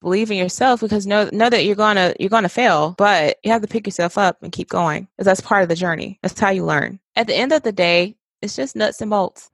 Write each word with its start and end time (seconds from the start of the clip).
believe 0.00 0.30
in 0.30 0.36
yourself 0.36 0.80
because 0.80 1.06
know 1.06 1.28
know 1.32 1.50
that 1.50 1.64
you're 1.64 1.76
gonna 1.76 2.14
you're 2.18 2.30
gonna 2.30 2.48
fail, 2.48 2.94
but 2.98 3.38
you 3.42 3.52
have 3.52 3.62
to 3.62 3.68
pick 3.68 3.86
yourself 3.86 4.18
up 4.18 4.42
and 4.42 4.52
keep 4.52 4.68
going 4.68 5.08
because 5.16 5.26
that's 5.26 5.40
part 5.40 5.62
of 5.62 5.68
the 5.68 5.74
journey. 5.74 6.18
That's 6.22 6.38
how 6.38 6.50
you 6.50 6.64
learn. 6.64 7.00
At 7.16 7.26
the 7.26 7.36
end 7.36 7.52
of 7.52 7.62
the 7.62 7.72
day, 7.72 8.16
it's 8.42 8.56
just 8.56 8.76
nuts 8.76 9.00
and 9.00 9.10
bolts. 9.10 9.50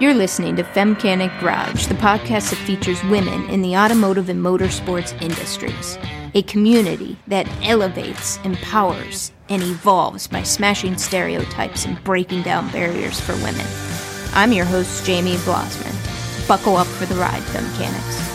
You're 0.00 0.14
listening 0.14 0.56
to 0.56 0.64
Femcanic 0.64 1.38
Garage, 1.40 1.86
the 1.86 1.94
podcast 1.94 2.50
that 2.50 2.58
features 2.66 3.02
women 3.04 3.48
in 3.48 3.62
the 3.62 3.76
automotive 3.76 4.28
and 4.28 4.44
motorsports 4.44 5.20
industries. 5.22 5.96
A 6.34 6.42
community 6.42 7.16
that 7.28 7.48
elevates, 7.62 8.38
empowers, 8.38 9.30
and 9.48 9.62
evolves 9.62 10.26
by 10.26 10.42
smashing 10.42 10.98
stereotypes 10.98 11.84
and 11.84 12.02
breaking 12.02 12.42
down 12.42 12.72
barriers 12.72 13.20
for 13.20 13.34
women. 13.34 13.66
I'm 14.32 14.52
your 14.52 14.64
host, 14.64 15.06
Jamie 15.06 15.38
Blossom. 15.44 15.96
Buckle 16.48 16.76
up 16.76 16.88
for 16.88 17.06
the 17.06 17.14
ride, 17.14 17.42
Femcanics. 17.42 18.33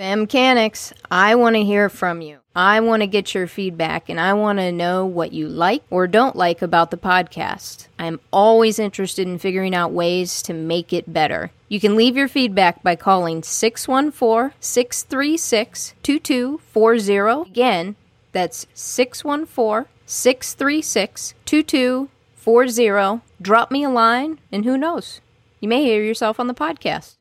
Femcanics, 0.00 0.94
I 1.10 1.34
want 1.34 1.56
to 1.56 1.62
hear 1.62 1.90
from 1.90 2.22
you. 2.22 2.38
I 2.56 2.80
want 2.80 3.02
to 3.02 3.06
get 3.06 3.34
your 3.34 3.46
feedback 3.46 4.08
and 4.08 4.18
I 4.18 4.32
want 4.32 4.58
to 4.58 4.72
know 4.72 5.04
what 5.04 5.34
you 5.34 5.46
like 5.46 5.82
or 5.90 6.06
don't 6.06 6.34
like 6.34 6.62
about 6.62 6.90
the 6.90 6.96
podcast. 6.96 7.86
I'm 7.98 8.18
always 8.32 8.78
interested 8.78 9.28
in 9.28 9.38
figuring 9.38 9.74
out 9.74 9.92
ways 9.92 10.40
to 10.44 10.54
make 10.54 10.94
it 10.94 11.12
better. 11.12 11.50
You 11.68 11.80
can 11.80 11.96
leave 11.96 12.16
your 12.16 12.28
feedback 12.28 12.82
by 12.82 12.96
calling 12.96 13.42
614 13.42 14.56
636 14.58 15.92
2240. 16.02 17.50
Again, 17.50 17.94
that's 18.32 18.66
614 18.72 19.86
636 20.06 21.34
2240. 21.44 23.22
Drop 23.42 23.70
me 23.70 23.84
a 23.84 23.90
line, 23.90 24.40
and 24.50 24.64
who 24.64 24.78
knows? 24.78 25.20
You 25.60 25.68
may 25.68 25.84
hear 25.84 26.02
yourself 26.02 26.40
on 26.40 26.46
the 26.46 26.54
podcast. 26.54 27.16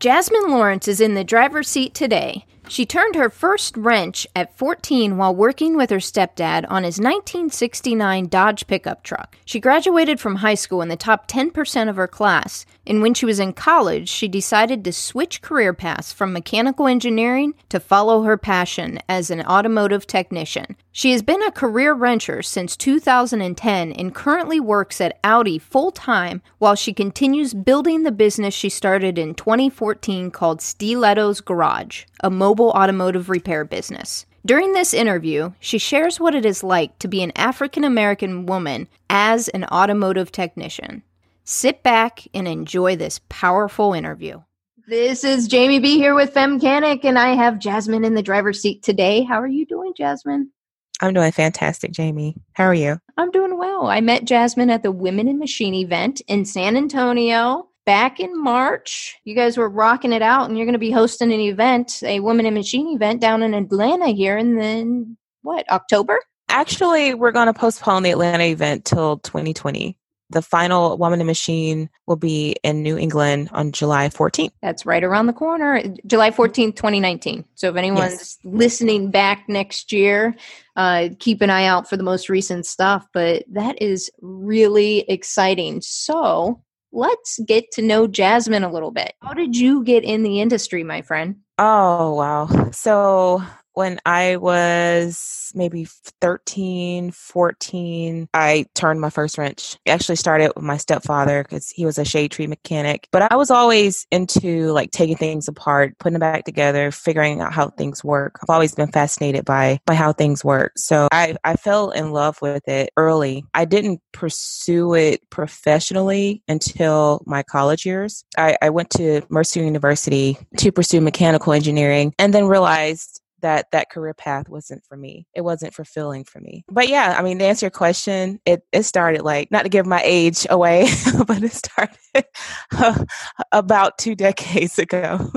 Jasmine 0.00 0.48
Lawrence 0.48 0.88
is 0.88 0.98
in 0.98 1.12
the 1.12 1.22
driver's 1.22 1.68
seat 1.68 1.92
today. 1.92 2.46
She 2.70 2.86
turned 2.86 3.16
her 3.16 3.28
first 3.28 3.76
wrench 3.76 4.26
at 4.34 4.56
14 4.56 5.18
while 5.18 5.34
working 5.34 5.76
with 5.76 5.90
her 5.90 5.98
stepdad 5.98 6.64
on 6.70 6.84
his 6.84 6.98
1969 6.98 8.28
Dodge 8.28 8.66
pickup 8.66 9.02
truck. 9.02 9.36
She 9.44 9.60
graduated 9.60 10.18
from 10.18 10.36
high 10.36 10.54
school 10.54 10.80
in 10.80 10.88
the 10.88 10.96
top 10.96 11.28
10% 11.28 11.90
of 11.90 11.96
her 11.96 12.08
class, 12.08 12.64
and 12.90 13.02
when 13.02 13.14
she 13.14 13.24
was 13.24 13.38
in 13.38 13.52
college, 13.52 14.08
she 14.08 14.26
decided 14.26 14.84
to 14.84 14.92
switch 14.92 15.42
career 15.42 15.72
paths 15.72 16.12
from 16.12 16.32
mechanical 16.32 16.88
engineering 16.88 17.54
to 17.68 17.78
follow 17.78 18.22
her 18.22 18.36
passion 18.36 18.98
as 19.08 19.30
an 19.30 19.42
automotive 19.42 20.08
technician. 20.08 20.74
She 20.90 21.12
has 21.12 21.22
been 21.22 21.40
a 21.44 21.52
career 21.52 21.94
wrencher 21.94 22.44
since 22.44 22.76
2010 22.76 23.92
and 23.92 24.12
currently 24.12 24.58
works 24.58 25.00
at 25.00 25.20
Audi 25.22 25.56
full 25.56 25.92
time 25.92 26.42
while 26.58 26.74
she 26.74 26.92
continues 26.92 27.54
building 27.54 28.02
the 28.02 28.10
business 28.10 28.54
she 28.54 28.68
started 28.68 29.18
in 29.18 29.36
2014 29.36 30.32
called 30.32 30.60
Stiletto's 30.60 31.40
Garage, 31.40 32.06
a 32.24 32.28
mobile 32.28 32.70
automotive 32.70 33.30
repair 33.30 33.64
business. 33.64 34.26
During 34.44 34.72
this 34.72 34.92
interview, 34.92 35.52
she 35.60 35.78
shares 35.78 36.18
what 36.18 36.34
it 36.34 36.44
is 36.44 36.64
like 36.64 36.98
to 36.98 37.06
be 37.06 37.22
an 37.22 37.30
African 37.36 37.84
American 37.84 38.46
woman 38.46 38.88
as 39.08 39.46
an 39.48 39.64
automotive 39.66 40.32
technician. 40.32 41.04
Sit 41.52 41.82
back 41.82 42.28
and 42.32 42.46
enjoy 42.46 42.94
this 42.94 43.20
powerful 43.28 43.92
interview. 43.92 44.40
This 44.86 45.24
is 45.24 45.48
Jamie 45.48 45.80
B 45.80 45.96
here 45.96 46.14
with 46.14 46.32
Femcanic, 46.32 47.04
and 47.04 47.18
I 47.18 47.34
have 47.34 47.58
Jasmine 47.58 48.04
in 48.04 48.14
the 48.14 48.22
driver's 48.22 48.62
seat 48.62 48.84
today. 48.84 49.24
How 49.24 49.40
are 49.42 49.48
you 49.48 49.66
doing, 49.66 49.92
Jasmine? 49.96 50.52
I'm 51.00 51.12
doing 51.12 51.32
fantastic, 51.32 51.90
Jamie. 51.90 52.36
How 52.52 52.66
are 52.66 52.74
you? 52.74 52.98
I'm 53.16 53.32
doing 53.32 53.58
well. 53.58 53.88
I 53.88 54.00
met 54.00 54.26
Jasmine 54.26 54.70
at 54.70 54.84
the 54.84 54.92
Women 54.92 55.26
in 55.26 55.40
Machine 55.40 55.74
event 55.74 56.22
in 56.28 56.44
San 56.44 56.76
Antonio 56.76 57.68
back 57.84 58.20
in 58.20 58.40
March. 58.40 59.16
You 59.24 59.34
guys 59.34 59.56
were 59.58 59.68
rocking 59.68 60.12
it 60.12 60.22
out, 60.22 60.48
and 60.48 60.56
you're 60.56 60.66
going 60.66 60.74
to 60.74 60.78
be 60.78 60.92
hosting 60.92 61.32
an 61.32 61.40
event, 61.40 62.00
a 62.04 62.20
Women 62.20 62.46
in 62.46 62.54
Machine 62.54 62.94
event 62.94 63.20
down 63.20 63.42
in 63.42 63.54
Atlanta 63.54 64.10
here, 64.10 64.36
and 64.36 64.56
then 64.56 65.16
what, 65.42 65.68
October? 65.68 66.20
Actually, 66.48 67.14
we're 67.14 67.32
going 67.32 67.46
to 67.46 67.54
postpone 67.54 68.04
the 68.04 68.12
Atlanta 68.12 68.44
event 68.44 68.84
till 68.84 69.18
2020 69.18 69.96
the 70.30 70.42
final 70.42 70.96
Woman 70.96 71.20
and 71.20 71.26
Machine 71.26 71.90
will 72.06 72.16
be 72.16 72.56
in 72.62 72.82
New 72.82 72.96
England 72.96 73.50
on 73.52 73.72
July 73.72 74.08
14th. 74.08 74.52
That's 74.62 74.86
right 74.86 75.02
around 75.02 75.26
the 75.26 75.32
corner, 75.32 75.82
July 76.06 76.30
14th, 76.30 76.76
2019. 76.76 77.44
So 77.54 77.68
if 77.68 77.76
anyone's 77.76 78.12
yes. 78.12 78.38
listening 78.44 79.10
back 79.10 79.48
next 79.48 79.92
year, 79.92 80.36
uh, 80.76 81.08
keep 81.18 81.40
an 81.42 81.50
eye 81.50 81.66
out 81.66 81.88
for 81.88 81.96
the 81.96 82.02
most 82.02 82.28
recent 82.28 82.66
stuff. 82.66 83.06
But 83.12 83.44
that 83.52 83.80
is 83.82 84.10
really 84.20 85.00
exciting. 85.08 85.80
So 85.82 86.62
let's 86.92 87.38
get 87.40 87.70
to 87.72 87.82
know 87.82 88.06
Jasmine 88.06 88.64
a 88.64 88.72
little 88.72 88.90
bit. 88.90 89.14
How 89.22 89.34
did 89.34 89.56
you 89.56 89.84
get 89.84 90.04
in 90.04 90.22
the 90.22 90.40
industry, 90.40 90.84
my 90.84 91.02
friend? 91.02 91.36
Oh, 91.58 92.14
wow. 92.14 92.70
So 92.70 93.42
when 93.80 93.98
I 94.04 94.36
was 94.36 95.52
maybe 95.54 95.86
13, 96.20 97.12
14, 97.12 98.28
I 98.34 98.66
turned 98.74 99.00
my 99.00 99.08
first 99.08 99.38
wrench. 99.38 99.78
Actually 99.88 100.16
started 100.16 100.52
with 100.54 100.62
my 100.62 100.76
stepfather 100.76 101.42
because 101.42 101.70
he 101.70 101.86
was 101.86 101.96
a 101.96 102.04
shade 102.04 102.30
tree 102.30 102.46
mechanic. 102.46 103.08
But 103.10 103.32
I 103.32 103.36
was 103.36 103.50
always 103.50 104.06
into 104.10 104.70
like 104.72 104.90
taking 104.90 105.16
things 105.16 105.48
apart, 105.48 105.98
putting 105.98 106.12
them 106.12 106.20
back 106.20 106.44
together, 106.44 106.90
figuring 106.90 107.40
out 107.40 107.54
how 107.54 107.70
things 107.70 108.04
work. 108.04 108.38
I've 108.42 108.52
always 108.52 108.74
been 108.74 108.92
fascinated 108.92 109.46
by 109.46 109.80
by 109.86 109.94
how 109.94 110.12
things 110.12 110.44
work. 110.44 110.72
So 110.76 111.08
I, 111.10 111.36
I 111.42 111.56
fell 111.56 111.88
in 111.88 112.10
love 112.10 112.36
with 112.42 112.68
it 112.68 112.90
early. 112.98 113.46
I 113.54 113.64
didn't 113.64 114.02
pursue 114.12 114.92
it 114.92 115.22
professionally 115.30 116.42
until 116.48 117.22
my 117.24 117.42
college 117.44 117.86
years. 117.86 118.26
I, 118.36 118.58
I 118.60 118.68
went 118.68 118.90
to 118.90 119.22
Mercer 119.30 119.64
University 119.64 120.36
to 120.58 120.70
pursue 120.70 121.00
mechanical 121.00 121.54
engineering 121.54 122.12
and 122.18 122.34
then 122.34 122.44
realized 122.44 123.22
that 123.40 123.70
that 123.72 123.90
career 123.90 124.14
path 124.14 124.48
wasn't 124.48 124.84
for 124.84 124.96
me. 124.96 125.26
It 125.34 125.42
wasn't 125.42 125.74
fulfilling 125.74 126.24
for 126.24 126.40
me. 126.40 126.64
But 126.68 126.88
yeah, 126.88 127.14
I 127.18 127.22
mean, 127.22 127.38
to 127.38 127.44
answer 127.44 127.66
your 127.66 127.70
question, 127.70 128.40
it, 128.44 128.62
it 128.72 128.84
started 128.84 129.22
like, 129.22 129.50
not 129.50 129.62
to 129.62 129.68
give 129.68 129.86
my 129.86 130.02
age 130.04 130.46
away, 130.50 130.88
but 131.26 131.42
it 131.42 131.52
started 131.52 132.24
uh, 132.72 133.04
about 133.52 133.98
two 133.98 134.14
decades 134.14 134.78
ago. 134.78 135.30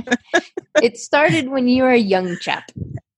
it 0.82 0.96
started 0.96 1.48
when 1.48 1.68
you 1.68 1.82
were 1.82 1.90
a 1.90 1.98
young 1.98 2.36
chap. 2.38 2.70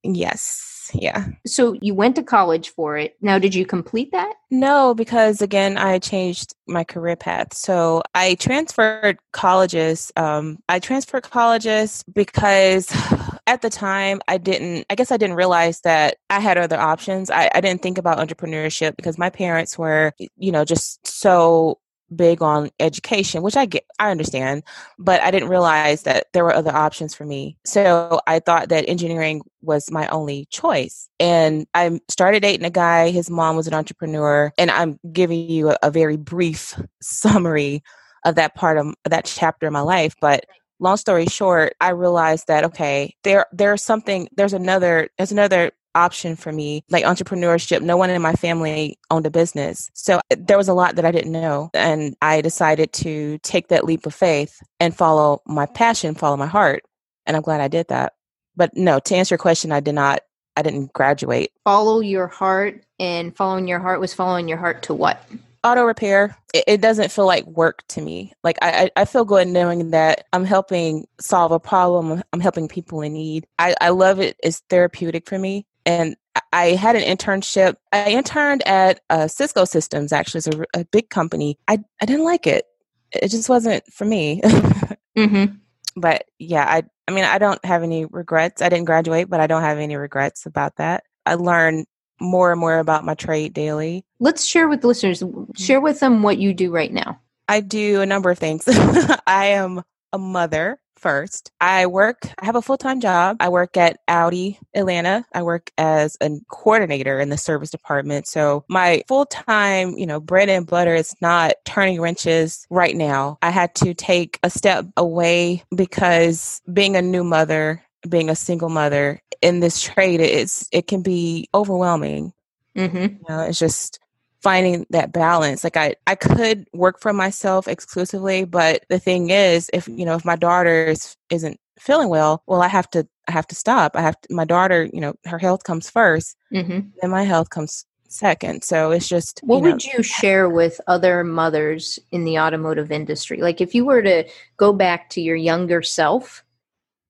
Yes. 0.02 0.90
Yeah. 0.94 1.26
So 1.46 1.74
you 1.80 1.94
went 1.94 2.16
to 2.16 2.22
college 2.22 2.70
for 2.70 2.96
it. 2.96 3.16
Now, 3.20 3.38
did 3.38 3.54
you 3.54 3.66
complete 3.66 4.10
that? 4.12 4.34
No, 4.50 4.94
because 4.94 5.42
again, 5.42 5.76
I 5.76 5.98
changed 5.98 6.54
my 6.66 6.84
career 6.84 7.16
path. 7.16 7.54
So 7.54 8.02
I 8.14 8.34
transferred 8.36 9.18
colleges. 9.32 10.12
Um, 10.16 10.58
I 10.68 10.78
transferred 10.78 11.24
colleges 11.24 12.04
because 12.12 12.88
at 13.48 13.62
the 13.62 13.70
time 13.70 14.20
i 14.28 14.36
didn't 14.36 14.84
i 14.90 14.94
guess 14.94 15.10
i 15.10 15.16
didn't 15.16 15.34
realize 15.34 15.80
that 15.80 16.16
i 16.28 16.38
had 16.38 16.58
other 16.58 16.78
options. 16.78 17.30
I, 17.30 17.50
I 17.54 17.60
didn't 17.62 17.82
think 17.82 17.96
about 17.96 18.18
entrepreneurship 18.18 18.94
because 18.96 19.18
my 19.18 19.30
parents 19.30 19.78
were 19.78 20.12
you 20.36 20.52
know 20.52 20.64
just 20.64 21.04
so 21.06 21.80
big 22.14 22.42
on 22.42 22.70
education 22.78 23.42
which 23.42 23.56
i 23.56 23.64
get 23.66 23.84
i 23.98 24.10
understand 24.10 24.62
but 24.98 25.20
i 25.22 25.30
didn't 25.30 25.48
realize 25.48 26.02
that 26.02 26.26
there 26.32 26.44
were 26.44 26.54
other 26.54 26.74
options 26.74 27.14
for 27.14 27.24
me. 27.24 27.56
So 27.64 28.20
i 28.26 28.38
thought 28.38 28.68
that 28.68 28.88
engineering 28.88 29.40
was 29.62 29.90
my 29.90 30.06
only 30.08 30.46
choice 30.50 31.08
and 31.18 31.66
i 31.72 31.98
started 32.08 32.40
dating 32.40 32.66
a 32.66 32.70
guy. 32.70 33.10
His 33.10 33.30
mom 33.30 33.56
was 33.56 33.66
an 33.66 33.74
entrepreneur 33.74 34.52
and 34.58 34.70
i'm 34.70 34.98
giving 35.10 35.48
you 35.48 35.70
a, 35.70 35.78
a 35.82 35.90
very 35.90 36.18
brief 36.18 36.78
summary 37.00 37.82
of 38.26 38.34
that 38.34 38.54
part 38.54 38.76
of 38.76 38.94
that 39.04 39.24
chapter 39.24 39.66
of 39.66 39.72
my 39.72 39.80
life 39.80 40.14
but 40.20 40.44
long 40.80 40.96
story 40.96 41.26
short, 41.26 41.74
I 41.80 41.90
realized 41.90 42.46
that 42.48 42.64
okay, 42.64 43.14
there 43.24 43.46
there's 43.52 43.82
something 43.82 44.28
there's 44.36 44.52
another 44.52 45.08
there's 45.18 45.32
another 45.32 45.72
option 45.94 46.36
for 46.36 46.52
me 46.52 46.84
like 46.90 47.04
entrepreneurship. 47.04 47.82
No 47.82 47.96
one 47.96 48.10
in 48.10 48.22
my 48.22 48.34
family 48.34 48.98
owned 49.10 49.26
a 49.26 49.30
business. 49.30 49.90
So 49.94 50.16
uh, 50.16 50.36
there 50.38 50.56
was 50.56 50.68
a 50.68 50.74
lot 50.74 50.96
that 50.96 51.04
i 51.04 51.10
didn't 51.10 51.32
know 51.32 51.70
and 51.74 52.14
i 52.22 52.40
decided 52.40 52.92
to 52.92 53.38
take 53.42 53.68
that 53.68 53.84
leap 53.84 54.06
of 54.06 54.14
faith 54.14 54.60
and 54.78 54.96
follow 54.96 55.42
my 55.46 55.66
passion 55.66 56.14
follow 56.14 56.36
my 56.36 56.46
heart 56.46 56.84
and 57.26 57.36
i'm 57.36 57.42
glad 57.42 57.60
i 57.60 57.68
did 57.68 57.88
that. 57.88 58.12
But 58.56 58.76
no 58.76 58.98
to 59.00 59.16
answer 59.16 59.34
your 59.34 59.38
question 59.38 59.72
i 59.72 59.80
did 59.80 59.94
not 59.94 60.20
i 60.56 60.62
didn't 60.62 60.92
graduate. 60.92 61.50
Follow 61.64 62.00
your 62.00 62.28
heart 62.28 62.84
and 63.00 63.34
following 63.36 63.66
your 63.66 63.80
heart 63.80 64.00
was 64.00 64.14
following 64.14 64.48
your 64.48 64.58
heart 64.58 64.82
to 64.84 64.94
what 64.94 65.22
auto 65.64 65.82
repair 65.82 66.36
it, 66.54 66.64
it, 66.66 66.80
doesn't 66.80 67.10
feel 67.10 67.26
like 67.26 67.46
work 67.46 67.82
to 67.88 68.00
me 68.00 68.32
like 68.44 68.58
I, 68.62 68.90
I 68.96 69.04
feel 69.04 69.24
good 69.24 69.48
knowing 69.48 69.90
that 69.90 70.26
i'm 70.32 70.44
helping 70.44 71.06
solve 71.20 71.52
a 71.52 71.60
problem 71.60 72.22
i'm 72.32 72.40
helping 72.40 72.68
people 72.68 73.02
in 73.02 73.12
need 73.12 73.46
i, 73.58 73.74
I 73.80 73.90
love 73.90 74.20
it 74.20 74.36
it's 74.42 74.60
therapeutic 74.68 75.28
for 75.28 75.38
me 75.38 75.66
and 75.86 76.16
I 76.52 76.72
had 76.72 76.96
an 76.96 77.02
internship. 77.02 77.76
I 77.92 78.10
interned 78.10 78.66
at 78.66 79.00
uh, 79.10 79.26
Cisco 79.26 79.64
Systems, 79.64 80.12
actually, 80.12 80.38
it's 80.38 80.48
a, 80.48 80.80
a, 80.80 80.84
big 80.84 81.08
company. 81.08 81.58
I, 81.66 81.78
I 82.00 82.06
didn't 82.06 82.24
like 82.24 82.46
it. 82.46 82.66
It 83.12 83.28
just 83.28 83.48
wasn't 83.48 83.84
for 83.92 84.04
me. 84.04 84.40
mm-hmm. 85.16 85.54
But 85.96 86.26
yeah, 86.38 86.64
I 86.64 86.82
I 87.08 87.12
mean, 87.12 87.24
I 87.24 87.38
don't 87.38 87.64
have 87.64 87.82
any 87.82 88.04
regrets. 88.04 88.60
I 88.60 88.68
didn't 88.68 88.84
graduate, 88.84 89.30
but 89.30 89.40
I 89.40 89.46
don't 89.46 89.62
have 89.62 89.78
any 89.78 89.96
regrets 89.96 90.44
about 90.44 90.76
that. 90.76 91.04
I 91.24 91.34
learn 91.34 91.86
more 92.20 92.50
and 92.50 92.60
more 92.60 92.78
about 92.78 93.04
my 93.04 93.14
trade 93.14 93.54
daily. 93.54 94.04
Let's 94.20 94.44
share 94.44 94.68
with 94.68 94.82
the 94.82 94.88
listeners, 94.88 95.22
share 95.56 95.80
with 95.80 96.00
them 96.00 96.22
what 96.22 96.38
you 96.38 96.54
do 96.54 96.70
right 96.70 96.92
now. 96.92 97.20
I 97.48 97.60
do 97.60 98.00
a 98.00 98.06
number 98.06 98.30
of 98.30 98.38
things. 98.38 98.64
I 99.26 99.46
am 99.46 99.82
a 100.12 100.18
mother 100.18 100.78
first. 100.98 101.50
I 101.60 101.86
work, 101.86 102.28
I 102.38 102.44
have 102.44 102.56
a 102.56 102.62
full 102.62 102.76
time 102.76 103.00
job. 103.00 103.36
I 103.40 103.48
work 103.48 103.76
at 103.76 104.00
Audi 104.08 104.58
Atlanta. 104.74 105.24
I 105.32 105.42
work 105.42 105.70
as 105.78 106.16
a 106.20 106.30
coordinator 106.50 107.20
in 107.20 107.28
the 107.28 107.38
service 107.38 107.70
department. 107.70 108.26
So 108.26 108.64
my 108.68 109.02
full 109.08 109.26
time, 109.26 109.96
you 109.96 110.06
know, 110.06 110.20
bread 110.20 110.48
and 110.48 110.66
butter 110.66 110.94
is 110.94 111.14
not 111.20 111.54
turning 111.64 112.00
wrenches 112.00 112.66
right 112.68 112.96
now. 112.96 113.38
I 113.42 113.50
had 113.50 113.74
to 113.76 113.94
take 113.94 114.38
a 114.42 114.50
step 114.50 114.86
away 114.96 115.62
because 115.74 116.60
being 116.72 116.96
a 116.96 117.02
new 117.02 117.24
mother, 117.24 117.82
being 118.08 118.28
a 118.30 118.36
single 118.36 118.68
mother 118.68 119.20
in 119.42 119.60
this 119.60 119.80
trade, 119.80 120.20
it's, 120.20 120.68
it 120.72 120.86
can 120.86 121.02
be 121.02 121.48
overwhelming. 121.54 122.32
Mm-hmm. 122.76 122.96
You 122.96 123.20
know, 123.28 123.40
it's 123.40 123.58
just 123.58 123.98
finding 124.40 124.86
that 124.90 125.12
balance 125.12 125.64
like 125.64 125.76
i 125.76 125.92
i 126.06 126.14
could 126.14 126.64
work 126.72 127.00
for 127.00 127.12
myself 127.12 127.66
exclusively 127.66 128.44
but 128.44 128.84
the 128.88 128.98
thing 128.98 129.30
is 129.30 129.68
if 129.72 129.88
you 129.88 130.04
know 130.04 130.14
if 130.14 130.24
my 130.24 130.36
daughter 130.36 130.86
is, 130.86 131.16
isn't 131.30 131.58
feeling 131.78 132.08
well 132.08 132.42
well 132.46 132.62
i 132.62 132.68
have 132.68 132.88
to 132.88 133.06
i 133.26 133.32
have 133.32 133.46
to 133.46 133.56
stop 133.56 133.96
i 133.96 134.00
have 134.00 134.20
to, 134.20 134.32
my 134.32 134.44
daughter 134.44 134.88
you 134.92 135.00
know 135.00 135.12
her 135.24 135.38
health 135.38 135.64
comes 135.64 135.90
1st 135.90 136.36
Mm-hmm. 136.52 136.88
then 137.00 137.10
my 137.10 137.24
health 137.24 137.50
comes 137.50 137.84
second 138.08 138.64
so 138.64 138.90
it's 138.90 139.08
just 139.08 139.40
What 139.44 139.56
you 139.56 139.62
know, 139.62 139.70
would 139.72 139.84
you 139.84 140.02
share 140.02 140.48
with 140.48 140.80
other 140.86 141.24
mothers 141.24 141.98
in 142.10 142.24
the 142.24 142.38
automotive 142.38 142.90
industry? 142.90 143.42
Like 143.42 143.60
if 143.60 143.74
you 143.74 143.84
were 143.84 144.00
to 144.02 144.24
go 144.56 144.72
back 144.72 145.10
to 145.10 145.20
your 145.20 145.36
younger 145.36 145.82
self, 145.82 146.42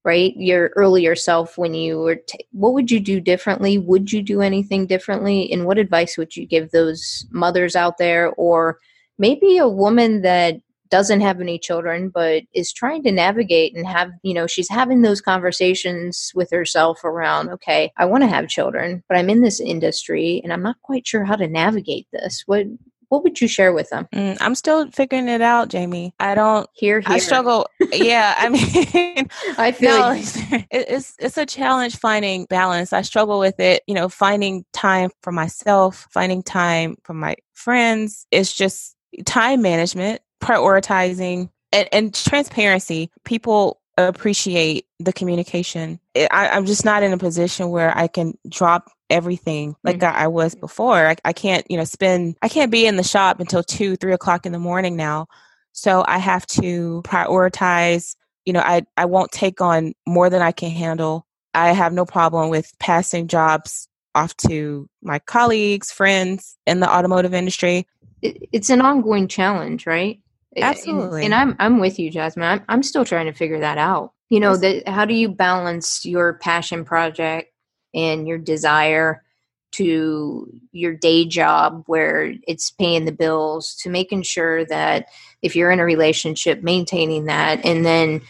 right? 0.08 0.34
Your 0.38 0.70
earlier 0.74 1.14
self 1.14 1.58
when 1.58 1.74
you 1.74 1.98
were 1.98 2.16
t- 2.16 2.46
what 2.52 2.72
would 2.72 2.90
you 2.90 2.98
do 2.98 3.20
differently? 3.20 3.76
Would 3.76 4.10
you 4.10 4.22
do 4.22 4.40
anything 4.40 4.86
differently? 4.86 5.52
And 5.52 5.66
what 5.66 5.76
advice 5.76 6.16
would 6.16 6.34
you 6.34 6.46
give 6.46 6.70
those 6.70 7.26
mothers 7.30 7.76
out 7.76 7.98
there 7.98 8.30
or 8.38 8.78
maybe 9.18 9.58
a 9.58 9.68
woman 9.68 10.22
that 10.22 10.62
doesn't 10.90 11.20
have 11.20 11.42
any 11.42 11.58
children 11.58 12.08
but 12.08 12.44
is 12.54 12.72
trying 12.72 13.02
to 13.02 13.12
navigate 13.12 13.76
and 13.76 13.86
have 13.86 14.10
you 14.22 14.32
know 14.32 14.46
she's 14.46 14.70
having 14.70 15.02
those 15.02 15.20
conversations 15.20 16.32
with 16.34 16.50
herself 16.50 17.04
around 17.04 17.50
okay 17.50 17.92
i 17.98 18.06
want 18.06 18.22
to 18.22 18.34
have 18.34 18.48
children 18.48 19.04
but 19.06 19.18
i'm 19.18 19.28
in 19.28 19.42
this 19.42 19.60
industry 19.60 20.40
and 20.42 20.50
i'm 20.50 20.62
not 20.62 20.80
quite 20.80 21.06
sure 21.06 21.24
how 21.24 21.36
to 21.36 21.46
navigate 21.46 22.06
this 22.14 22.42
what 22.46 22.64
what 23.08 23.22
would 23.22 23.40
you 23.40 23.48
share 23.48 23.72
with 23.72 23.88
them 23.90 24.06
Mm, 24.14 24.36
i'm 24.40 24.54
still 24.54 24.90
figuring 24.90 25.28
it 25.28 25.40
out 25.40 25.68
jamie 25.68 26.14
i 26.20 26.34
don't 26.34 26.68
here 26.74 27.02
i 27.06 27.18
struggle 27.18 27.68
yeah 27.92 28.34
i 28.38 28.48
mean 28.50 29.28
i 29.58 29.72
feel 29.72 29.90
no, 29.90 30.00
like 30.00 30.66
it's 30.70 31.14
it's 31.18 31.36
a 31.38 31.46
challenge 31.46 31.96
finding 31.96 32.44
balance. 32.46 32.92
I 32.92 33.02
struggle 33.02 33.38
with 33.38 33.58
it, 33.60 33.82
you 33.86 33.94
know, 33.94 34.08
finding 34.08 34.64
time 34.72 35.10
for 35.22 35.32
myself, 35.32 36.06
finding 36.10 36.42
time 36.42 36.96
for 37.04 37.14
my 37.14 37.36
friends. 37.54 38.26
It's 38.30 38.52
just 38.52 38.94
time 39.24 39.62
management, 39.62 40.20
prioritizing, 40.42 41.50
and, 41.72 41.88
and 41.92 42.14
transparency. 42.14 43.10
People 43.24 43.80
appreciate 43.96 44.86
the 45.00 45.12
communication. 45.12 45.98
I, 46.16 46.28
I- 46.30 46.48
I'm 46.56 46.66
just 46.66 46.84
not 46.84 47.02
in 47.02 47.12
a 47.12 47.18
position 47.18 47.70
where 47.70 47.96
I 47.96 48.06
can 48.08 48.36
drop 48.48 48.90
everything 49.10 49.74
like 49.82 49.98
mm-hmm. 49.98 50.16
I, 50.16 50.24
I 50.24 50.26
was 50.28 50.54
mm-hmm. 50.54 50.60
before. 50.60 51.06
I, 51.06 51.16
I 51.24 51.32
can't, 51.32 51.66
you 51.70 51.76
know, 51.76 51.84
spend. 51.84 52.36
I 52.42 52.48
can't 52.48 52.72
be 52.72 52.86
in 52.86 52.96
the 52.96 53.02
shop 53.02 53.40
until 53.40 53.62
two, 53.62 53.96
three 53.96 54.12
o'clock 54.12 54.46
in 54.46 54.52
the 54.52 54.58
morning 54.58 54.96
now. 54.96 55.26
So 55.72 56.04
I 56.06 56.18
have 56.18 56.46
to 56.46 57.02
prioritize 57.04 58.16
you 58.44 58.52
know 58.54 58.60
i 58.60 58.82
i 58.96 59.04
won't 59.04 59.30
take 59.30 59.60
on 59.60 59.92
more 60.06 60.30
than 60.30 60.40
i 60.40 60.52
can 60.52 60.70
handle 60.70 61.26
i 61.52 61.72
have 61.72 61.92
no 61.92 62.06
problem 62.06 62.48
with 62.48 62.72
passing 62.78 63.28
jobs 63.28 63.88
off 64.14 64.34
to 64.38 64.88
my 65.02 65.18
colleagues 65.18 65.92
friends 65.92 66.56
in 66.66 66.80
the 66.80 66.88
automotive 66.88 67.34
industry 67.34 67.86
it, 68.22 68.48
it's 68.52 68.70
an 68.70 68.80
ongoing 68.80 69.28
challenge, 69.28 69.86
right? 69.86 70.20
Absolutely. 70.56 71.24
And, 71.24 71.34
I'm 71.34 71.56
I'm 71.58 71.78
with 71.78 71.98
you, 71.98 72.10
Jasmine. 72.10 72.44
I'm 72.44 72.64
I'm 72.68 72.82
still 72.82 73.04
trying 73.04 73.26
to 73.26 73.32
figure 73.32 73.60
that 73.60 73.78
out. 73.78 74.12
You 74.28 74.40
know, 74.40 74.56
that 74.56 74.88
how 74.88 75.04
do 75.04 75.14
you 75.14 75.28
balance 75.28 76.04
your 76.04 76.34
passion 76.34 76.84
project 76.84 77.52
and 77.94 78.26
your 78.26 78.38
desire 78.38 79.22
to 79.70 80.50
your 80.72 80.94
day 80.94 81.24
job 81.24 81.82
where 81.86 82.32
it's 82.46 82.70
paying 82.70 83.04
the 83.04 83.12
bills 83.12 83.74
to 83.76 83.90
making 83.90 84.22
sure 84.22 84.64
that 84.66 85.06
if 85.42 85.54
you're 85.54 85.70
in 85.70 85.80
a 85.80 85.84
relationship 85.84 86.62
maintaining 86.62 87.26
that 87.26 87.64
and 87.64 87.84
then 87.84 88.20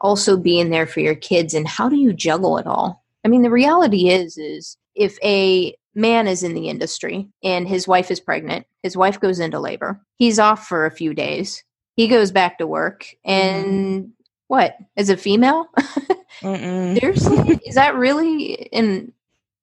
also 0.00 0.36
being 0.36 0.70
there 0.70 0.86
for 0.86 1.00
your 1.00 1.14
kids 1.14 1.54
and 1.54 1.68
how 1.68 1.88
do 1.88 1.96
you 1.96 2.12
juggle 2.12 2.58
it 2.58 2.66
all? 2.66 3.04
I 3.24 3.28
mean 3.28 3.42
the 3.42 3.50
reality 3.50 4.08
is 4.08 4.36
is 4.36 4.76
if 4.94 5.18
a 5.22 5.74
man 5.94 6.26
is 6.26 6.42
in 6.42 6.54
the 6.54 6.68
industry 6.68 7.28
and 7.42 7.66
his 7.66 7.88
wife 7.88 8.10
is 8.10 8.20
pregnant 8.20 8.66
his 8.82 8.96
wife 8.96 9.18
goes 9.20 9.40
into 9.40 9.58
labor 9.58 10.00
he's 10.16 10.38
off 10.38 10.66
for 10.66 10.86
a 10.86 10.90
few 10.90 11.12
days 11.12 11.64
he 11.96 12.06
goes 12.06 12.30
back 12.30 12.58
to 12.58 12.66
work 12.66 13.06
mm-hmm. 13.26 13.30
and 13.30 14.12
what? 14.48 14.76
As 14.96 15.08
a 15.10 15.16
female? 15.16 15.68
Seriously? 16.42 17.60
Is 17.66 17.74
that 17.76 17.94
really 17.96 18.72
an 18.72 19.12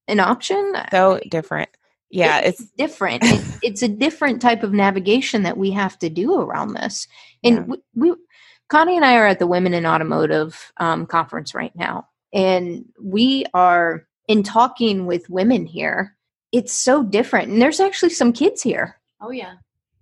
an 0.07 0.19
option? 0.19 0.73
So 0.91 1.19
different. 1.29 1.69
Yeah 2.09 2.39
It- 2.39 2.47
it's 2.49 2.65
different. 2.77 3.23
It, 3.23 3.41
it's 3.63 3.81
a 3.81 3.87
different 3.87 4.41
type 4.41 4.63
of 4.63 4.71
navigation 4.73 5.43
that 5.43 5.57
we 5.57 5.71
have 5.71 5.97
to 5.99 6.09
do 6.09 6.35
around 6.39 6.73
this. 6.73 7.07
And 7.43 7.55
Yeah. 7.57 7.63
we, 7.95 8.09
we 8.11 8.15
connie 8.69 8.95
and 8.95 9.05
i 9.05 9.15
are 9.17 9.27
at 9.27 9.39
the 9.39 9.47
women 9.47 9.73
in 9.73 9.85
automotive 9.85 10.71
um, 10.77 11.05
conference 11.05 11.53
right 11.55 11.75
now. 11.75 12.07
And 12.33 12.85
we 13.01 13.45
are 13.53 14.05
in 14.27 14.43
talking 14.43 15.05
with 15.05 15.29
women 15.29 15.65
here 15.65 16.13
it's 16.51 16.71
so 16.73 17.03
different. 17.03 17.49
And 17.49 17.61
there's 17.61 17.81
actually 17.81 18.11
some 18.11 18.31
kids 18.31 18.61
here. 18.63 18.97
Oh 19.19 19.29
yeah, 19.31 19.55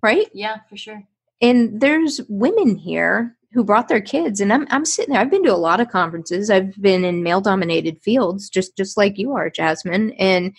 right? 0.04 0.28
Yeah, 0.34 0.58
for 0.70 0.78
sure. 0.78 1.02
and 1.42 1.82
there's 1.82 2.22
women 2.30 2.76
here 2.76 3.36
who 3.54 3.64
brought 3.64 3.88
their 3.88 4.02
kids 4.02 4.42
and 4.42 4.52
I'm 4.52 4.68
I'm 4.72 4.86
sitting 4.86 5.14
there 5.14 5.22
I've 5.22 5.30
been 5.32 5.44
to 5.44 5.54
a 5.54 5.56
lot 5.56 5.80
of 5.80 5.90
conferences 5.90 6.50
I've 6.50 6.76
been 6.82 7.06
in 7.06 7.24
male 7.24 7.42
dominated 7.42 8.02
fields 8.02 8.50
just 8.50 8.76
just 8.76 8.98
like 8.98 9.18
you 9.18 9.34
are 9.34 9.50
Jasmine 9.50 10.12
and 10.14 10.56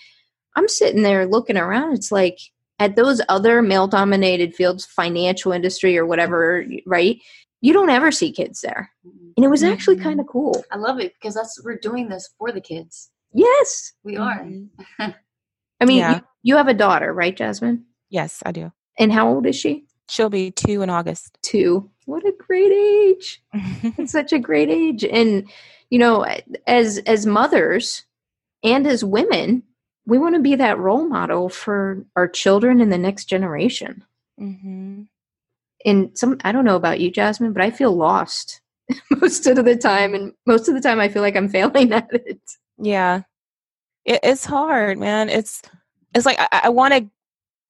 I'm 0.57 0.69
sitting 0.69 1.03
there 1.03 1.27
looking 1.27 1.57
around 1.57 1.95
it's 1.95 2.13
like 2.13 2.39
at 2.79 2.97
those 2.97 3.21
other 3.29 3.63
male 3.63 3.87
dominated 3.89 4.55
fields 4.55 4.85
financial 4.85 5.53
industry 5.53 5.99
or 5.99 6.07
whatever 6.07 6.65
right 6.87 7.19
you 7.61 7.73
don't 7.73 7.91
ever 7.91 8.11
see 8.13 8.31
kids 8.31 8.61
there 8.61 8.91
Mhm. 9.07 9.33
and 9.37 9.45
it 9.45 9.49
was 9.49 9.63
actually 9.65 9.97
Mhm. 9.97 10.03
kind 10.03 10.21
of 10.21 10.27
cool 10.27 10.65
I 10.71 10.77
love 10.77 11.01
it 11.01 11.15
because 11.15 11.35
that's 11.35 11.61
we're 11.65 11.77
doing 11.79 12.09
this 12.09 12.29
for 12.39 12.53
the 12.53 12.61
kids. 12.61 13.11
yes 13.33 13.93
We 14.05 14.17
are. 14.17 14.41
Mhm. 14.45 14.69
I 15.81 15.85
mean 15.85 15.99
Yeah. 15.99 16.15
you, 16.17 16.21
you 16.45 16.57
have 16.57 16.69
a 16.69 16.75
daughter 16.75 17.13
right 17.13 17.37
Jasmine 17.37 17.87
yes 18.11 18.43
i 18.47 18.53
do 18.53 18.71
and 18.99 19.13
how 19.13 19.29
old 19.29 19.47
is 19.47 19.57
she 19.57 19.87
she'll 20.09 20.29
be 20.31 20.51
two 20.53 20.83
in 20.83 20.91
august 20.91 21.37
2 21.43 21.91
what 22.07 22.27
a 22.27 22.33
great 22.33 22.73
age. 22.73 23.43
It's 23.99 24.13
such 24.13 24.33
a 24.33 24.39
great 24.39 24.71
age. 24.71 25.05
And 25.05 25.49
you 25.91 25.99
know 25.99 26.27
as 26.67 26.99
as 27.07 27.25
mothers 27.25 28.05
and 28.65 28.85
as 28.85 29.05
women 29.05 29.63
we 30.07 30.19
want 30.19 30.35
to 30.35 30.41
be 30.41 30.57
that 30.57 30.79
role 30.79 31.07
model 31.07 31.49
for 31.49 32.05
our 32.17 32.29
children 32.29 32.81
and 32.81 32.93
the 32.93 32.99
next 32.99 33.27
generation. 33.27 34.05
Mm-hmm. 34.41 35.03
and 35.85 36.19
some 36.19 36.39
i 36.43 36.51
don't 36.51 36.65
know 36.65 36.75
about 36.75 36.99
you 36.99 37.09
jasmine 37.09 37.53
but 37.53 37.63
i 37.63 37.71
feel 37.71 37.95
lost 37.95 38.61
most 39.21 39.47
of 39.47 39.65
the 39.65 39.77
time. 39.77 40.13
And 40.13 40.33
most 40.45 40.69
of 40.69 40.75
the 40.75 40.81
time 40.81 40.99
i 40.99 41.09
feel 41.09 41.23
like 41.23 41.37
i'm 41.37 41.49
failing 41.49 41.93
at 42.01 42.13
it. 42.13 42.41
Yeah. 42.77 43.23
It, 44.05 44.19
it's 44.25 44.45
hard 44.45 44.99
man. 44.99 45.29
It's 45.29 45.63
it's 46.13 46.27
like 46.27 46.41
i, 46.41 46.63
I 46.65 46.69
want 46.71 46.95
to 46.95 47.09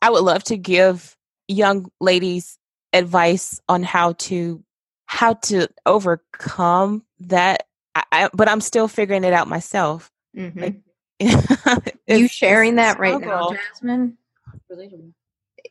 i 0.00 0.08
would 0.08 0.24
love 0.24 0.44
to 0.44 0.56
give 0.56 1.14
young 1.46 1.90
ladies 2.00 2.58
advice 2.94 3.60
on 3.68 3.82
how 3.82 4.12
to 4.14 4.62
how 5.06 5.34
to 5.34 5.68
overcome 5.84 7.04
that. 7.20 7.66
I, 7.94 8.02
I, 8.10 8.28
but 8.32 8.48
i'm 8.48 8.60
still 8.60 8.88
figuring 8.88 9.24
it 9.24 9.32
out 9.32 9.48
myself. 9.48 10.10
Mhm. 10.36 10.82
Like, 11.20 11.96
you 12.08 12.26
sharing 12.28 12.76
that 12.76 12.98
right 12.98 13.20
now 13.20 13.50
jasmine 13.52 14.18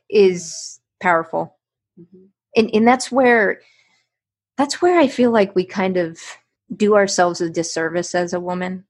is 0.08 0.80
powerful. 1.00 1.58
Mhm. 2.00 2.28
and 2.56 2.70
and 2.74 2.86
that's 2.86 3.10
where 3.12 3.60
that's 4.56 4.80
where 4.80 4.98
I 4.98 5.08
feel 5.08 5.30
like 5.30 5.54
we 5.54 5.64
kind 5.64 5.96
of 5.96 6.18
do 6.74 6.94
ourselves 6.94 7.40
a 7.40 7.50
disservice 7.50 8.14
as 8.14 8.32
a 8.32 8.40
woman 8.40 8.84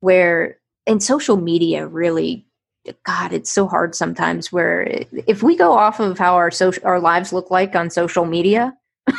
where 0.00 0.58
and 0.86 1.02
social 1.02 1.36
media 1.36 1.86
really 1.86 2.46
god 3.04 3.32
it's 3.32 3.50
so 3.50 3.66
hard 3.66 3.94
sometimes 3.94 4.52
where 4.52 4.82
if 5.26 5.42
we 5.42 5.56
go 5.56 5.72
off 5.72 6.00
of 6.00 6.18
how 6.18 6.34
our 6.34 6.50
social 6.50 6.82
our 6.86 7.00
lives 7.00 7.32
look 7.32 7.50
like 7.50 7.74
on 7.74 7.90
social 7.90 8.24
media 8.24 8.72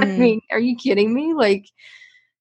I 0.00 0.06
Mm, 0.06 0.16
mean 0.16 0.40
are 0.52 0.60
you 0.60 0.76
kidding 0.76 1.12
me? 1.12 1.34
Like 1.34 1.66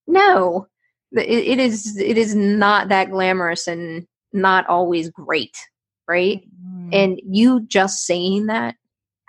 no. 0.08 0.68
It, 1.14 1.28
it 1.28 1.60
is 1.60 1.98
it 1.98 2.18
is 2.18 2.36
not 2.36 2.90
that 2.90 3.10
glamorous 3.10 3.68
and 3.68 4.08
not 4.32 4.68
always 4.68 5.10
great 5.10 5.58
right? 6.12 6.44
Mm, 6.66 6.90
and 6.92 7.22
you 7.26 7.62
just 7.68 8.06
saying 8.06 8.48
that 8.48 8.76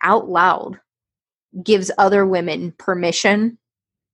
out 0.03 0.29
loud 0.29 0.81
gives 1.63 1.93
other 1.97 2.27
women 2.27 2.73
permission 2.77 3.57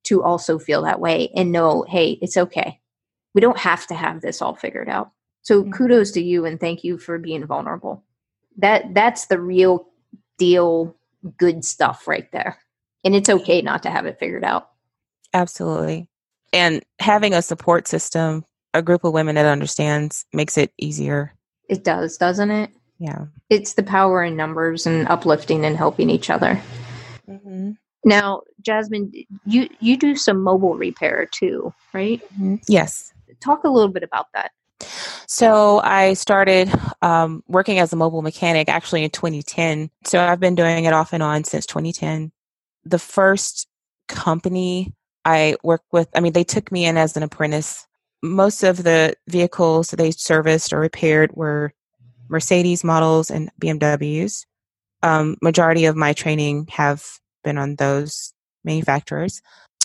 to 0.05 0.23
also 0.23 0.59
feel 0.59 0.83
that 0.83 1.01
way 1.01 1.31
and 1.35 1.51
know, 1.51 1.85
hey, 1.89 2.19
it's 2.21 2.37
okay. 2.37 2.79
We 3.35 3.41
don't 3.41 3.59
have 3.59 3.87
to 3.87 3.95
have 3.95 4.21
this 4.21 4.43
all 4.43 4.55
figured 4.55 4.89
out. 4.89 5.13
So 5.43 5.65
Mhm. 5.65 5.73
kudos 5.73 6.11
to 6.13 6.23
you 6.23 6.45
and 6.45 6.61
thank 6.61 6.85
you 6.85 6.99
for 6.99 7.19
being 7.19 7.47
vulnerable. 7.47 8.05
That 8.57 8.95
that's 8.95 9.27
the 9.27 9.41
real 9.41 9.89
deal 10.39 10.95
good 11.37 11.65
stuff 11.65 12.07
right 12.07 12.31
there. 12.33 12.59
And 13.05 13.15
it's 13.15 13.29
okay 13.29 13.63
not 13.63 13.83
to 13.85 13.91
have 13.91 14.07
it 14.07 14.19
figured 14.19 14.45
out. 14.45 14.71
Absolutely. 15.35 16.09
And 16.53 16.85
having 17.01 17.35
a 17.35 17.43
support 17.43 17.87
system, 17.89 18.45
a 18.75 18.83
group 18.83 19.05
of 19.05 19.13
women 19.13 19.35
that 19.35 19.47
understands 19.47 20.25
makes 20.33 20.57
it 20.59 20.73
easier. 20.79 21.35
It 21.69 21.85
does, 21.85 22.17
doesn't 22.17 22.51
it? 22.51 22.71
Yeah. 22.99 23.27
It's 23.51 23.75
the 23.75 23.83
power 23.83 24.25
in 24.25 24.37
numbers 24.37 24.87
and 24.87 25.07
uplifting 25.09 25.65
and 25.65 25.77
helping 25.77 26.11
each 26.11 26.31
other. 26.31 26.61
Mm-hmm. 27.29 27.73
Now, 28.05 28.43
Jasmine, 28.63 29.13
you 29.45 29.69
you 29.81 29.97
do 29.97 30.17
some 30.17 30.43
mobile 30.43 30.77
repair 30.77 31.27
too, 31.31 31.73
right? 31.93 32.23
Yes. 32.69 33.13
Talk 33.41 33.65
a 33.65 33.69
little 33.69 33.91
bit 33.93 34.03
about 34.03 34.27
that. 34.35 34.53
So 35.31 35.81
I 35.81 36.15
started 36.15 36.73
um, 37.03 37.45
working 37.47 37.79
as 37.79 37.93
a 37.93 37.97
mobile 37.97 38.23
mechanic 38.23 38.71
actually 38.71 39.05
in 39.05 39.11
2010. 39.11 39.91
So 40.05 40.19
I've 40.19 40.41
been 40.41 40.55
doing 40.55 40.87
it 40.87 40.95
off 40.95 41.13
and 41.13 41.23
on 41.23 41.45
since 41.45 41.67
2010. 41.67 42.33
The 42.87 42.99
first 42.99 43.69
company 44.09 44.95
I 45.27 45.57
worked 45.63 45.93
with, 45.93 46.09
I 46.17 46.21
mean, 46.21 46.33
they 46.33 46.45
took 46.45 46.73
me 46.73 46.87
in 46.87 46.97
as 46.97 47.15
an 47.15 47.23
apprentice. 47.23 47.87
Most 48.23 48.63
of 48.63 48.85
the 48.85 49.15
vehicles 49.29 49.91
they 49.91 50.13
serviced 50.13 50.73
or 50.73 50.81
repaired 50.81 51.33
were 51.35 51.75
Mercedes 52.31 52.83
models 52.83 53.31
and 53.31 53.51
BMWs. 53.61 54.47
Um, 55.03 55.37
majority 55.43 55.85
of 55.85 55.95
my 55.95 56.15
training 56.15 56.69
have 56.71 57.05
been 57.45 57.59
on 57.59 57.77
those 57.77 58.33
manufacturers, 58.65 59.43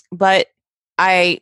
but 0.09 0.47
I 0.97 1.41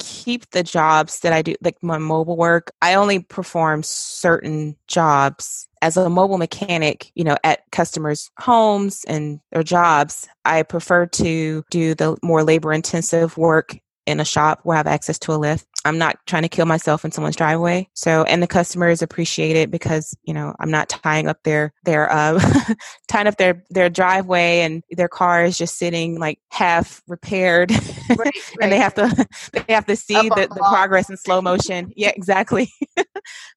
keep 0.00 0.50
the 0.50 0.64
jobs 0.64 1.20
that 1.20 1.32
I 1.32 1.42
do, 1.42 1.54
like 1.62 1.80
my 1.82 1.98
mobile 1.98 2.36
work. 2.36 2.72
I 2.82 2.94
only 2.94 3.20
perform 3.20 3.84
certain 3.84 4.76
jobs 4.88 5.68
as 5.82 5.96
a 5.96 6.10
mobile 6.10 6.38
mechanic, 6.38 7.12
you 7.14 7.22
know, 7.22 7.36
at 7.44 7.60
customers' 7.70 8.30
homes 8.38 9.04
and 9.06 9.40
their 9.52 9.62
jobs. 9.62 10.26
I 10.44 10.64
prefer 10.64 11.06
to 11.06 11.64
do 11.70 11.94
the 11.94 12.16
more 12.22 12.42
labor 12.42 12.72
intensive 12.72 13.36
work 13.36 13.78
in 14.06 14.18
a 14.18 14.24
shop 14.24 14.60
where 14.64 14.76
I 14.76 14.78
have 14.78 14.86
access 14.86 15.18
to 15.20 15.32
a 15.32 15.36
lift. 15.36 15.66
I'm 15.84 15.98
not 15.98 16.16
trying 16.26 16.42
to 16.42 16.48
kill 16.48 16.66
myself 16.66 17.04
in 17.04 17.10
someone's 17.10 17.36
driveway. 17.36 17.88
So, 17.94 18.24
and 18.24 18.42
the 18.42 18.46
customers 18.46 19.02
appreciate 19.02 19.56
it 19.56 19.70
because, 19.70 20.16
you 20.24 20.34
know, 20.34 20.54
I'm 20.60 20.70
not 20.70 20.88
tying 20.88 21.26
up 21.26 21.38
their, 21.44 21.72
their, 21.84 22.10
uh, 22.12 22.40
tying 23.08 23.26
up 23.26 23.36
their, 23.36 23.64
their 23.70 23.88
driveway 23.88 24.60
and 24.60 24.82
their 24.90 25.08
car 25.08 25.44
is 25.44 25.56
just 25.56 25.78
sitting 25.78 26.18
like 26.18 26.38
half 26.50 27.02
repaired. 27.08 27.70
and 28.60 28.72
they 28.72 28.78
have 28.78 28.94
to 28.94 29.26
they 29.52 29.72
have 29.72 29.86
to 29.86 29.96
see 29.96 30.16
Up 30.16 30.36
the 30.36 30.48
the 30.48 30.66
progress 30.68 31.08
in 31.08 31.16
slow 31.16 31.40
motion. 31.40 31.92
Yeah 31.96 32.12
exactly. 32.14 32.72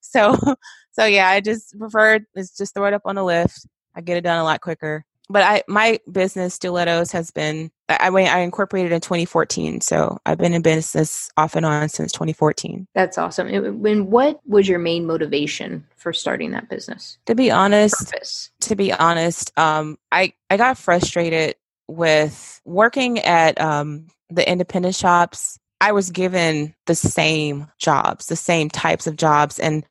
So 0.02 0.38
so 0.92 1.06
yeah 1.06 1.28
i 1.28 1.42
just 1.42 1.78
prefer 1.78 2.20
is 2.36 2.52
just 2.52 2.74
throw 2.76 2.86
it 2.86 2.94
up 2.94 3.02
on 3.06 3.16
the 3.16 3.24
lift. 3.24 3.66
I 3.96 4.02
get 4.02 4.18
it 4.18 4.22
done 4.22 4.40
a 4.40 4.44
lot 4.44 4.62
quicker 4.62 5.06
but 5.30 5.44
i 5.44 5.64
my 5.68 6.00
business 6.12 6.54
stilettos 6.54 7.12
has 7.12 7.32
been 7.32 7.72
i 7.90 8.10
i, 8.10 8.24
I 8.24 8.40
incorporated 8.40 8.92
in 8.92 9.02
2014 9.02 9.82
so 9.82 10.18
i've 10.26 10.38
been 10.38 10.54
in 10.54 10.62
business 10.62 11.30
off 11.38 11.56
and 11.56 11.66
on 11.66 11.90
since 11.90 12.12
2014 12.12 12.88
That's 12.94 13.18
awesome. 13.18 13.80
When 13.82 14.10
what 14.10 14.40
was 14.46 14.68
your 14.68 14.80
main 14.80 15.06
motivation 15.06 15.86
for 15.96 16.14
starting 16.14 16.52
that 16.52 16.70
business? 16.70 17.18
to 17.26 17.36
be 17.36 17.52
honest 17.52 18.12
Purpose. 18.12 18.52
to 18.62 18.76
be 18.76 18.92
honest, 18.92 19.58
um, 19.58 19.98
I 20.12 20.34
I 20.50 20.58
got 20.58 20.78
frustrated 20.78 21.56
with 21.88 22.62
working 22.66 23.20
at 23.20 23.60
um, 23.60 24.08
the 24.30 24.50
independent 24.50 24.96
shops. 24.96 25.60
I 25.82 25.92
was 25.92 26.12
given 26.12 26.74
the 26.86 26.96
same 26.96 27.68
jobs, 27.78 28.28
the 28.28 28.36
same 28.36 28.70
types 28.70 29.06
of 29.08 29.18
jobs, 29.18 29.60
and 29.60 29.86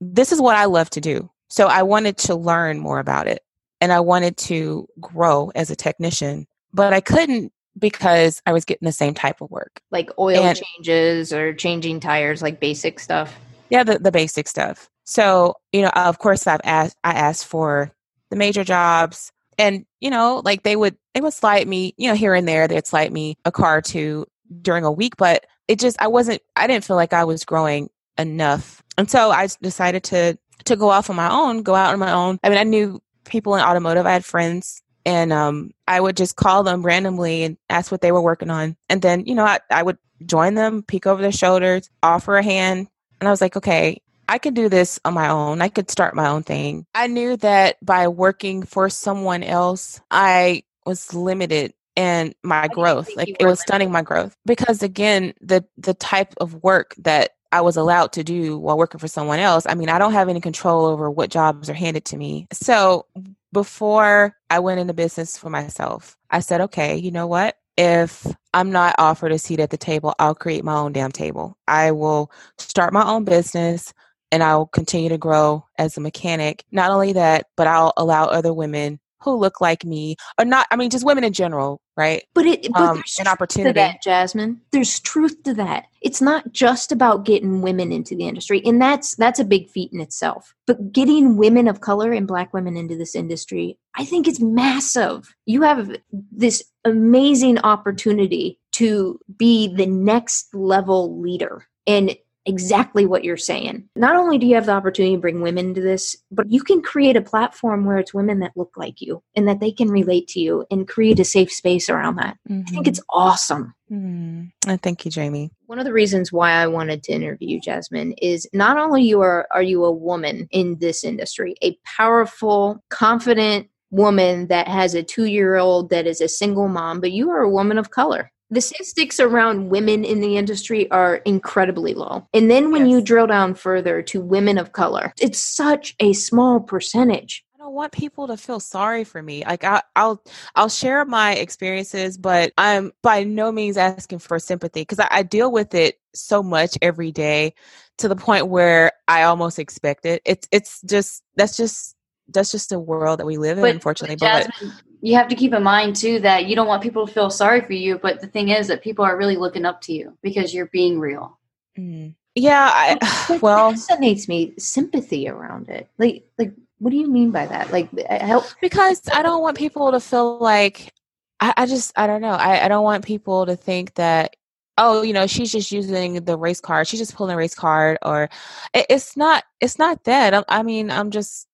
this 0.00 0.32
is 0.32 0.40
what 0.40 0.56
I 0.56 0.64
love 0.64 0.90
to 0.90 1.00
do. 1.00 1.30
So 1.48 1.68
I 1.68 1.82
wanted 1.82 2.16
to 2.18 2.34
learn 2.34 2.78
more 2.80 2.98
about 2.98 3.28
it, 3.28 3.42
and 3.80 3.92
I 3.92 4.00
wanted 4.00 4.36
to 4.38 4.88
grow 5.00 5.50
as 5.54 5.70
a 5.70 5.76
technician, 5.76 6.46
but 6.72 6.92
I 6.92 7.00
couldn't 7.00 7.52
because 7.78 8.40
I 8.46 8.52
was 8.52 8.64
getting 8.64 8.86
the 8.86 8.92
same 8.92 9.14
type 9.14 9.40
of 9.40 9.50
work. 9.50 9.80
Like 9.90 10.10
oil 10.18 10.44
And- 10.44 10.58
changes 10.58 11.32
or 11.32 11.52
changing 11.54 12.00
tires, 12.00 12.42
like 12.42 12.60
basic 12.60 12.98
stuff. 13.00 13.34
Yeah, 13.68 13.84
the, 13.84 13.98
the 13.98 14.12
basic 14.12 14.48
stuff. 14.48 14.88
So, 15.04 15.54
you 15.72 15.82
know, 15.82 15.90
of 15.90 16.18
course 16.18 16.46
I've 16.46 16.60
asked 16.64 16.96
I 17.04 17.12
asked 17.12 17.46
for 17.46 17.92
the 18.30 18.36
major 18.36 18.64
jobs 18.64 19.32
and, 19.58 19.84
you 20.00 20.10
know, 20.10 20.42
like 20.44 20.62
they 20.62 20.76
would 20.76 20.96
they 21.14 21.20
would 21.20 21.32
slide 21.32 21.66
me, 21.68 21.94
you 21.96 22.08
know, 22.08 22.14
here 22.14 22.34
and 22.34 22.46
there, 22.46 22.66
they'd 22.68 22.86
slide 22.86 23.12
me 23.12 23.36
a 23.44 23.52
car 23.52 23.78
or 23.78 23.82
two 23.82 24.26
during 24.62 24.84
a 24.84 24.92
week, 24.92 25.16
but 25.16 25.46
it 25.68 25.78
just 25.78 26.00
I 26.00 26.06
wasn't 26.08 26.42
I 26.54 26.66
didn't 26.66 26.84
feel 26.84 26.96
like 26.96 27.12
I 27.12 27.24
was 27.24 27.44
growing 27.44 27.88
enough. 28.18 28.82
And 28.98 29.10
so 29.10 29.30
I 29.30 29.48
decided 29.60 30.04
to 30.04 30.38
to 30.64 30.76
go 30.76 30.88
off 30.88 31.10
on 31.10 31.16
my 31.16 31.30
own, 31.30 31.62
go 31.62 31.74
out 31.74 31.92
on 31.92 31.98
my 31.98 32.12
own. 32.12 32.38
I 32.42 32.48
mean, 32.48 32.58
I 32.58 32.64
knew 32.64 33.00
people 33.28 33.54
in 33.54 33.62
automotive, 33.62 34.06
I 34.06 34.12
had 34.12 34.24
friends 34.24 34.82
and 35.04 35.32
um 35.32 35.70
I 35.86 36.00
would 36.00 36.16
just 36.16 36.36
call 36.36 36.64
them 36.64 36.82
randomly 36.82 37.44
and 37.44 37.56
ask 37.70 37.90
what 37.92 38.00
they 38.00 38.12
were 38.12 38.22
working 38.22 38.50
on. 38.50 38.76
And 38.88 39.00
then, 39.00 39.26
you 39.26 39.34
know, 39.34 39.44
I, 39.44 39.60
I 39.70 39.82
would 39.82 39.98
join 40.24 40.54
them, 40.54 40.82
peek 40.82 41.06
over 41.06 41.22
their 41.22 41.32
shoulders, 41.32 41.88
offer 42.02 42.36
a 42.36 42.42
hand, 42.42 42.88
and 43.20 43.28
I 43.28 43.30
was 43.30 43.40
like, 43.40 43.56
okay, 43.56 44.02
I 44.28 44.38
could 44.38 44.54
do 44.54 44.68
this 44.68 44.98
on 45.04 45.14
my 45.14 45.28
own. 45.28 45.62
I 45.62 45.68
could 45.68 45.90
start 45.90 46.16
my 46.16 46.28
own 46.28 46.42
thing. 46.42 46.84
I 46.94 47.06
knew 47.06 47.36
that 47.38 47.76
by 47.84 48.08
working 48.08 48.64
for 48.64 48.88
someone 48.88 49.42
else, 49.42 50.00
I 50.10 50.64
was 50.84 51.14
limited 51.14 51.74
in 51.94 52.34
my 52.42 52.68
growth. 52.68 53.08
Like 53.16 53.36
it 53.38 53.46
was 53.46 53.60
stunning 53.60 53.90
my 53.90 54.02
growth 54.02 54.36
because 54.44 54.82
again, 54.82 55.34
the 55.40 55.64
the 55.78 55.94
type 55.94 56.34
of 56.38 56.62
work 56.62 56.94
that 56.98 57.35
I 57.52 57.60
was 57.60 57.76
allowed 57.76 58.12
to 58.12 58.24
do 58.24 58.58
while 58.58 58.78
working 58.78 59.00
for 59.00 59.08
someone 59.08 59.38
else. 59.38 59.66
I 59.66 59.74
mean, 59.74 59.88
I 59.88 59.98
don't 59.98 60.12
have 60.12 60.28
any 60.28 60.40
control 60.40 60.86
over 60.86 61.10
what 61.10 61.30
jobs 61.30 61.70
are 61.70 61.74
handed 61.74 62.04
to 62.06 62.16
me. 62.16 62.46
So 62.52 63.06
before 63.52 64.36
I 64.50 64.58
went 64.58 64.80
into 64.80 64.94
business 64.94 65.38
for 65.38 65.50
myself, 65.50 66.16
I 66.30 66.40
said, 66.40 66.60
okay, 66.62 66.96
you 66.96 67.10
know 67.10 67.26
what? 67.26 67.56
If 67.76 68.26
I'm 68.54 68.72
not 68.72 68.94
offered 68.98 69.32
a 69.32 69.38
seat 69.38 69.60
at 69.60 69.70
the 69.70 69.76
table, 69.76 70.14
I'll 70.18 70.34
create 70.34 70.64
my 70.64 70.74
own 70.74 70.92
damn 70.92 71.12
table. 71.12 71.56
I 71.68 71.92
will 71.92 72.30
start 72.58 72.92
my 72.92 73.06
own 73.06 73.24
business 73.24 73.92
and 74.32 74.42
I'll 74.42 74.66
continue 74.66 75.08
to 75.10 75.18
grow 75.18 75.64
as 75.78 75.96
a 75.96 76.00
mechanic. 76.00 76.64
Not 76.72 76.90
only 76.90 77.12
that, 77.12 77.46
but 77.56 77.66
I'll 77.66 77.92
allow 77.96 78.24
other 78.24 78.52
women 78.52 78.98
who 79.26 79.38
look 79.38 79.60
like 79.60 79.84
me 79.84 80.16
or 80.38 80.44
not, 80.44 80.66
I 80.70 80.76
mean, 80.76 80.90
just 80.90 81.04
women 81.04 81.24
in 81.24 81.32
general, 81.32 81.80
right? 81.96 82.24
But 82.34 82.46
it 82.46 82.72
but 82.72 82.80
Um, 82.80 82.94
there's 82.96 83.18
an 83.20 83.26
opportunity. 83.26 83.72
that, 83.74 84.02
Jasmine. 84.02 84.60
There's 84.72 85.00
truth 85.00 85.42
to 85.42 85.54
that. 85.54 85.86
It's 86.00 86.22
not 86.22 86.52
just 86.52 86.92
about 86.92 87.24
getting 87.24 87.60
women 87.62 87.92
into 87.92 88.14
the 88.14 88.28
industry, 88.28 88.62
and 88.64 88.80
that's 88.80 89.16
that's 89.16 89.40
a 89.40 89.44
big 89.44 89.68
feat 89.68 89.92
in 89.92 90.00
itself. 90.00 90.54
But 90.66 90.92
getting 90.92 91.36
women 91.36 91.68
of 91.68 91.80
color 91.80 92.12
and 92.12 92.26
black 92.26 92.54
women 92.54 92.76
into 92.76 92.96
this 92.96 93.14
industry, 93.14 93.78
I 93.96 94.04
think 94.04 94.28
it's 94.28 94.40
massive. 94.40 95.34
You 95.46 95.62
have 95.62 95.96
this 96.12 96.62
amazing 96.84 97.58
opportunity 97.58 98.60
to 98.72 99.18
be 99.36 99.74
the 99.74 99.86
next 99.86 100.54
level 100.54 101.20
leader. 101.20 101.66
And 101.86 102.16
exactly 102.46 103.04
what 103.06 103.24
you're 103.24 103.36
saying. 103.36 103.88
Not 103.96 104.16
only 104.16 104.38
do 104.38 104.46
you 104.46 104.54
have 104.54 104.66
the 104.66 104.72
opportunity 104.72 105.16
to 105.16 105.20
bring 105.20 105.42
women 105.42 105.66
into 105.66 105.80
this, 105.80 106.16
but 106.30 106.50
you 106.50 106.62
can 106.62 106.80
create 106.80 107.16
a 107.16 107.22
platform 107.22 107.84
where 107.84 107.98
it's 107.98 108.14
women 108.14 108.38
that 108.40 108.56
look 108.56 108.72
like 108.76 109.00
you 109.00 109.22
and 109.34 109.46
that 109.48 109.60
they 109.60 109.72
can 109.72 109.88
relate 109.88 110.28
to 110.28 110.40
you 110.40 110.64
and 110.70 110.88
create 110.88 111.20
a 111.20 111.24
safe 111.24 111.52
space 111.52 111.90
around 111.90 112.16
that. 112.16 112.38
I 112.48 112.62
think 112.70 112.86
it's 112.86 113.02
awesome. 113.10 113.74
Mm. 113.90 114.52
Thank 114.82 115.04
you, 115.04 115.10
Jamie. 115.10 115.50
One 115.66 115.78
of 115.78 115.84
the 115.84 115.92
reasons 115.92 116.32
why 116.32 116.52
I 116.52 116.66
wanted 116.66 117.02
to 117.04 117.12
interview 117.12 117.60
Jasmine 117.60 118.12
is 118.14 118.48
not 118.52 118.78
only 118.78 119.02
you 119.02 119.20
are 119.20 119.46
are 119.52 119.62
you 119.62 119.84
a 119.84 119.92
woman 119.92 120.48
in 120.50 120.78
this 120.78 121.04
industry, 121.04 121.54
a 121.62 121.76
powerful, 121.84 122.82
confident 122.90 123.68
woman 123.90 124.48
that 124.48 124.68
has 124.68 124.94
a 124.94 125.02
2-year-old 125.02 125.90
that 125.90 126.06
is 126.06 126.20
a 126.20 126.28
single 126.28 126.68
mom, 126.68 127.00
but 127.00 127.12
you 127.12 127.30
are 127.30 127.40
a 127.40 127.50
woman 127.50 127.78
of 127.78 127.90
color. 127.90 128.32
The 128.50 128.60
statistics 128.60 129.18
around 129.18 129.70
women 129.70 130.04
in 130.04 130.20
the 130.20 130.36
industry 130.36 130.88
are 130.90 131.16
incredibly 131.16 131.94
low. 131.94 132.28
And 132.32 132.50
then 132.50 132.70
when 132.70 132.86
you 132.86 133.00
drill 133.00 133.26
down 133.26 133.54
further 133.54 134.02
to 134.02 134.20
women 134.20 134.56
of 134.56 134.72
color, 134.72 135.12
it's 135.20 135.38
such 135.40 135.96
a 135.98 136.12
small 136.12 136.60
percentage. 136.60 137.44
I 137.54 137.58
don't 137.58 137.74
want 137.74 137.92
people 137.92 138.28
to 138.28 138.36
feel 138.36 138.60
sorry 138.60 139.02
for 139.02 139.20
me. 139.20 139.44
Like 139.44 139.64
I, 139.64 139.82
I'll, 139.96 140.22
I'll 140.54 140.68
share 140.68 141.04
my 141.04 141.34
experiences, 141.34 142.16
but 142.16 142.52
I'm 142.56 142.92
by 143.02 143.24
no 143.24 143.50
means 143.50 143.76
asking 143.76 144.20
for 144.20 144.38
sympathy 144.38 144.82
because 144.82 145.00
I, 145.00 145.08
I 145.10 145.22
deal 145.24 145.50
with 145.50 145.74
it 145.74 145.98
so 146.14 146.42
much 146.42 146.78
every 146.80 147.10
day, 147.10 147.52
to 147.98 148.08
the 148.08 148.14
point 148.16 148.46
where 148.48 148.92
I 149.08 149.22
almost 149.24 149.58
expect 149.58 150.06
it. 150.06 150.22
It's, 150.24 150.46
it's 150.52 150.80
just 150.82 151.24
that's 151.34 151.56
just 151.56 151.96
that's 152.28 152.50
just 152.50 152.70
the 152.70 152.78
world 152.78 153.20
that 153.20 153.26
we 153.26 153.38
live 153.38 153.58
in, 153.58 153.62
But- 153.62 153.74
unfortunately. 153.74 154.16
but 154.16 154.46
But, 154.46 154.50
Jasmine, 154.52 154.72
you 155.06 155.14
have 155.14 155.28
to 155.28 155.36
keep 155.36 155.52
in 155.52 155.62
mind 155.62 155.94
too 155.94 156.18
that 156.18 156.46
you 156.46 156.56
don't 156.56 156.66
want 156.66 156.82
people 156.82 157.06
to 157.06 157.12
feel 157.12 157.30
sorry 157.30 157.60
for 157.60 157.74
you, 157.74 157.96
but 157.96 158.20
the 158.20 158.26
thing 158.26 158.48
is 158.48 158.66
that 158.66 158.82
people 158.82 159.04
are 159.04 159.16
really 159.16 159.36
looking 159.36 159.64
up 159.64 159.80
to 159.82 159.92
you 159.92 160.18
because 160.20 160.52
you're 160.52 160.66
being 160.66 160.98
real. 160.98 161.38
Mm. 161.78 162.14
yeah, 162.34 162.70
I, 162.72 163.38
well, 163.42 163.70
fascinates 163.70 164.26
me 164.26 164.54
sympathy 164.58 165.28
around 165.28 165.68
it. 165.68 165.88
Like 165.96 166.24
like 166.38 166.52
what 166.78 166.90
do 166.90 166.96
you 166.96 167.08
mean 167.08 167.30
by 167.30 167.46
that? 167.46 167.70
Like 167.70 167.88
I 168.10 168.18
help 168.24 168.46
because 168.60 169.08
I 169.12 169.22
don't 169.22 169.42
want 169.42 169.56
people 169.56 169.92
to 169.92 170.00
feel 170.00 170.38
like 170.38 170.92
I, 171.38 171.54
I 171.56 171.66
just 171.66 171.92
I 171.96 172.08
don't 172.08 172.20
know. 172.20 172.30
I, 172.30 172.64
I 172.64 172.68
don't 172.68 172.82
want 172.82 173.04
people 173.04 173.46
to 173.46 173.54
think 173.54 173.94
that 173.94 174.34
oh, 174.76 175.02
you 175.02 175.12
know, 175.12 175.28
she's 175.28 175.52
just 175.52 175.70
using 175.70 176.24
the 176.24 176.36
race 176.36 176.60
card. 176.60 176.88
She's 176.88 177.00
just 177.00 177.14
pulling 177.14 177.32
a 177.32 177.36
race 177.36 177.54
card, 177.54 177.96
or 178.02 178.28
it, 178.74 178.86
it's 178.90 179.16
not. 179.16 179.44
It's 179.60 179.78
not 179.78 180.02
that. 180.04 180.34
I, 180.34 180.42
I 180.48 180.62
mean, 180.64 180.90
I'm 180.90 181.12
just, 181.12 181.46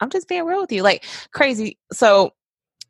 I'm 0.00 0.08
just 0.08 0.26
being 0.26 0.44
real 0.44 0.62
with 0.62 0.72
you, 0.72 0.82
like 0.82 1.04
crazy. 1.32 1.76
So, 1.92 2.32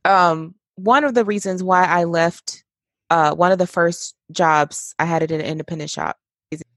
um, 0.05 0.55
one 0.77 1.05
of 1.05 1.15
the 1.15 1.25
reasons 1.25 1.63
why 1.63 1.85
I 1.85 2.05
left, 2.05 2.65
uh, 3.11 3.35
one 3.35 3.53
of 3.53 3.59
the 3.59 3.67
first 3.67 4.15
jobs 4.31 4.95
I 4.99 5.05
had 5.05 5.23
at 5.23 5.31
an 5.31 5.41
independent 5.41 5.91
shop. 5.91 6.19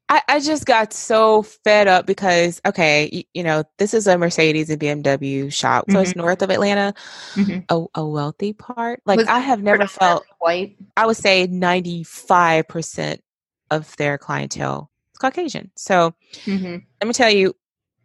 I, 0.09 0.21
I 0.29 0.39
just 0.39 0.65
got 0.65 0.93
so 0.93 1.43
fed 1.43 1.87
up 1.87 2.05
because 2.05 2.61
okay, 2.65 3.09
you, 3.11 3.23
you, 3.33 3.43
know, 3.43 3.65
this 3.77 3.93
is 3.93 4.07
a 4.07 4.17
Mercedes 4.17 4.69
and 4.69 4.79
BMW 4.79 5.51
shop, 5.51 5.85
so 5.89 5.95
mm-hmm. 5.95 6.03
it's 6.03 6.15
north 6.15 6.41
of 6.41 6.49
Atlanta, 6.49 6.93
mm-hmm. 7.33 7.59
a, 7.69 7.85
a, 7.99 8.07
wealthy 8.07 8.53
part. 8.53 9.01
Like 9.05 9.17
Was 9.17 9.27
I 9.27 9.39
have 9.39 9.61
never 9.61 9.85
felt 9.85 10.23
white. 10.39 10.77
I 10.95 11.05
would 11.05 11.17
say 11.17 11.45
ninety 11.47 12.03
five 12.03 12.69
percent 12.69 13.21
of 13.69 13.93
their 13.97 14.17
clientele 14.17 14.89
is 15.11 15.17
Caucasian. 15.17 15.71
So 15.75 16.15
mm-hmm. 16.45 16.77
let 17.01 17.07
me 17.07 17.13
tell 17.13 17.29
you, 17.29 17.53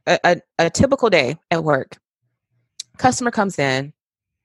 a, 0.07 0.19
a, 0.25 0.41
a 0.59 0.71
typical 0.71 1.09
day 1.09 1.37
at 1.53 1.63
work, 1.63 1.99
customer 2.99 3.31
comes 3.31 3.61
in, 3.61 3.93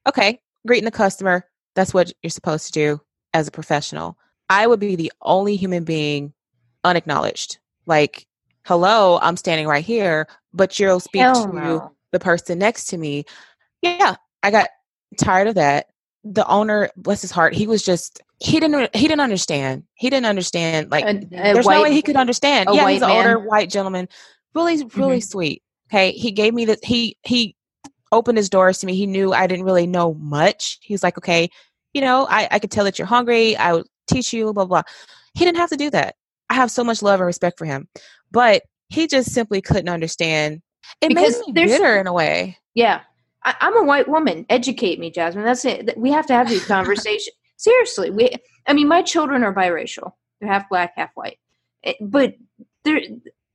okay, 0.06 0.40
greeting 0.66 0.84
the 0.84 0.90
customer. 0.90 1.44
That's 1.74 1.94
what 1.94 2.12
you're 2.22 2.30
supposed 2.30 2.66
to 2.66 2.72
do 2.72 3.00
as 3.34 3.46
a 3.46 3.52
professional. 3.52 4.18
I 4.50 4.66
would 4.66 4.80
be 4.80 4.96
the 4.96 5.12
only 5.22 5.56
human 5.56 5.84
being 5.84 6.32
unacknowledged. 6.84 7.58
Like, 7.86 8.26
hello, 8.64 9.18
I'm 9.22 9.36
standing 9.36 9.66
right 9.66 9.84
here, 9.84 10.26
but 10.52 10.78
you'll 10.78 11.00
speak 11.00 11.22
Hell 11.22 11.46
to 11.46 11.54
no. 11.54 11.92
the 12.12 12.18
person 12.18 12.58
next 12.58 12.86
to 12.86 12.98
me. 12.98 13.24
Yeah, 13.82 14.16
I 14.42 14.50
got 14.50 14.68
tired 15.18 15.48
of 15.48 15.54
that. 15.56 15.86
The 16.24 16.46
owner, 16.46 16.90
bless 16.96 17.22
his 17.22 17.30
heart, 17.30 17.54
he 17.54 17.66
was 17.66 17.82
just 17.82 18.20
he 18.40 18.60
didn't 18.60 18.94
he 18.94 19.08
didn't 19.08 19.20
understand. 19.20 19.84
He 19.94 20.10
didn't 20.10 20.26
understand. 20.26 20.90
Like, 20.90 21.04
a, 21.04 21.18
a 21.18 21.52
there's 21.54 21.66
white, 21.66 21.76
no 21.76 21.82
way 21.82 21.92
he 21.92 22.02
could 22.02 22.16
understand. 22.16 22.68
Yeah, 22.72 22.88
he's 22.88 23.02
an 23.02 23.08
man. 23.08 23.16
older 23.16 23.38
white 23.38 23.70
gentleman, 23.70 24.08
really, 24.54 24.76
really 24.76 25.18
mm-hmm. 25.18 25.20
sweet. 25.20 25.62
Okay, 25.90 26.12
he 26.12 26.32
gave 26.32 26.54
me 26.54 26.64
the 26.64 26.78
he 26.82 27.16
he 27.22 27.56
opened 28.12 28.38
his 28.38 28.50
doors 28.50 28.78
to 28.78 28.86
me. 28.86 28.94
He 28.94 29.06
knew 29.06 29.32
I 29.32 29.46
didn't 29.46 29.64
really 29.64 29.86
know 29.86 30.14
much. 30.14 30.78
He 30.82 30.94
was 30.94 31.02
like, 31.02 31.18
okay, 31.18 31.50
you 31.92 32.00
know, 32.00 32.26
I 32.28 32.48
I 32.50 32.58
could 32.58 32.70
tell 32.70 32.84
that 32.84 32.98
you're 32.98 33.06
hungry. 33.06 33.56
I 33.56 33.74
would 33.74 33.86
teach 34.08 34.32
you, 34.32 34.52
blah 34.52 34.64
blah. 34.64 34.82
He 35.34 35.44
didn't 35.44 35.58
have 35.58 35.70
to 35.70 35.76
do 35.76 35.90
that. 35.90 36.16
I 36.50 36.54
have 36.54 36.70
so 36.70 36.82
much 36.82 37.02
love 37.02 37.20
and 37.20 37.26
respect 37.26 37.58
for 37.58 37.64
him. 37.64 37.88
But 38.30 38.62
he 38.88 39.06
just 39.06 39.32
simply 39.32 39.60
couldn't 39.60 39.88
understand. 39.88 40.62
It 41.00 41.08
because 41.08 41.40
made 41.46 41.54
me 41.54 41.66
bitter 41.66 41.98
in 41.98 42.06
a 42.06 42.12
way. 42.12 42.56
Yeah. 42.74 43.00
I, 43.44 43.54
am 43.60 43.76
a 43.76 43.84
white 43.84 44.08
woman. 44.08 44.46
Educate 44.48 44.98
me, 44.98 45.10
Jasmine. 45.10 45.44
That's 45.44 45.64
it. 45.64 45.96
We 45.96 46.10
have 46.10 46.26
to 46.26 46.34
have 46.34 46.48
these 46.48 46.64
conversations. 46.66 47.36
Seriously. 47.56 48.10
We 48.10 48.30
I 48.66 48.72
mean 48.72 48.88
my 48.88 49.02
children 49.02 49.42
are 49.42 49.54
biracial. 49.54 50.12
They're 50.40 50.50
half 50.50 50.68
black, 50.68 50.92
half 50.96 51.10
white. 51.14 51.38
Eh, 51.84 51.94
but 52.00 52.34
they're 52.84 53.00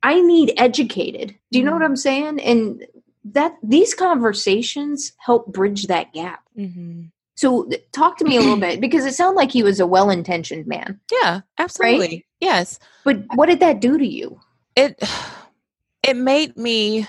I 0.03 0.19
need 0.21 0.53
educated. 0.57 1.35
Do 1.51 1.59
you 1.59 1.65
know 1.65 1.71
what 1.71 1.81
mm-hmm. 1.81 1.91
I'm 1.91 1.95
saying? 1.95 2.39
And 2.41 2.85
that 3.25 3.55
these 3.63 3.93
conversations 3.93 5.13
help 5.17 5.47
bridge 5.47 5.87
that 5.87 6.13
gap. 6.13 6.43
Mm-hmm. 6.57 7.03
So 7.35 7.69
talk 7.91 8.17
to 8.17 8.25
me 8.25 8.37
a 8.37 8.41
little 8.41 8.57
bit 8.57 8.79
because 8.79 9.05
it 9.05 9.13
sounded 9.13 9.37
like 9.37 9.51
he 9.51 9.63
was 9.63 9.79
a 9.79 9.87
well-intentioned 9.87 10.67
man. 10.67 10.99
Yeah, 11.11 11.41
absolutely. 11.57 12.07
Right? 12.07 12.25
Yes. 12.39 12.79
But 13.03 13.23
what 13.35 13.47
did 13.47 13.59
that 13.61 13.79
do 13.79 13.97
to 13.97 14.05
you? 14.05 14.39
It 14.75 15.01
it 16.03 16.15
made 16.15 16.57
me 16.57 17.07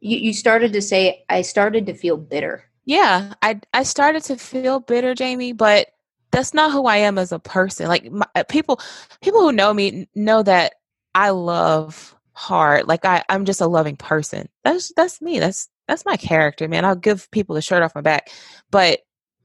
you, 0.00 0.18
you 0.18 0.32
started 0.32 0.72
to 0.72 0.82
say 0.82 1.24
I 1.28 1.42
started 1.42 1.86
to 1.86 1.94
feel 1.94 2.16
bitter. 2.16 2.64
Yeah, 2.84 3.34
I 3.42 3.60
I 3.72 3.82
started 3.82 4.22
to 4.24 4.36
feel 4.36 4.80
bitter, 4.80 5.14
Jamie, 5.14 5.52
but 5.52 5.88
that's 6.30 6.54
not 6.54 6.72
who 6.72 6.86
I 6.86 6.98
am 6.98 7.18
as 7.18 7.32
a 7.32 7.38
person. 7.38 7.88
Like 7.88 8.10
my, 8.10 8.26
uh, 8.34 8.44
people 8.44 8.80
people 9.20 9.40
who 9.40 9.52
know 9.52 9.74
me 9.74 10.08
know 10.14 10.42
that 10.42 10.74
I 11.14 11.30
love 11.30 12.14
hard. 12.32 12.88
Like 12.88 13.04
I 13.04 13.22
I'm 13.28 13.44
just 13.44 13.60
a 13.60 13.66
loving 13.66 13.96
person. 13.96 14.48
That's 14.64 14.92
that's 14.94 15.20
me. 15.20 15.38
That's 15.38 15.68
that's 15.88 16.04
my 16.04 16.16
character, 16.16 16.68
man. 16.68 16.84
I'll 16.84 16.94
give 16.94 17.30
people 17.30 17.54
the 17.54 17.62
shirt 17.62 17.82
off 17.82 17.94
my 17.94 18.00
back. 18.00 18.30
But 18.70 19.00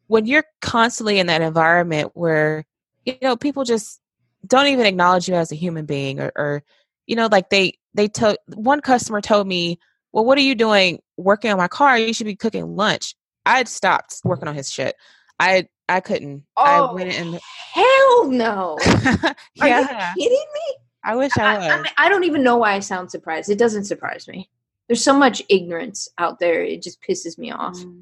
when 0.08 0.26
you're 0.26 0.46
constantly 0.62 1.20
in 1.20 1.28
that 1.28 1.42
environment 1.42 2.12
where 2.14 2.66
you 3.06 3.16
know 3.22 3.36
people 3.36 3.64
just 3.64 4.00
don't 4.46 4.68
even 4.68 4.86
acknowledge 4.86 5.28
you 5.28 5.36
as 5.36 5.52
a 5.52 5.56
human 5.56 5.86
being 5.86 6.20
or, 6.20 6.32
or 6.36 6.64
you 7.08 7.16
know 7.16 7.28
like 7.32 7.50
they 7.50 7.74
they 7.94 8.08
told 8.08 8.38
one 8.54 8.82
customer 8.82 9.22
told 9.22 9.48
me 9.48 9.80
well 10.12 10.26
what 10.26 10.38
are 10.38 10.42
you 10.42 10.56
doing 10.56 11.00
working 11.18 11.52
on 11.52 11.58
my 11.58 11.68
car 11.68 11.98
you 11.98 12.14
should 12.14 12.26
be 12.26 12.36
cooking 12.36 12.76
lunch 12.76 13.16
i 13.46 13.58
had 13.58 13.68
stopped 13.68 14.22
working 14.24 14.48
on 14.48 14.56
his 14.56 14.70
shit 14.70 14.96
i 15.40 15.68
i 15.90 16.00
couldn't 16.00 16.44
oh, 16.58 16.64
i 16.64 16.94
went 16.94 17.14
in 17.14 17.40
hell 17.74 18.30
no 18.30 18.78
yeah. 18.84 19.34
are 19.62 19.68
you 19.70 19.88
kidding 20.24 20.46
me 20.54 20.85
i 21.06 21.16
wish 21.16 21.32
i 21.38 21.58
was 21.58 21.88
I, 21.98 22.06
I 22.06 22.10
don't 22.10 22.24
even 22.24 22.44
know 22.44 22.58
why 22.58 22.74
i 22.74 22.80
sound 22.80 23.12
surprised 23.12 23.50
it 23.50 23.58
doesn't 23.60 23.86
surprise 23.86 24.28
me 24.28 24.50
there's 24.88 25.04
so 25.04 25.18
much 25.18 25.42
ignorance 25.50 26.10
out 26.18 26.40
there 26.40 26.64
it 26.64 26.82
just 26.82 27.02
pisses 27.02 27.38
me 27.38 27.52
off 27.52 27.78
mm-hmm. 27.78 28.00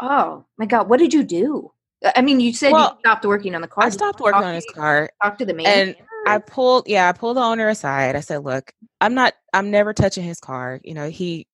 oh 0.00 0.44
my 0.58 0.66
god 0.66 0.88
what 0.88 1.00
did 1.00 1.12
you 1.12 1.24
do 1.24 1.72
I 2.14 2.22
mean, 2.22 2.40
you 2.40 2.52
said 2.52 2.72
well, 2.72 2.92
you 2.92 2.98
stopped 3.00 3.24
working 3.24 3.54
on 3.54 3.62
the 3.62 3.68
car. 3.68 3.84
I 3.84 3.88
stopped 3.88 4.20
working 4.20 4.42
on 4.42 4.54
his 4.54 4.66
car. 4.74 5.08
Talk 5.22 5.38
to 5.38 5.46
the 5.46 5.54
man. 5.54 5.66
And 5.66 5.96
I 6.26 6.38
pulled, 6.38 6.86
yeah, 6.88 7.08
I 7.08 7.12
pulled 7.12 7.36
the 7.36 7.42
owner 7.42 7.68
aside. 7.68 8.16
I 8.16 8.20
said, 8.20 8.44
"Look, 8.44 8.72
I'm 9.00 9.14
not. 9.14 9.34
I'm 9.52 9.70
never 9.70 9.92
touching 9.92 10.24
his 10.24 10.40
car. 10.40 10.80
You 10.84 10.94
know, 10.94 11.08
he 11.08 11.46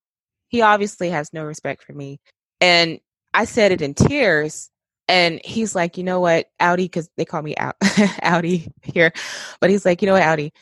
he 0.48 0.62
obviously 0.62 1.10
has 1.10 1.32
no 1.32 1.44
respect 1.44 1.84
for 1.84 1.92
me." 1.92 2.20
And 2.60 3.00
I 3.34 3.44
said 3.44 3.72
it 3.72 3.82
in 3.82 3.94
tears. 3.94 4.70
And 5.08 5.40
he's 5.44 5.74
like, 5.74 5.98
"You 5.98 6.04
know 6.04 6.20
what, 6.20 6.46
Audi? 6.60 6.84
Because 6.84 7.10
they 7.16 7.24
call 7.24 7.42
me 7.42 7.56
out 7.56 7.76
Audi 8.22 8.72
here, 8.82 9.12
but 9.60 9.70
he's 9.70 9.84
like, 9.84 10.02
you 10.02 10.06
know 10.06 10.12
what, 10.12 10.22
Audi? 10.22 10.52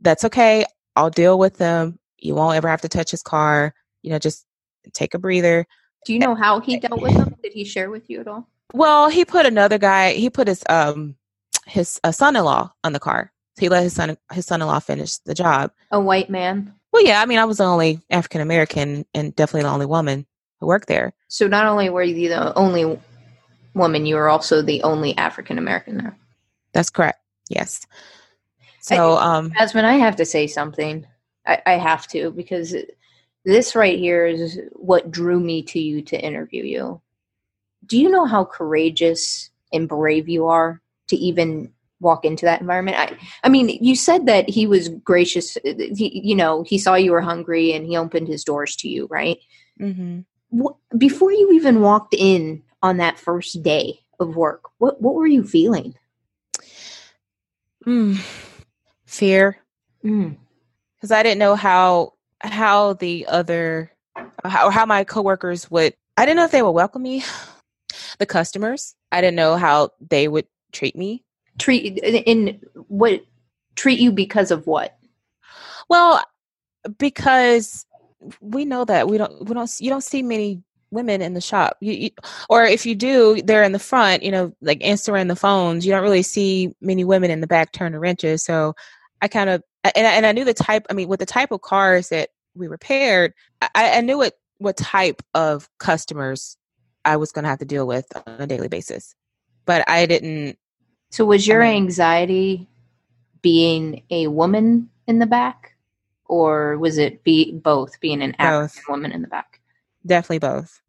That's 0.00 0.24
okay. 0.24 0.64
I'll 0.96 1.10
deal 1.10 1.38
with 1.38 1.58
them. 1.58 1.98
You 2.18 2.34
won't 2.34 2.56
ever 2.56 2.68
have 2.68 2.80
to 2.82 2.88
touch 2.88 3.10
his 3.10 3.22
car. 3.22 3.74
You 4.02 4.10
know, 4.10 4.18
just 4.18 4.46
take 4.92 5.14
a 5.14 5.18
breather." 5.18 5.66
Do 6.04 6.12
you 6.12 6.18
know 6.18 6.34
how 6.34 6.60
he 6.60 6.78
dealt 6.78 7.02
with 7.02 7.14
them? 7.14 7.36
Did 7.42 7.52
he 7.52 7.64
share 7.64 7.90
with 7.90 8.08
you 8.08 8.20
at 8.20 8.28
all? 8.28 8.48
Well, 8.72 9.08
he 9.08 9.24
put 9.24 9.46
another 9.46 9.78
guy. 9.78 10.12
He 10.12 10.30
put 10.30 10.48
his 10.48 10.62
um 10.68 11.16
his 11.66 12.00
uh, 12.04 12.12
son-in-law 12.12 12.72
on 12.84 12.92
the 12.92 13.00
car. 13.00 13.32
So 13.56 13.60
he 13.60 13.68
let 13.68 13.82
his 13.82 13.94
son 13.94 14.16
his 14.32 14.46
son-in-law 14.46 14.80
finish 14.80 15.18
the 15.18 15.34
job. 15.34 15.72
A 15.90 16.00
white 16.00 16.30
man. 16.30 16.74
Well, 16.92 17.04
yeah. 17.04 17.20
I 17.20 17.26
mean, 17.26 17.38
I 17.38 17.44
was 17.44 17.58
the 17.58 17.64
only 17.64 18.00
African 18.10 18.40
American 18.40 19.04
and 19.14 19.34
definitely 19.34 19.62
the 19.62 19.74
only 19.74 19.86
woman 19.86 20.26
who 20.60 20.66
worked 20.66 20.88
there. 20.88 21.12
So 21.28 21.46
not 21.46 21.66
only 21.66 21.90
were 21.90 22.02
you 22.02 22.28
the 22.28 22.54
only 22.54 22.98
woman, 23.74 24.06
you 24.06 24.16
were 24.16 24.28
also 24.28 24.62
the 24.62 24.82
only 24.82 25.16
African 25.16 25.58
American 25.58 25.98
there. 25.98 26.16
That's 26.72 26.90
correct. 26.90 27.20
Yes. 27.48 27.86
So, 28.96 29.16
um, 29.18 29.52
Jasmine, 29.52 29.84
I 29.84 29.94
have 29.94 30.16
to 30.16 30.24
say 30.24 30.46
something. 30.46 31.06
I, 31.46 31.60
I 31.66 31.72
have 31.72 32.06
to 32.08 32.30
because 32.30 32.74
this 33.44 33.74
right 33.74 33.98
here 33.98 34.26
is 34.26 34.60
what 34.72 35.10
drew 35.10 35.40
me 35.40 35.62
to 35.64 35.80
you 35.80 36.02
to 36.02 36.20
interview 36.20 36.64
you. 36.64 37.00
Do 37.86 37.98
you 37.98 38.10
know 38.10 38.26
how 38.26 38.44
courageous 38.44 39.50
and 39.72 39.88
brave 39.88 40.28
you 40.28 40.46
are 40.46 40.80
to 41.08 41.16
even 41.16 41.72
walk 42.00 42.24
into 42.24 42.44
that 42.46 42.60
environment? 42.60 42.98
I 42.98 43.16
i 43.44 43.48
mean 43.48 43.68
you 43.68 43.96
said 43.96 44.26
that 44.26 44.48
he 44.48 44.66
was 44.66 44.88
gracious 44.88 45.56
he, 45.64 46.20
you 46.24 46.34
know 46.34 46.62
he 46.62 46.78
saw 46.78 46.94
you 46.94 47.12
were 47.12 47.20
hungry 47.20 47.72
and 47.72 47.86
he 47.86 47.96
opened 47.96 48.28
his 48.28 48.44
doors 48.44 48.76
to 48.76 48.88
you 48.88 49.06
right? 49.10 49.38
Mm-hmm. 49.80 50.20
what, 50.50 50.76
before 50.96 51.32
you 51.32 51.52
even 51.52 51.80
walked 51.80 52.14
in 52.14 52.62
on 52.82 52.96
that 52.98 53.18
first 53.18 53.62
day 53.62 54.00
of 54.20 54.36
work 54.36 54.70
what 54.78 55.00
what 55.00 55.14
were 55.14 55.26
you 55.26 55.44
feeling? 55.44 55.94
Mm, 57.86 58.20
fear 59.08 59.58
because 60.02 60.14
mm. 60.14 60.36
i 61.10 61.22
didn't 61.22 61.38
know 61.38 61.54
how 61.54 62.12
how 62.40 62.92
the 62.94 63.26
other 63.26 63.90
how, 64.44 64.70
how 64.70 64.86
my 64.86 65.02
coworkers 65.02 65.70
would 65.70 65.94
i 66.16 66.24
didn't 66.24 66.36
know 66.36 66.44
if 66.44 66.50
they 66.50 66.62
would 66.62 66.70
welcome 66.70 67.02
me 67.02 67.24
the 68.18 68.26
customers. 68.26 68.94
I 69.12 69.20
didn't 69.20 69.36
know 69.36 69.56
how 69.56 69.90
they 70.10 70.28
would 70.28 70.46
treat 70.72 70.96
me. 70.96 71.24
Treat 71.58 71.98
in 71.98 72.60
what 72.88 73.24
treat 73.74 73.98
you 73.98 74.12
because 74.12 74.50
of 74.50 74.66
what? 74.66 74.96
Well, 75.88 76.22
because 76.98 77.86
we 78.40 78.64
know 78.64 78.84
that 78.84 79.08
we 79.08 79.18
don't 79.18 79.44
we 79.44 79.54
don't 79.54 79.70
you 79.80 79.90
don't 79.90 80.04
see 80.04 80.22
many 80.22 80.62
women 80.90 81.20
in 81.20 81.34
the 81.34 81.40
shop. 81.40 81.76
You, 81.80 81.92
you, 81.92 82.10
or 82.48 82.64
if 82.64 82.86
you 82.86 82.94
do, 82.94 83.42
they're 83.42 83.62
in 83.62 83.72
the 83.72 83.78
front, 83.78 84.22
you 84.22 84.30
know, 84.30 84.54
like 84.62 84.82
answering 84.82 85.28
the 85.28 85.36
phones. 85.36 85.84
You 85.84 85.92
don't 85.92 86.02
really 86.02 86.22
see 86.22 86.74
many 86.80 87.04
women 87.04 87.30
in 87.30 87.40
the 87.40 87.46
back 87.46 87.72
turning 87.72 88.00
wrenches. 88.00 88.44
So 88.44 88.74
I 89.20 89.28
kind 89.28 89.50
of 89.50 89.62
and 89.84 90.06
I, 90.06 90.12
and 90.12 90.26
I 90.26 90.32
knew 90.32 90.44
the 90.44 90.54
type. 90.54 90.86
I 90.90 90.94
mean, 90.94 91.08
with 91.08 91.20
the 91.20 91.26
type 91.26 91.50
of 91.50 91.60
cars 91.60 92.08
that 92.08 92.30
we 92.54 92.68
repaired, 92.68 93.32
I, 93.62 93.98
I 93.98 94.00
knew 94.00 94.18
what 94.18 94.34
what 94.58 94.76
type 94.76 95.22
of 95.34 95.68
customers 95.78 96.56
I 97.04 97.16
was 97.16 97.32
going 97.32 97.44
to 97.44 97.48
have 97.48 97.60
to 97.60 97.64
deal 97.64 97.86
with 97.86 98.06
on 98.26 98.40
a 98.40 98.46
daily 98.46 98.68
basis. 98.68 99.14
But 99.64 99.88
I 99.88 100.06
didn't. 100.06 100.58
So, 101.10 101.24
was 101.24 101.46
your 101.46 101.62
I 101.62 101.68
mean, 101.68 101.84
anxiety 101.84 102.68
being 103.40 104.02
a 104.10 104.26
woman 104.28 104.90
in 105.06 105.18
the 105.18 105.26
back, 105.26 105.76
or 106.26 106.76
was 106.78 106.98
it 106.98 107.24
be 107.24 107.52
both 107.52 107.98
being 108.00 108.22
an 108.22 108.34
African 108.38 108.82
woman 108.88 109.12
in 109.12 109.22
the 109.22 109.28
back? 109.28 109.60
Definitely 110.06 110.40
both, 110.40 110.80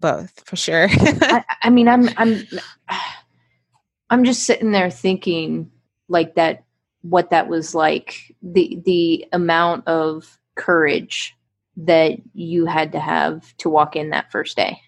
both 0.00 0.40
for 0.44 0.56
sure. 0.56 0.88
I, 0.90 1.44
I 1.62 1.70
mean, 1.70 1.88
I'm 1.88 2.08
I'm 2.16 2.46
I'm 4.10 4.24
just 4.24 4.44
sitting 4.44 4.72
there 4.72 4.90
thinking 4.90 5.70
like 6.08 6.36
that 6.36 6.64
what 7.02 7.30
that 7.30 7.48
was 7.48 7.74
like 7.74 8.34
the 8.42 8.80
the 8.84 9.26
amount 9.32 9.86
of 9.86 10.38
courage 10.56 11.34
that 11.76 12.18
you 12.34 12.66
had 12.66 12.92
to 12.92 12.98
have 13.00 13.56
to 13.58 13.68
walk 13.68 13.94
in 13.96 14.10
that 14.10 14.30
first 14.32 14.56
day 14.56 14.80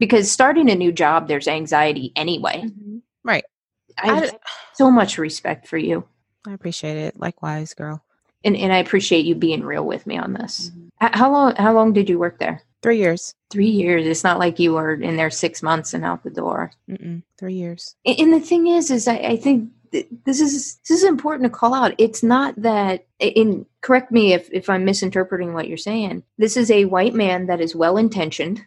because 0.00 0.30
starting 0.30 0.68
a 0.70 0.74
new 0.74 0.90
job 0.92 1.28
there's 1.28 1.46
anxiety 1.48 2.12
anyway 2.16 2.62
Mm-hmm. 2.64 2.98
Right. 3.22 3.44
i 4.02 4.06
have 4.14 4.34
I- 4.34 4.38
so 4.74 4.90
much 4.90 5.18
respect 5.18 5.68
for 5.68 5.78
you 5.78 6.04
I 6.46 6.52
appreciate 6.52 6.98
it. 6.98 7.18
Likewise, 7.18 7.72
girl. 7.72 8.04
and, 8.44 8.56
and 8.56 8.72
i 8.72 8.78
appreciate 8.78 9.24
you 9.24 9.34
being 9.34 9.62
real 9.62 9.84
with 9.84 10.06
me 10.06 10.18
on 10.18 10.32
this 10.34 10.70
Mhm. 10.74 10.80
How 11.00 11.30
long 11.30 11.54
how 11.56 11.72
long 11.72 11.92
did 11.92 12.08
you 12.08 12.18
work 12.18 12.38
there 12.38 12.62
Three 12.82 12.98
years. 12.98 13.34
three 13.50 13.68
years 13.70 14.06
it's 14.06 14.24
not 14.24 14.38
like 14.38 14.58
you 14.58 14.72
were 14.74 14.94
in 14.94 15.16
there 15.16 15.30
six 15.30 15.62
months 15.62 15.94
and 15.94 16.04
out 16.04 16.22
the 16.24 16.30
door 16.30 16.72
Mm-mm. 16.90 17.22
Three 17.38 17.54
years. 17.54 17.94
And- 18.04 18.18
And 18.20 18.32
the 18.32 18.40
thing 18.40 18.66
is, 18.66 18.90
is 18.90 19.06
I, 19.08 19.16
I 19.16 19.36
think 19.36 19.70
th- 19.70 19.70
this 20.24 20.40
is 20.40 20.76
this 20.88 20.90
is 20.90 21.04
important 21.04 21.44
to 21.44 21.58
call 21.58 21.74
out. 21.74 21.94
It's 21.98 22.22
not 22.22 22.54
that. 22.60 23.06
In 23.18 23.66
correct 23.80 24.10
me 24.12 24.32
if 24.32 24.50
if 24.52 24.68
I'm 24.68 24.84
misinterpreting 24.84 25.54
what 25.54 25.68
you're 25.68 25.76
saying. 25.76 26.22
This 26.38 26.56
is 26.56 26.70
a 26.70 26.84
white 26.86 27.14
man 27.14 27.46
that 27.46 27.60
is 27.60 27.74
well 27.76 27.96
intentioned, 27.96 28.64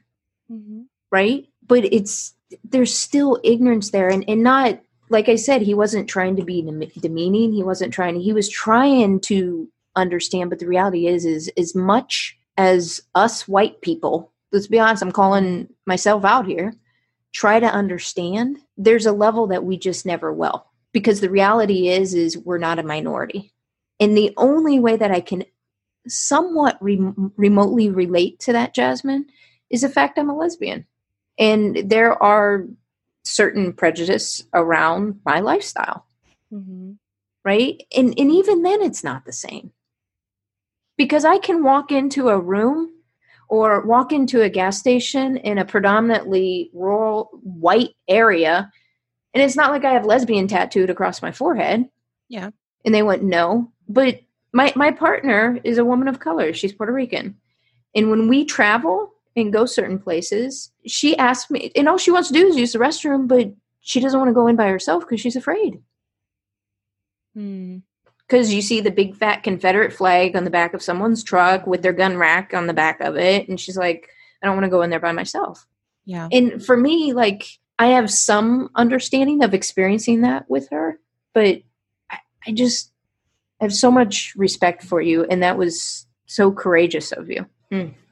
Mm-hmm. 0.51 0.83
right? 1.11 1.45
But 1.65 1.83
it's 1.85 2.33
there's 2.63 2.93
still 2.93 3.39
ignorance 3.43 3.91
there, 3.91 4.09
and 4.09 4.23
and 4.27 4.43
not 4.43 4.79
like 5.09 5.29
I 5.29 5.35
said, 5.35 5.61
he 5.61 5.73
wasn't 5.73 6.09
trying 6.09 6.35
to 6.37 6.43
be 6.43 6.61
demeaning. 6.99 7.53
He 7.53 7.63
wasn't 7.63 7.93
trying 7.93 8.15
to. 8.15 8.21
He 8.21 8.33
was 8.33 8.49
trying 8.49 9.19
to 9.21 9.69
understand. 9.95 10.49
But 10.49 10.59
the 10.59 10.67
reality 10.67 11.07
is, 11.07 11.25
is 11.25 11.51
as 11.57 11.75
much 11.75 12.37
as 12.57 13.01
us 13.15 13.47
white 13.47 13.81
people. 13.81 14.31
Let's 14.51 14.67
be 14.67 14.79
honest. 14.79 15.03
I'm 15.03 15.11
calling 15.11 15.67
myself 15.85 16.23
out 16.23 16.45
here 16.45 16.73
try 17.33 17.59
to 17.59 17.67
understand 17.67 18.57
there's 18.77 19.05
a 19.05 19.11
level 19.11 19.47
that 19.47 19.63
we 19.63 19.77
just 19.77 20.05
never 20.05 20.33
will 20.33 20.65
because 20.97 21.21
the 21.21 21.29
reality 21.29 21.89
is 21.89 22.15
is 22.15 22.35
we're 22.35 22.57
not 22.57 22.79
a 22.79 22.83
minority. 22.83 23.53
And 23.99 24.17
the 24.17 24.33
only 24.35 24.79
way 24.79 24.97
that 24.97 25.11
i 25.11 25.19
can 25.19 25.43
somewhat 26.07 26.75
rem- 26.81 27.31
remotely 27.37 27.89
relate 27.91 28.39
to 28.39 28.53
that 28.53 28.73
jasmine 28.73 29.27
is 29.69 29.81
the 29.81 29.89
fact 29.89 30.17
i'm 30.17 30.31
a 30.31 30.35
lesbian. 30.35 30.87
And 31.37 31.87
there 31.87 32.21
are 32.23 32.65
certain 33.23 33.73
prejudice 33.73 34.43
around 34.55 35.19
my 35.23 35.39
lifestyle. 35.39 36.07
Mm-hmm. 36.51 36.93
right? 37.45 37.83
And 37.95 38.17
and 38.17 38.31
even 38.31 38.63
then 38.63 38.81
it's 38.81 39.03
not 39.03 39.25
the 39.25 39.33
same. 39.33 39.71
Because 40.97 41.25
i 41.25 41.37
can 41.37 41.61
walk 41.63 41.91
into 41.91 42.29
a 42.29 42.39
room 42.39 42.89
or 43.49 43.85
walk 43.85 44.11
into 44.11 44.41
a 44.41 44.49
gas 44.49 44.79
station 44.79 45.37
in 45.37 45.59
a 45.59 45.65
predominantly 45.65 46.71
rural 46.73 47.29
white 47.43 47.95
area 48.07 48.71
and 49.37 49.45
it's 49.45 49.55
not 49.55 49.69
like 49.69 49.85
i 49.85 49.93
have 49.93 50.05
lesbian 50.05 50.47
tattooed 50.47 50.89
across 50.89 51.21
my 51.21 51.31
forehead 51.31 51.87
Yeah. 52.27 52.49
and 52.83 52.95
they 52.95 53.03
went 53.03 53.23
no 53.23 53.71
but 53.87 54.21
my 54.51 54.73
my 54.75 54.89
partner 54.91 55.59
is 55.63 55.77
a 55.77 55.85
woman 55.85 56.07
of 56.07 56.19
color 56.19 56.53
she's 56.53 56.73
puerto 56.73 56.91
rican 56.91 57.35
and 57.95 58.09
when 58.09 58.27
we 58.27 58.45
travel 58.45 59.13
and 59.35 59.53
go 59.53 59.67
certain 59.67 59.99
places 59.99 60.71
she 60.87 61.15
asks 61.17 61.51
me 61.51 61.71
and 61.75 61.87
all 61.87 61.99
she 61.99 62.11
wants 62.11 62.29
to 62.29 62.33
do 62.33 62.47
is 62.47 62.57
use 62.57 62.73
the 62.73 62.79
restroom 62.79 63.27
but 63.27 63.53
she 63.81 63.99
doesn't 63.99 64.19
want 64.19 64.29
to 64.29 64.33
go 64.33 64.47
in 64.47 64.55
by 64.55 64.67
herself 64.67 65.03
because 65.03 65.21
she's 65.21 65.35
afraid 65.35 65.79
hmm. 67.35 67.77
because 68.27 68.51
you 68.51 68.61
see 68.61 68.81
the 68.81 68.91
big 68.91 69.15
fat 69.15 69.43
Confederate 69.43 69.93
flag 69.93 70.35
on 70.35 70.45
the 70.45 70.49
back 70.49 70.73
of 70.73 70.81
someone's 70.81 71.23
truck 71.23 71.67
with 71.67 71.83
their 71.83 71.93
gun 71.93 72.17
rack 72.17 72.53
on 72.53 72.65
the 72.67 72.73
back 72.73 72.99
of 72.99 73.15
it. 73.15 73.47
And 73.47 73.59
she's 73.59 73.77
like, 73.77 74.09
I 74.41 74.45
don't 74.45 74.55
want 74.55 74.65
to 74.65 74.69
go 74.69 74.81
in 74.81 74.89
there 74.89 74.99
by 74.99 75.13
myself. 75.13 75.65
Yeah. 76.05 76.27
And 76.31 76.63
for 76.63 76.75
me, 76.75 77.13
like, 77.13 77.45
I 77.79 77.87
have 77.87 78.11
some 78.11 78.69
understanding 78.75 79.43
of 79.43 79.53
experiencing 79.53 80.21
that 80.21 80.49
with 80.49 80.69
her, 80.71 80.99
but 81.33 81.61
I, 82.09 82.17
I 82.45 82.51
just 82.51 82.91
have 83.61 83.73
so 83.73 83.91
much 83.91 84.33
respect 84.35 84.83
for 84.83 85.01
you. 85.01 85.25
And 85.25 85.43
that 85.43 85.57
was 85.57 86.07
so 86.25 86.51
courageous 86.51 87.11
of 87.11 87.29
you. 87.29 87.45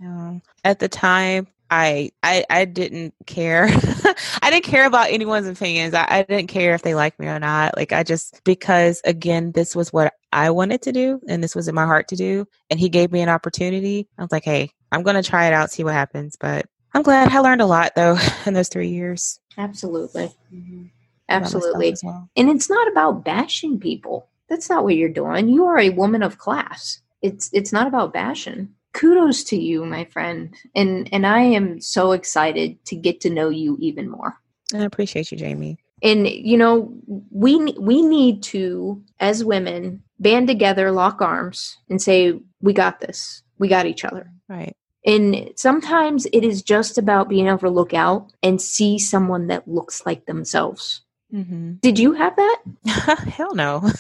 Um, 0.02 0.42
at 0.64 0.80
the 0.80 0.88
time, 0.90 1.48
I 1.72 2.12
I 2.22 2.46
I 2.50 2.66
didn't 2.66 3.14
care. 3.26 3.68
I 4.42 4.50
didn't 4.52 4.66
care 4.66 4.86
about 4.86 5.10
anyone's 5.10 5.48
opinions. 5.48 5.94
I, 5.94 6.06
I 6.08 6.24
didn't 6.24 6.48
care 6.48 6.76
if 6.76 6.84
they 6.84 6.94
liked 6.94 7.20
me 7.20 7.28
or 7.28 7.40
not. 7.40 7.76
Like 7.76 7.92
I 7.92 8.04
just 8.04 8.44
because 8.44 9.02
again, 9.04 9.52
this 9.54 9.76
was 9.76 9.92
what 9.92 10.14
I 10.32 10.52
wanted 10.52 10.82
to 10.84 10.92
do, 10.92 11.20
and 11.28 11.44
this 11.44 11.56
was 11.56 11.68
in 11.68 11.76
my 11.76 11.86
heart 11.86 12.08
to 12.10 12.16
do. 12.16 12.46
And 12.70 12.80
he 12.80 12.90
gave 12.90 13.12
me 13.12 13.22
an 13.22 13.30
opportunity. 13.30 14.08
I 14.18 14.22
was 14.22 14.32
like, 14.32 14.44
hey, 14.44 14.72
I'm 14.92 15.04
gonna 15.04 15.24
try 15.24 15.48
it 15.48 15.54
out, 15.54 15.72
see 15.72 15.84
what 15.84 15.94
happens. 15.94 16.36
But 16.40 16.66
I'm 16.96 17.02
glad 17.02 17.30
I 17.30 17.40
learned 17.40 17.62
a 17.62 17.66
lot 17.66 17.92
though 17.96 18.18
in 18.46 18.54
those 18.54 18.70
three 18.70 18.88
years. 18.88 19.42
Absolutely. 19.58 20.34
Mhm. 20.54 20.90
Absolutely. 21.28 21.94
well. 22.04 22.30
And 22.38 22.50
it's 22.50 22.70
not 22.70 22.88
about 22.88 23.26
bashing 23.26 23.80
people. 23.80 24.30
That's 24.48 24.70
not 24.70 24.86
what 24.86 24.96
you're 24.96 25.10
doing. 25.10 25.50
You 25.50 25.66
are 25.66 25.78
a 25.78 25.90
woman 25.90 26.24
of 26.24 26.38
class. 26.38 27.02
It's 27.22 27.50
it's 27.52 27.74
not 27.74 27.88
about 27.88 28.14
bashing. 28.14 28.70
Kudos 28.94 29.44
to 29.46 29.58
you, 29.58 29.86
my 29.86 30.06
friend. 30.06 30.56
And 30.74 31.10
and 31.12 31.28
I 31.28 31.42
am 31.42 31.82
so 31.82 32.14
excited 32.14 32.84
to 32.86 32.96
get 32.96 33.20
to 33.22 33.30
know 33.30 33.50
you 33.50 33.78
even 33.82 34.10
more. 34.10 34.40
I 34.74 34.84
appreciate 34.86 35.34
you, 35.34 35.38
Jamie. 35.38 35.78
And 36.02 36.30
you 36.30 36.58
know, 36.58 36.94
we 37.30 37.58
we 37.78 38.04
need 38.04 38.42
to 38.44 39.04
as 39.20 39.44
women 39.44 40.02
band 40.20 40.48
together, 40.48 40.92
lock 40.92 41.22
arms 41.22 41.78
and 41.90 42.02
say 42.02 42.40
we 42.62 42.72
got 42.72 43.02
this. 43.02 43.44
We 43.58 43.68
got 43.68 43.86
each 43.86 44.06
other. 44.06 44.32
Right. 44.48 44.78
And 45.06 45.52
sometimes 45.56 46.26
it 46.34 46.44
is 46.44 46.62
just 46.64 46.98
about 46.98 47.30
being 47.30 47.48
able 47.48 47.60
to 47.60 47.70
look 47.70 47.94
out 47.94 48.32
and 48.42 48.62
see 48.62 48.98
someone 48.98 49.48
that 49.48 49.68
looks 49.68 50.06
like 50.06 50.26
themselves. 50.26 51.02
Mm-hmm. 51.34 51.74
Did 51.82 52.00
you 52.00 52.14
have 52.14 52.36
that? 52.36 52.62
Hell 53.28 53.56
no. 53.56 53.88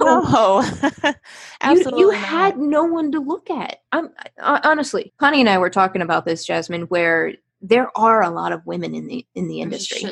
No. 0.00 0.20
no. 0.20 0.60
you, 1.04 1.14
Absolutely. 1.62 2.00
you 2.00 2.12
not. 2.12 2.20
had 2.20 2.58
no 2.58 2.84
one 2.84 3.10
to 3.12 3.18
look 3.18 3.50
at. 3.50 3.80
I'm 3.92 4.10
I, 4.40 4.60
honestly, 4.62 5.12
Connie 5.18 5.40
and 5.40 5.48
I 5.48 5.58
were 5.58 5.70
talking 5.70 6.02
about 6.02 6.24
this, 6.26 6.44
Jasmine, 6.44 6.82
where 6.82 7.34
there 7.60 7.90
are 7.98 8.22
a 8.22 8.30
lot 8.30 8.52
of 8.52 8.64
women 8.66 8.94
in 8.94 9.06
the 9.08 9.26
in 9.34 9.48
the 9.48 9.60
industry, 9.60 10.02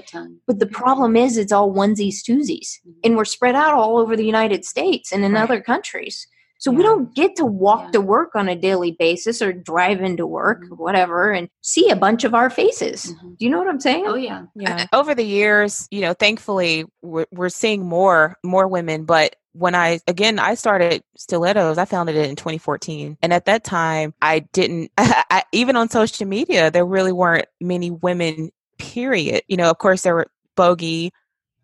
but 0.47 0.59
the 0.59 0.67
problem 0.67 1.17
is 1.17 1.37
it's 1.37 1.53
all 1.53 1.73
onesies, 1.73 2.23
twosies, 2.29 2.79
and 3.05 3.17
we're 3.17 3.25
spread 3.25 3.55
out 3.55 3.75
all 3.75 3.99
over 3.99 4.17
the 4.17 4.25
United 4.27 4.65
States 4.65 5.13
and 5.13 5.25
in 5.25 5.35
Right. 5.35 5.43
other 5.43 5.61
countries. 5.61 6.27
So 6.59 6.71
we 6.71 6.83
don't 6.83 7.15
get 7.15 7.37
to 7.37 7.45
walk 7.45 7.83
Yeah. 7.85 7.91
to 7.93 8.01
work 8.01 8.35
on 8.35 8.49
a 8.49 8.57
daily 8.57 8.93
basis 8.99 9.43
or 9.43 9.53
drive 9.53 10.01
into 10.01 10.27
work 10.27 10.65
Mhm. 10.65 10.73
or 10.73 10.77
whatever 10.77 11.31
and 11.33 11.49
see 11.61 11.91
a 11.91 11.97
bunch 11.97 12.25
of 12.25 12.35
our 12.35 12.51
faces. 12.51 13.15
Mhm. 13.15 13.39
Do 13.39 13.45
you 13.45 13.51
know 13.51 13.59
what 13.59 13.69
I'm 13.69 13.81
saying? 13.81 14.05
Oh 14.07 14.15
yeah. 14.15 14.43
yeah 14.55 14.87
over 14.93 15.15
the 15.15 15.25
years 15.25 15.87
you 15.91 16.01
know 16.01 16.13
thankfully 16.15 16.85
we're, 17.03 17.27
we're 17.33 17.49
seeing 17.49 17.85
more 17.85 18.37
more 18.45 18.67
women 18.69 19.05
but 19.05 19.37
when 19.53 19.75
i 19.75 19.99
again 20.07 20.39
i 20.39 20.55
started 20.55 21.03
stilettos 21.17 21.79
i 21.79 21.85
founded 21.85 22.15
it 22.17 22.29
in 22.29 22.37
2014 22.37 23.17
and 23.23 23.33
at 23.33 23.45
that 23.47 23.65
time 23.65 24.13
i 24.23 24.41
didn't 24.53 24.91
I, 24.99 25.43
even 25.53 25.77
on 25.77 25.89
social 25.89 26.27
media 26.27 26.71
there 26.71 26.85
really 26.87 27.13
weren't 27.13 27.47
many 27.61 27.91
women 27.91 28.51
period 28.79 29.43
you 29.49 29.57
know 29.57 29.71
of 29.71 29.79
course 29.79 30.03
there 30.03 30.15
were 30.15 30.27
Bogi 30.57 31.11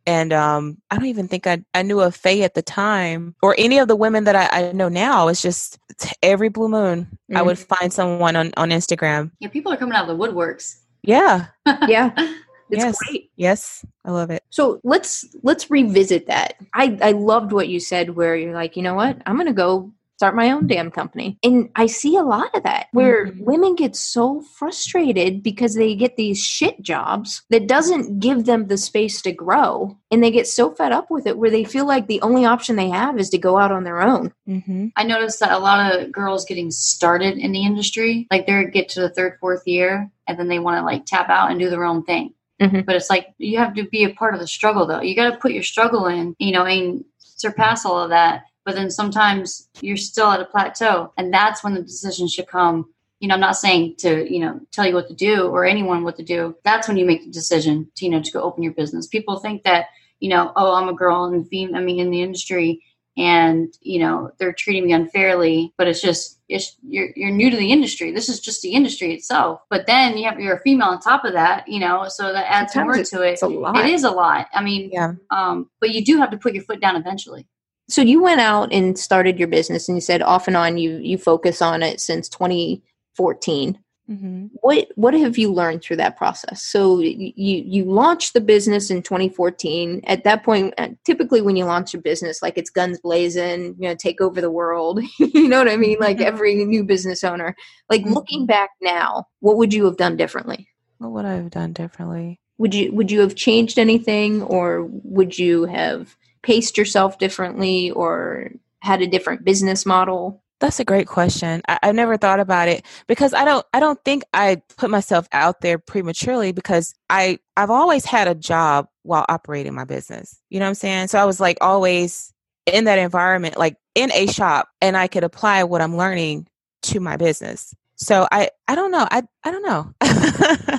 and 0.06 0.32
um, 0.32 0.78
I 0.90 0.96
don't 0.96 1.06
even 1.06 1.28
think 1.28 1.46
I, 1.46 1.62
I 1.74 1.82
knew 1.82 2.00
of 2.00 2.14
Faye 2.16 2.42
at 2.42 2.54
the 2.54 2.62
time 2.62 3.34
or 3.42 3.54
any 3.58 3.78
of 3.78 3.88
the 3.88 3.96
women 3.96 4.24
that 4.24 4.34
I, 4.36 4.68
I 4.68 4.72
know 4.72 4.88
now. 4.88 5.28
It's 5.28 5.42
just 5.42 5.78
every 6.22 6.48
blue 6.48 6.68
moon 6.68 7.18
I 7.34 7.42
would 7.42 7.58
find 7.58 7.92
someone 7.92 8.36
on, 8.36 8.52
on 8.56 8.70
Instagram. 8.70 9.30
Yeah, 9.38 9.48
people 9.48 9.72
are 9.72 9.76
coming 9.76 9.94
out 9.94 10.08
of 10.08 10.18
the 10.18 10.24
woodworks. 10.24 10.78
Yeah. 11.02 11.46
Yeah, 11.88 12.10
it's 12.16 12.84
Yes. 12.84 12.98
great. 13.06 13.30
Yes. 13.36 13.84
I 14.04 14.10
love 14.10 14.30
it. 14.30 14.42
So 14.50 14.80
let's 14.82 15.26
let's 15.42 15.70
revisit 15.70 16.26
that. 16.26 16.54
I 16.74 16.98
I 17.02 17.12
loved 17.12 17.52
what 17.52 17.68
you 17.68 17.78
said 17.80 18.10
where 18.10 18.34
you're 18.34 18.54
like, 18.54 18.76
you 18.76 18.82
know 18.82 18.94
what? 18.94 19.20
I'm 19.26 19.36
going 19.36 19.46
to 19.46 19.52
go 19.52 19.92
start 20.22 20.36
my 20.36 20.52
own 20.52 20.68
damn 20.68 20.88
company. 20.88 21.36
And 21.42 21.68
I 21.74 21.86
see 21.86 22.14
a 22.14 22.22
lot 22.22 22.54
of 22.54 22.62
that 22.62 22.86
where 22.92 23.26
Mhm. 23.26 23.40
women 23.44 23.74
get 23.74 23.96
so 23.96 24.40
frustrated 24.40 25.42
because 25.42 25.74
they 25.74 25.96
get 25.96 26.14
these 26.14 26.38
shit 26.38 26.80
jobs 26.80 27.42
that 27.50 27.66
doesn't 27.66 28.20
give 28.20 28.44
them 28.44 28.68
the 28.68 28.76
space 28.76 29.20
to 29.22 29.32
grow 29.32 29.96
and 30.12 30.22
they 30.22 30.30
get 30.30 30.46
so 30.46 30.70
fed 30.70 30.92
up 30.92 31.10
with 31.10 31.26
it 31.26 31.38
where 31.38 31.50
they 31.50 31.64
feel 31.64 31.86
like 31.86 32.06
the 32.06 32.20
only 32.22 32.44
option 32.44 32.76
they 32.76 32.88
have 32.88 33.18
is 33.18 33.30
to 33.30 33.36
go 33.38 33.58
out 33.58 33.72
on 33.72 33.82
their 33.82 34.00
own. 34.00 34.32
Mm-hmm. 34.48 34.86
I 34.96 35.02
noticed 35.02 35.40
that 35.40 35.50
a 35.50 35.58
lot 35.58 35.92
of 35.92 36.12
girls 36.12 36.44
getting 36.44 36.70
started 36.70 37.36
in 37.36 37.50
the 37.50 37.64
industry, 37.64 38.28
like 38.30 38.46
they 38.46 38.64
get 38.66 38.88
to 38.90 39.00
the 39.00 39.10
third, 39.10 39.38
fourth 39.40 39.66
year, 39.66 40.08
and 40.28 40.38
then 40.38 40.46
they 40.46 40.60
want 40.60 40.78
to 40.78 40.84
like 40.84 41.04
tap 41.04 41.30
out 41.30 41.50
and 41.50 41.58
do 41.58 41.68
their 41.68 41.82
own 41.84 42.04
thing. 42.04 42.32
Mhm. 42.60 42.86
But 42.86 42.94
it's 42.94 43.10
like 43.10 43.26
you 43.38 43.58
have 43.58 43.74
to 43.74 43.82
be 43.88 44.04
a 44.04 44.10
part 44.14 44.34
of 44.34 44.40
the 44.40 44.46
struggle, 44.46 44.86
though. 44.86 45.00
You 45.02 45.16
got 45.16 45.30
to 45.30 45.36
put 45.38 45.50
your 45.50 45.64
struggle 45.64 46.06
in, 46.06 46.36
you 46.38 46.52
know, 46.52 46.64
and 46.64 47.02
surpass 47.18 47.84
all 47.84 47.98
of 47.98 48.10
that. 48.10 48.42
But 48.64 48.74
then 48.74 48.90
sometimes 48.90 49.68
you're 49.80 49.96
still 49.96 50.30
at 50.30 50.40
a 50.40 50.44
plateau, 50.44 51.12
and 51.16 51.32
that's 51.32 51.64
when 51.64 51.74
the 51.74 51.82
decision 51.82 52.28
should 52.28 52.46
come. 52.46 52.92
You 53.20 53.28
know, 53.28 53.34
I'm 53.34 53.40
not 53.40 53.56
saying 53.56 53.96
to 53.98 54.32
you 54.32 54.40
know 54.40 54.60
tell 54.72 54.86
you 54.86 54.94
what 54.94 55.08
to 55.08 55.14
do 55.14 55.46
or 55.48 55.64
anyone 55.64 56.04
what 56.04 56.16
to 56.16 56.24
do. 56.24 56.56
That's 56.64 56.88
when 56.88 56.96
you 56.96 57.04
make 57.06 57.24
the 57.24 57.30
decision 57.30 57.90
to 57.96 58.04
you 58.04 58.10
know 58.10 58.22
to 58.22 58.32
go 58.32 58.42
open 58.42 58.62
your 58.62 58.72
business. 58.72 59.06
People 59.06 59.38
think 59.38 59.62
that 59.64 59.86
you 60.20 60.28
know, 60.28 60.52
oh, 60.54 60.74
I'm 60.74 60.88
a 60.88 60.94
girl 60.94 61.24
in 61.26 61.44
fem- 61.44 61.74
I 61.74 61.80
mean, 61.80 61.98
in 61.98 62.10
the 62.10 62.22
industry, 62.22 62.82
and 63.18 63.74
you 63.80 63.98
know 63.98 64.30
they're 64.38 64.54
treating 64.54 64.86
me 64.86 64.92
unfairly 64.94 65.72
but 65.76 65.86
it's 65.86 66.00
just 66.00 66.38
it's 66.48 66.76
you're, 66.88 67.10
you're 67.14 67.30
new 67.30 67.50
to 67.50 67.56
the 67.58 67.70
industry 67.70 68.10
this 68.10 68.28
is 68.30 68.40
just 68.40 68.62
the 68.62 68.70
industry 68.70 69.12
itself 69.12 69.60
but 69.68 69.86
then 69.86 70.16
you 70.16 70.24
have 70.24 70.40
you're 70.40 70.56
a 70.56 70.60
female 70.60 70.88
on 70.88 70.98
top 70.98 71.22
of 71.26 71.34
that 71.34 71.68
you 71.68 71.78
know 71.78 72.06
so 72.08 72.32
that 72.32 72.50
adds 72.50 72.72
Sometimes 72.72 73.12
more 73.12 73.20
to 73.20 73.28
it 73.28 73.32
It's 73.32 73.42
a 73.42 73.48
lot. 73.48 73.76
it 73.76 73.84
is 73.86 74.04
a 74.04 74.10
lot 74.10 74.46
i 74.54 74.62
mean 74.62 74.88
Yeah. 74.90 75.12
um 75.30 75.68
but 75.78 75.90
you 75.90 76.02
do 76.02 76.16
have 76.18 76.30
to 76.30 76.38
put 76.38 76.54
your 76.54 76.64
foot 76.64 76.80
down 76.80 76.96
eventually 76.96 77.46
So 77.88 78.00
you 78.00 78.22
went 78.22 78.40
out 78.40 78.72
and 78.72 78.98
started 78.98 79.38
your 79.38 79.48
business, 79.48 79.88
and 79.88 79.96
you 79.96 80.00
said 80.00 80.22
off 80.22 80.46
and 80.46 80.56
on 80.56 80.78
you 80.78 80.96
you 80.98 81.18
focus 81.18 81.60
on 81.60 81.82
it 81.82 82.00
since 82.00 82.28
2014. 82.28 83.78
Mm-hmm. 84.10 84.46
What 84.60 84.88
what 84.96 85.14
have 85.14 85.38
you 85.38 85.52
learned 85.52 85.82
through 85.82 85.96
that 85.96 86.16
process? 86.16 86.62
So 86.62 86.98
you 87.00 87.32
you 87.36 87.84
launched 87.84 88.34
the 88.34 88.40
business 88.40 88.90
in 88.90 89.02
2014. 89.02 90.02
At 90.06 90.24
that 90.24 90.42
point, 90.42 90.74
uh, 90.76 90.88
typically 91.04 91.40
when 91.40 91.56
you 91.56 91.64
launch 91.64 91.94
a 91.94 91.98
business, 91.98 92.42
like 92.42 92.58
it's 92.58 92.70
guns 92.70 93.00
blazing, 93.00 93.76
you 93.78 93.88
know, 93.88 93.94
take 93.94 94.20
over 94.20 94.40
the 94.40 94.50
world. 94.50 95.00
you 95.18 95.48
know 95.48 95.58
what 95.58 95.68
I 95.68 95.76
mean? 95.76 95.98
Like 96.00 96.20
every 96.20 96.64
new 96.64 96.84
business 96.84 97.22
owner. 97.22 97.54
Like 97.88 98.02
mm-hmm. 98.02 98.12
looking 98.12 98.46
back 98.46 98.70
now, 98.80 99.26
what 99.40 99.56
would 99.56 99.72
you 99.72 99.84
have 99.84 99.96
done 99.96 100.16
differently? 100.16 100.68
What 100.98 101.12
would 101.12 101.24
I 101.24 101.34
have 101.34 101.50
done 101.50 101.72
differently? 101.72 102.40
Would 102.58 102.74
you 102.74 102.92
would 102.92 103.10
you 103.10 103.20
have 103.20 103.34
changed 103.34 103.78
anything, 103.78 104.42
or 104.42 104.84
would 104.88 105.38
you 105.38 105.64
have 105.64 106.16
paced 106.42 106.76
yourself 106.76 107.18
differently 107.18 107.90
or 107.90 108.50
had 108.80 109.02
a 109.02 109.06
different 109.06 109.44
business 109.44 109.86
model? 109.86 110.42
That's 110.60 110.78
a 110.78 110.84
great 110.84 111.08
question. 111.08 111.60
I, 111.68 111.78
have 111.82 111.94
never 111.96 112.16
thought 112.16 112.38
about 112.38 112.68
it 112.68 112.86
because 113.08 113.34
I 113.34 113.44
don't. 113.44 113.66
I 113.74 113.80
don't 113.80 113.98
think 114.04 114.22
I 114.32 114.62
put 114.76 114.90
myself 114.90 115.26
out 115.32 115.60
there 115.60 115.76
prematurely 115.76 116.52
because 116.52 116.94
I 117.10 117.40
I've 117.56 117.70
always 117.70 118.04
had 118.04 118.28
a 118.28 118.34
job 118.36 118.86
while 119.02 119.26
operating 119.28 119.74
my 119.74 119.84
business. 119.84 120.40
You 120.50 120.60
know 120.60 120.66
what 120.66 120.70
I'm 120.70 120.74
saying? 120.76 121.08
So 121.08 121.18
I 121.18 121.24
was 121.24 121.40
like 121.40 121.58
always 121.60 122.32
in 122.66 122.84
that 122.84 123.00
environment, 123.00 123.56
like 123.56 123.76
in 123.96 124.12
a 124.12 124.28
shop, 124.28 124.68
and 124.80 124.96
I 124.96 125.08
could 125.08 125.24
apply 125.24 125.64
what 125.64 125.82
I'm 125.82 125.96
learning 125.96 126.46
to 126.82 127.00
my 127.00 127.16
business. 127.16 127.74
So 127.96 128.28
I 128.30 128.50
I 128.68 128.76
don't 128.76 128.92
know. 128.92 129.06
I 129.10 129.22
I 129.42 129.50
don't 129.50 129.64
know. 129.64 130.78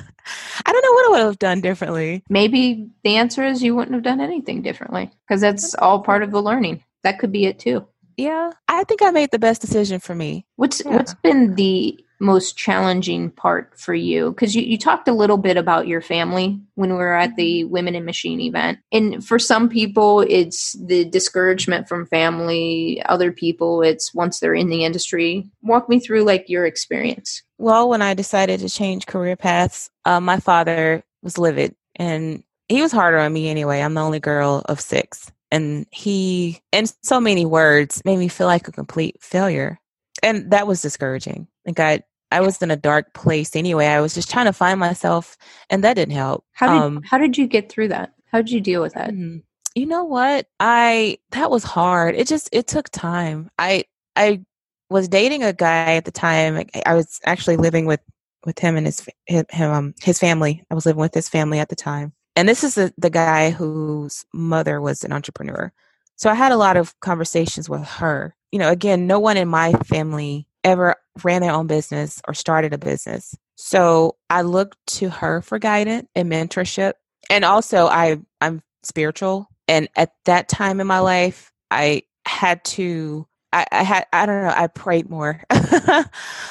I 0.64 0.72
don't 0.72 0.82
know 0.82 0.92
what 0.92 1.06
I 1.06 1.10
would 1.10 1.26
have 1.26 1.38
done 1.38 1.60
differently. 1.60 2.22
Maybe 2.28 2.88
the 3.02 3.16
answer 3.16 3.44
is 3.44 3.62
you 3.62 3.74
wouldn't 3.74 3.94
have 3.94 4.02
done 4.02 4.20
anything 4.20 4.62
differently 4.62 5.10
because 5.26 5.40
that's 5.40 5.74
mm. 5.74 5.82
all 5.82 6.00
part 6.00 6.22
of 6.22 6.30
the 6.30 6.42
learning. 6.42 6.82
That 7.02 7.18
could 7.18 7.32
be 7.32 7.46
it 7.46 7.58
too. 7.58 7.86
Yeah, 8.16 8.52
I 8.68 8.84
think 8.84 9.02
I 9.02 9.10
made 9.10 9.30
the 9.32 9.38
best 9.38 9.60
decision 9.60 10.00
for 10.00 10.14
me. 10.14 10.46
What's 10.56 10.82
yeah. 10.84 10.92
what's 10.96 11.14
been 11.14 11.54
the 11.56 12.03
most 12.18 12.56
challenging 12.56 13.30
part 13.30 13.78
for 13.78 13.94
you? 13.94 14.30
Because 14.30 14.54
you, 14.54 14.62
you 14.62 14.78
talked 14.78 15.08
a 15.08 15.12
little 15.12 15.36
bit 15.36 15.56
about 15.56 15.86
your 15.86 16.00
family 16.00 16.60
when 16.74 16.90
we 16.90 16.96
were 16.96 17.14
at 17.14 17.36
the 17.36 17.62
mm-hmm. 17.62 17.70
Women 17.70 17.94
in 17.94 18.04
Machine 18.04 18.40
event. 18.40 18.78
And 18.92 19.24
for 19.24 19.38
some 19.38 19.68
people, 19.68 20.20
it's 20.20 20.72
the 20.72 21.04
discouragement 21.04 21.88
from 21.88 22.06
family. 22.06 23.02
Other 23.06 23.32
people, 23.32 23.82
it's 23.82 24.14
once 24.14 24.40
they're 24.40 24.54
in 24.54 24.68
the 24.68 24.84
industry. 24.84 25.48
Walk 25.62 25.88
me 25.88 26.00
through 26.00 26.24
like 26.24 26.48
your 26.48 26.66
experience. 26.66 27.42
Well, 27.58 27.88
when 27.88 28.02
I 28.02 28.14
decided 28.14 28.60
to 28.60 28.68
change 28.68 29.06
career 29.06 29.36
paths, 29.36 29.90
uh, 30.04 30.20
my 30.20 30.40
father 30.40 31.02
was 31.22 31.38
livid 31.38 31.74
and 31.96 32.42
he 32.68 32.82
was 32.82 32.92
harder 32.92 33.18
on 33.18 33.32
me 33.32 33.48
anyway. 33.48 33.80
I'm 33.80 33.94
the 33.94 34.00
only 34.00 34.20
girl 34.20 34.62
of 34.66 34.80
six. 34.80 35.30
And 35.50 35.86
he, 35.90 36.60
in 36.72 36.86
so 37.02 37.20
many 37.20 37.46
words, 37.46 38.02
made 38.04 38.18
me 38.18 38.28
feel 38.28 38.46
like 38.46 38.66
a 38.66 38.72
complete 38.72 39.16
failure. 39.20 39.78
And 40.22 40.50
that 40.50 40.66
was 40.66 40.82
discouraging. 40.82 41.46
Like 41.66 41.80
I, 41.80 42.02
I 42.30 42.40
was 42.40 42.60
in 42.62 42.70
a 42.70 42.76
dark 42.76 43.14
place 43.14 43.54
anyway. 43.54 43.86
I 43.86 44.00
was 44.00 44.14
just 44.14 44.30
trying 44.30 44.46
to 44.46 44.52
find 44.52 44.80
myself, 44.80 45.36
and 45.70 45.84
that 45.84 45.94
didn't 45.94 46.14
help. 46.14 46.44
How 46.52 46.66
did 46.66 46.82
um, 46.82 47.02
How 47.02 47.18
did 47.18 47.38
you 47.38 47.46
get 47.46 47.70
through 47.70 47.88
that? 47.88 48.14
How 48.30 48.38
did 48.38 48.50
you 48.50 48.60
deal 48.60 48.82
with 48.82 48.94
that? 48.94 49.10
Mm-hmm. 49.10 49.38
You 49.74 49.86
know 49.86 50.04
what? 50.04 50.46
I 50.60 51.18
that 51.30 51.50
was 51.50 51.64
hard. 51.64 52.14
It 52.14 52.26
just 52.26 52.48
it 52.52 52.66
took 52.66 52.88
time. 52.90 53.50
I 53.58 53.84
I 54.16 54.44
was 54.90 55.08
dating 55.08 55.42
a 55.42 55.52
guy 55.52 55.94
at 55.94 56.04
the 56.04 56.10
time. 56.10 56.66
I 56.86 56.94
was 56.94 57.20
actually 57.24 57.56
living 57.56 57.86
with 57.86 58.00
with 58.44 58.58
him 58.58 58.76
and 58.76 58.86
his 58.86 59.08
him 59.26 59.46
um, 59.70 59.94
his 60.02 60.18
family. 60.18 60.64
I 60.70 60.74
was 60.74 60.86
living 60.86 61.00
with 61.00 61.14
his 61.14 61.28
family 61.28 61.58
at 61.58 61.68
the 61.68 61.76
time, 61.76 62.12
and 62.36 62.48
this 62.48 62.64
is 62.64 62.74
the, 62.74 62.92
the 62.98 63.10
guy 63.10 63.50
whose 63.50 64.24
mother 64.32 64.80
was 64.80 65.04
an 65.04 65.12
entrepreneur. 65.12 65.72
So 66.16 66.30
I 66.30 66.34
had 66.34 66.52
a 66.52 66.56
lot 66.56 66.76
of 66.76 66.98
conversations 67.00 67.68
with 67.68 67.84
her. 67.84 68.34
You 68.52 68.58
know, 68.60 68.70
again, 68.70 69.06
no 69.06 69.18
one 69.18 69.36
in 69.36 69.48
my 69.48 69.72
family 69.72 70.46
ever 70.64 70.96
ran 71.22 71.42
their 71.42 71.52
own 71.52 71.66
business 71.66 72.20
or 72.26 72.34
started 72.34 72.72
a 72.72 72.78
business. 72.78 73.34
So 73.56 74.16
I 74.30 74.42
looked 74.42 74.78
to 74.98 75.10
her 75.10 75.42
for 75.42 75.58
guidance 75.58 76.08
and 76.14 76.30
mentorship. 76.30 76.94
And 77.30 77.44
also 77.44 77.86
I 77.86 78.18
I'm 78.40 78.62
spiritual. 78.82 79.48
And 79.68 79.88
at 79.96 80.12
that 80.24 80.48
time 80.48 80.80
in 80.80 80.86
my 80.86 80.98
life, 80.98 81.52
I 81.70 82.02
had 82.26 82.64
to 82.64 83.26
I, 83.52 83.66
I 83.70 83.82
had 83.84 84.06
I 84.12 84.26
don't 84.26 84.42
know, 84.42 84.52
I 84.54 84.66
prayed 84.66 85.08
more. 85.08 85.40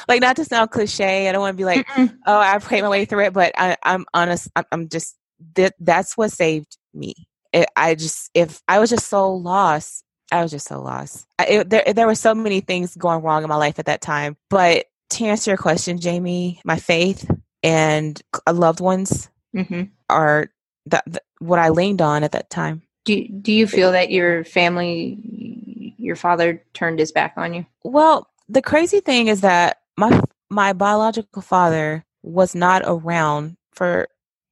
like 0.07 0.21
not 0.21 0.37
to 0.37 0.45
sound 0.45 0.71
cliche. 0.71 1.27
I 1.27 1.31
don't 1.31 1.41
want 1.41 1.53
to 1.53 1.61
be 1.61 1.65
like, 1.65 1.85
Mm-mm. 1.87 2.17
oh, 2.25 2.39
I 2.39 2.57
prayed 2.59 2.81
my 2.81 2.89
way 2.89 3.05
through 3.05 3.25
it, 3.25 3.33
but 3.33 3.51
I, 3.57 3.75
am 3.83 4.05
honest. 4.13 4.47
I'm, 4.55 4.63
I'm, 4.71 4.89
just 4.89 5.15
that 5.55 5.73
that's 5.79 6.15
what 6.15 6.31
saved 6.31 6.77
me. 6.93 7.13
It, 7.51 7.67
I 7.75 7.95
just 7.95 8.29
if 8.33 8.61
I 8.67 8.79
was 8.79 8.89
just 8.89 9.09
so 9.09 9.33
lost 9.33 10.02
I 10.33 10.41
was 10.41 10.51
just 10.51 10.67
so 10.67 10.81
lost. 10.81 11.27
It, 11.39 11.69
there, 11.69 11.93
there 11.93 12.07
were 12.07 12.15
so 12.15 12.33
many 12.33 12.59
things 12.59 12.95
going 12.95 13.21
wrong 13.21 13.43
in 13.43 13.49
my 13.49 13.55
life 13.55 13.77
at 13.77 13.85
that 13.85 14.01
time. 14.01 14.35
But 14.49 14.87
to 15.11 15.25
answer 15.25 15.51
your 15.51 15.57
question, 15.57 15.99
Jamie, 15.99 16.59
my 16.65 16.77
faith 16.77 17.29
and 17.61 18.19
loved 18.51 18.79
ones 18.79 19.29
mm-hmm. 19.55 19.83
are 20.09 20.49
the, 20.87 21.03
the, 21.05 21.21
what 21.37 21.59
I 21.59 21.69
leaned 21.69 22.01
on 22.01 22.23
at 22.23 22.31
that 22.31 22.49
time. 22.49 22.81
Do 23.05 23.27
Do 23.27 23.51
you 23.51 23.67
feel 23.67 23.91
that 23.91 24.09
your 24.09 24.43
family, 24.43 25.93
your 25.97 26.15
father, 26.15 26.63
turned 26.73 26.99
his 26.99 27.11
back 27.11 27.33
on 27.37 27.53
you? 27.53 27.65
Well, 27.83 28.27
the 28.49 28.61
crazy 28.61 29.01
thing 29.01 29.27
is 29.27 29.41
that 29.41 29.81
my 29.97 30.21
my 30.49 30.73
biological 30.73 31.41
father 31.41 32.05
was 32.23 32.55
not 32.55 32.81
around 32.85 33.57
for 33.73 34.07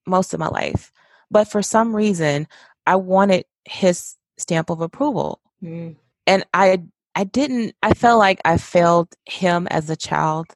most 0.05 0.33
of 0.33 0.39
my 0.39 0.47
life, 0.49 0.91
but 1.31 1.45
for 1.45 1.61
some 1.61 1.95
reason, 1.95 2.47
I 2.85 2.97
wanted 2.97 3.45
his 3.65 4.15
stamp 4.37 4.69
of 4.69 4.81
approval. 4.81 5.40
Mm. 5.63 5.95
And 6.27 6.45
I 6.53 6.83
I 7.15 7.23
didn't 7.23 7.75
I 7.83 7.93
felt 7.93 8.19
like 8.19 8.39
I 8.45 8.57
failed 8.57 9.13
him 9.25 9.67
as 9.67 9.89
a 9.89 9.95
child. 9.95 10.47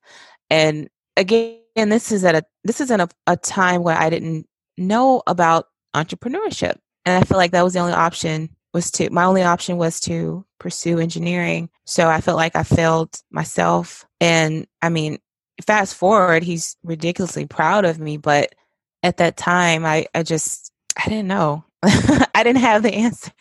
And 0.50 0.90
again, 1.18 1.60
this 1.76 2.12
is 2.12 2.24
at 2.24 2.36
a 2.36 2.44
this 2.64 2.82
is 2.82 2.92
in 2.92 3.02
a, 3.02 3.10
a 3.28 3.38
time 3.38 3.84
where 3.84 3.98
I 3.98 4.10
didn't 4.10 4.48
know 4.78 5.22
about 5.28 5.68
entrepreneurship. 5.96 6.78
And 7.06 7.22
I 7.22 7.26
feel 7.26 7.38
like 7.38 7.52
that 7.52 7.64
was 7.64 7.74
the 7.74 7.80
only 7.80 7.94
option 7.94 8.50
was 8.74 8.92
to 8.92 9.10
my 9.10 9.24
only 9.24 9.44
option 9.44 9.78
was 9.78 10.00
to 10.02 10.46
pursue 10.60 11.00
engineering. 11.00 11.70
So 11.86 12.10
I 12.10 12.20
felt 12.22 12.38
like 12.38 12.56
I 12.56 12.64
failed 12.64 13.18
myself. 13.32 14.06
And 14.20 14.68
I 14.82 14.90
mean, 14.90 15.20
fast 15.66 15.96
forward, 15.96 16.44
he's 16.44 16.76
ridiculously 16.84 17.46
proud 17.46 17.86
of 17.86 18.00
me, 18.00 18.18
but 18.18 18.54
at 19.02 19.18
that 19.18 19.38
time 19.38 19.86
I, 19.86 20.08
I 20.14 20.24
just 20.24 20.72
I 20.98 21.08
didn't 21.10 21.28
know. 21.28 21.64
I 21.84 22.44
didn't 22.44 22.62
have 22.62 22.84
the 22.84 22.94
answer. 22.94 23.32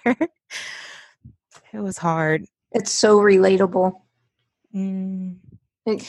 It 1.75 1.81
was 1.81 1.99
hard. 1.99 2.47
It's 2.73 2.93
so 2.93 3.19
relatable. 3.19 3.93
Mm. 4.75 5.37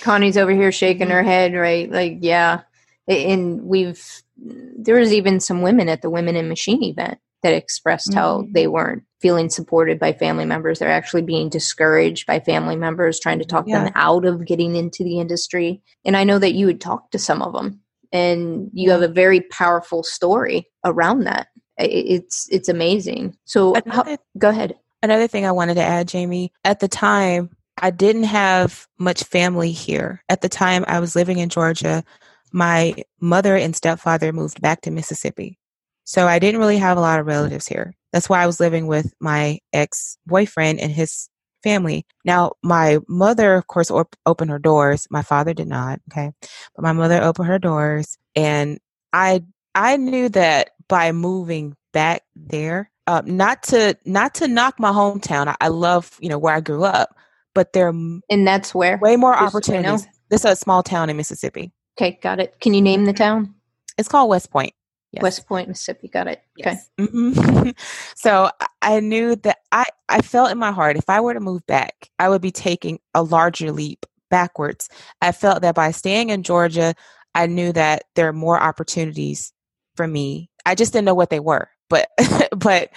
Connie's 0.02 0.38
over 0.38 0.52
here 0.52 0.72
shaking 0.72 1.10
her 1.10 1.20
mm-hmm. 1.20 1.28
head, 1.28 1.54
right? 1.54 1.92
Like, 1.92 2.18
yeah. 2.22 2.62
And 3.08 3.64
we've, 3.64 4.04
there 4.38 5.00
was 5.00 5.14
even 5.14 5.40
some 5.40 5.62
women 5.62 5.90
at 5.90 6.02
the 6.02 6.10
Women 6.10 6.36
in 6.36 6.48
Machine 6.48 6.84
event 6.84 7.20
that 7.44 7.54
expressed 7.54 8.10
mm-hmm. 8.10 8.20
how 8.20 8.48
they 8.54 8.68
weren't 8.68 9.04
feeling 9.22 9.50
supported 9.50 10.00
by 10.00 10.14
family 10.14 10.46
members. 10.46 10.80
They're 10.80 10.90
actually 10.90 11.22
being 11.22 11.50
discouraged 11.50 12.26
by 12.26 12.40
family 12.40 12.76
members, 12.76 13.20
trying 13.20 13.40
to 13.40 13.46
talk 13.46 13.66
yeah. 13.68 13.84
them 13.84 13.94
out 13.96 14.26
of 14.26 14.46
getting 14.46 14.76
into 14.76 15.04
the 15.04 15.20
industry. 15.20 15.82
And 16.04 16.18
I 16.18 16.24
know 16.24 16.40
that 16.40 16.54
you 16.54 16.68
had 16.68 16.82
talked 16.82 17.12
to 17.12 17.20
some 17.20 17.42
of 17.42 17.54
them, 17.54 17.82
and 18.12 18.70
you 18.74 18.92
have 18.92 19.02
a 19.02 19.08
very 19.08 19.42
powerful 19.42 20.04
story 20.04 20.68
around 20.84 21.26
that. 21.26 21.48
It's 21.78 22.48
it's 22.50 22.70
amazing. 22.70 23.36
So, 23.46 23.76
how, 23.88 24.18
go 24.38 24.50
ahead. 24.50 24.76
Another 25.06 25.28
thing 25.28 25.46
I 25.46 25.52
wanted 25.52 25.76
to 25.76 25.84
add, 25.84 26.08
Jamie, 26.08 26.52
at 26.64 26.80
the 26.80 26.88
time, 26.88 27.52
I 27.78 27.92
didn't 27.92 28.24
have 28.24 28.88
much 28.98 29.24
family 29.24 29.72
here. 29.72 30.24
At 30.30 30.42
the 30.42 30.50
time, 30.50 30.84
I 30.88 31.00
was 31.00 31.16
living 31.16 31.38
in 31.38 31.50
Georgia. 31.50 32.04
My 32.52 32.96
mother 33.22 33.56
and 33.56 33.76
stepfather 33.76 34.34
moved 34.34 34.62
back 34.62 34.82
to 34.82 34.90
Mississippi. 34.90 35.60
So 36.06 36.26
I 36.26 36.40
didn't 36.40 36.60
really 36.60 36.80
have 36.80 36.98
a 36.98 37.02
lot 37.02 37.20
of 37.20 37.28
relatives 37.28 37.68
here. 37.68 37.94
That's 38.14 38.28
why 38.28 38.42
I 38.42 38.48
was 38.48 38.60
living 38.60 38.88
with 38.88 39.14
my 39.20 39.60
ex 39.74 40.18
boyfriend 40.26 40.80
and 40.80 40.92
his 40.92 41.30
family. 41.62 42.08
Now, 42.26 42.54
my 42.64 42.98
mother, 43.08 43.54
of 43.54 43.68
course, 43.68 43.92
op- 43.92 44.16
opened 44.26 44.50
her 44.50 44.58
doors. 44.58 45.06
My 45.12 45.22
father 45.22 45.54
did 45.54 45.68
not. 45.68 46.00
Okay. 46.12 46.32
But 46.76 46.82
my 46.82 46.94
mother 46.94 47.22
opened 47.22 47.48
her 47.48 47.60
doors 47.60 48.18
and 48.36 48.80
I, 49.14 49.44
I 49.76 49.98
knew 49.98 50.30
that 50.30 50.72
by 50.88 51.12
moving 51.12 51.76
back 51.94 52.24
there, 52.36 52.90
uh, 53.08 53.22
not 53.26 53.64
to 53.64 53.98
not 54.06 54.36
to 54.36 54.48
knock 54.48 54.80
my 54.80 54.92
hometown. 54.92 55.48
I, 55.48 55.56
I, 55.62 55.68
love 55.68 56.18
you 56.20 56.30
know 56.30 56.40
where 56.40 56.56
I 56.56 56.60
grew 56.60 56.84
up, 56.84 57.16
but 57.54 57.74
there 57.74 57.90
and 57.90 58.48
that's 58.48 58.74
where 58.74 58.98
way 58.98 59.16
more 59.16 59.36
opportunities. 59.36 60.08
This 60.30 60.42
is 60.42 60.52
a 60.52 60.56
small 60.56 60.82
town 60.82 61.10
in 61.10 61.18
Mississippi. 61.18 61.72
Okay, 61.98 62.20
got 62.22 62.40
it. 62.40 62.60
Can 62.60 62.74
you 62.74 62.82
name 62.82 63.06
the 63.06 63.14
town? 63.14 63.54
It's 63.98 64.08
called 64.08 64.30
West 64.30 64.52
Point. 64.52 64.74
Yes. 65.12 65.22
West 65.22 65.48
Point, 65.48 65.68
Mississippi. 65.68 66.10
Got 66.10 66.28
it. 66.28 66.42
Yes. 66.58 66.90
Okay. 67.00 67.12
Mm-hmm. 67.12 67.70
so 68.16 68.50
I 68.82 69.00
knew 69.00 69.36
that 69.38 69.60
I 69.72 69.86
I 70.10 70.22
felt 70.22 70.52
in 70.52 70.58
my 70.58 70.72
heart 70.72 70.98
if 70.98 71.10
I 71.10 71.22
were 71.22 71.34
to 71.34 71.40
move 71.40 71.66
back, 71.68 72.10
I 72.20 72.30
would 72.30 72.42
be 72.42 72.52
taking 72.52 73.00
a 73.14 73.24
larger 73.24 73.72
leap 73.72 74.06
backwards. 74.30 74.90
I 75.22 75.32
felt 75.32 75.62
that 75.62 75.76
by 75.76 75.92
staying 75.92 76.30
in 76.32 76.44
Georgia, 76.44 76.96
I 77.36 77.48
knew 77.48 77.72
that 77.74 78.06
there 78.16 78.28
are 78.28 78.34
more 78.34 78.60
opportunities 78.60 79.54
for 79.96 80.08
me. 80.08 80.50
I 80.66 80.76
just 80.76 80.94
didn't 80.94 81.06
know 81.06 81.14
what 81.14 81.30
they 81.30 81.40
were 81.40 81.70
but 81.90 82.10
but 82.56 82.90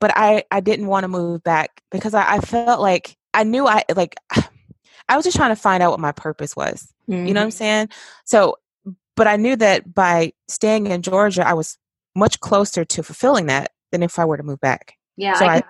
but 0.00 0.12
I 0.14 0.44
I 0.50 0.60
didn't 0.60 0.86
want 0.86 1.04
to 1.04 1.08
move 1.08 1.42
back 1.42 1.82
because 1.90 2.14
I, 2.14 2.34
I 2.36 2.40
felt 2.40 2.80
like 2.80 3.16
I 3.32 3.44
knew 3.44 3.66
I 3.66 3.84
like 3.94 4.16
I 5.08 5.16
was 5.16 5.24
just 5.24 5.36
trying 5.36 5.54
to 5.54 5.60
find 5.60 5.82
out 5.82 5.90
what 5.90 6.00
my 6.00 6.12
purpose 6.12 6.56
was. 6.56 6.90
Mm-hmm. 7.10 7.26
You 7.26 7.34
know 7.34 7.40
what 7.40 7.46
I'm 7.46 7.50
saying? 7.50 7.88
So, 8.24 8.56
but 9.16 9.26
I 9.26 9.36
knew 9.36 9.54
that 9.56 9.92
by 9.92 10.32
staying 10.48 10.86
in 10.86 11.02
Georgia, 11.02 11.46
I 11.46 11.52
was 11.52 11.76
much 12.16 12.40
closer 12.40 12.86
to 12.86 13.02
fulfilling 13.02 13.46
that 13.46 13.72
than 13.92 14.02
if 14.02 14.18
I 14.18 14.24
were 14.24 14.38
to 14.38 14.42
move 14.42 14.60
back. 14.60 14.94
Yeah. 15.16 15.34
So 15.34 15.44
I, 15.44 15.56
I- 15.56 15.62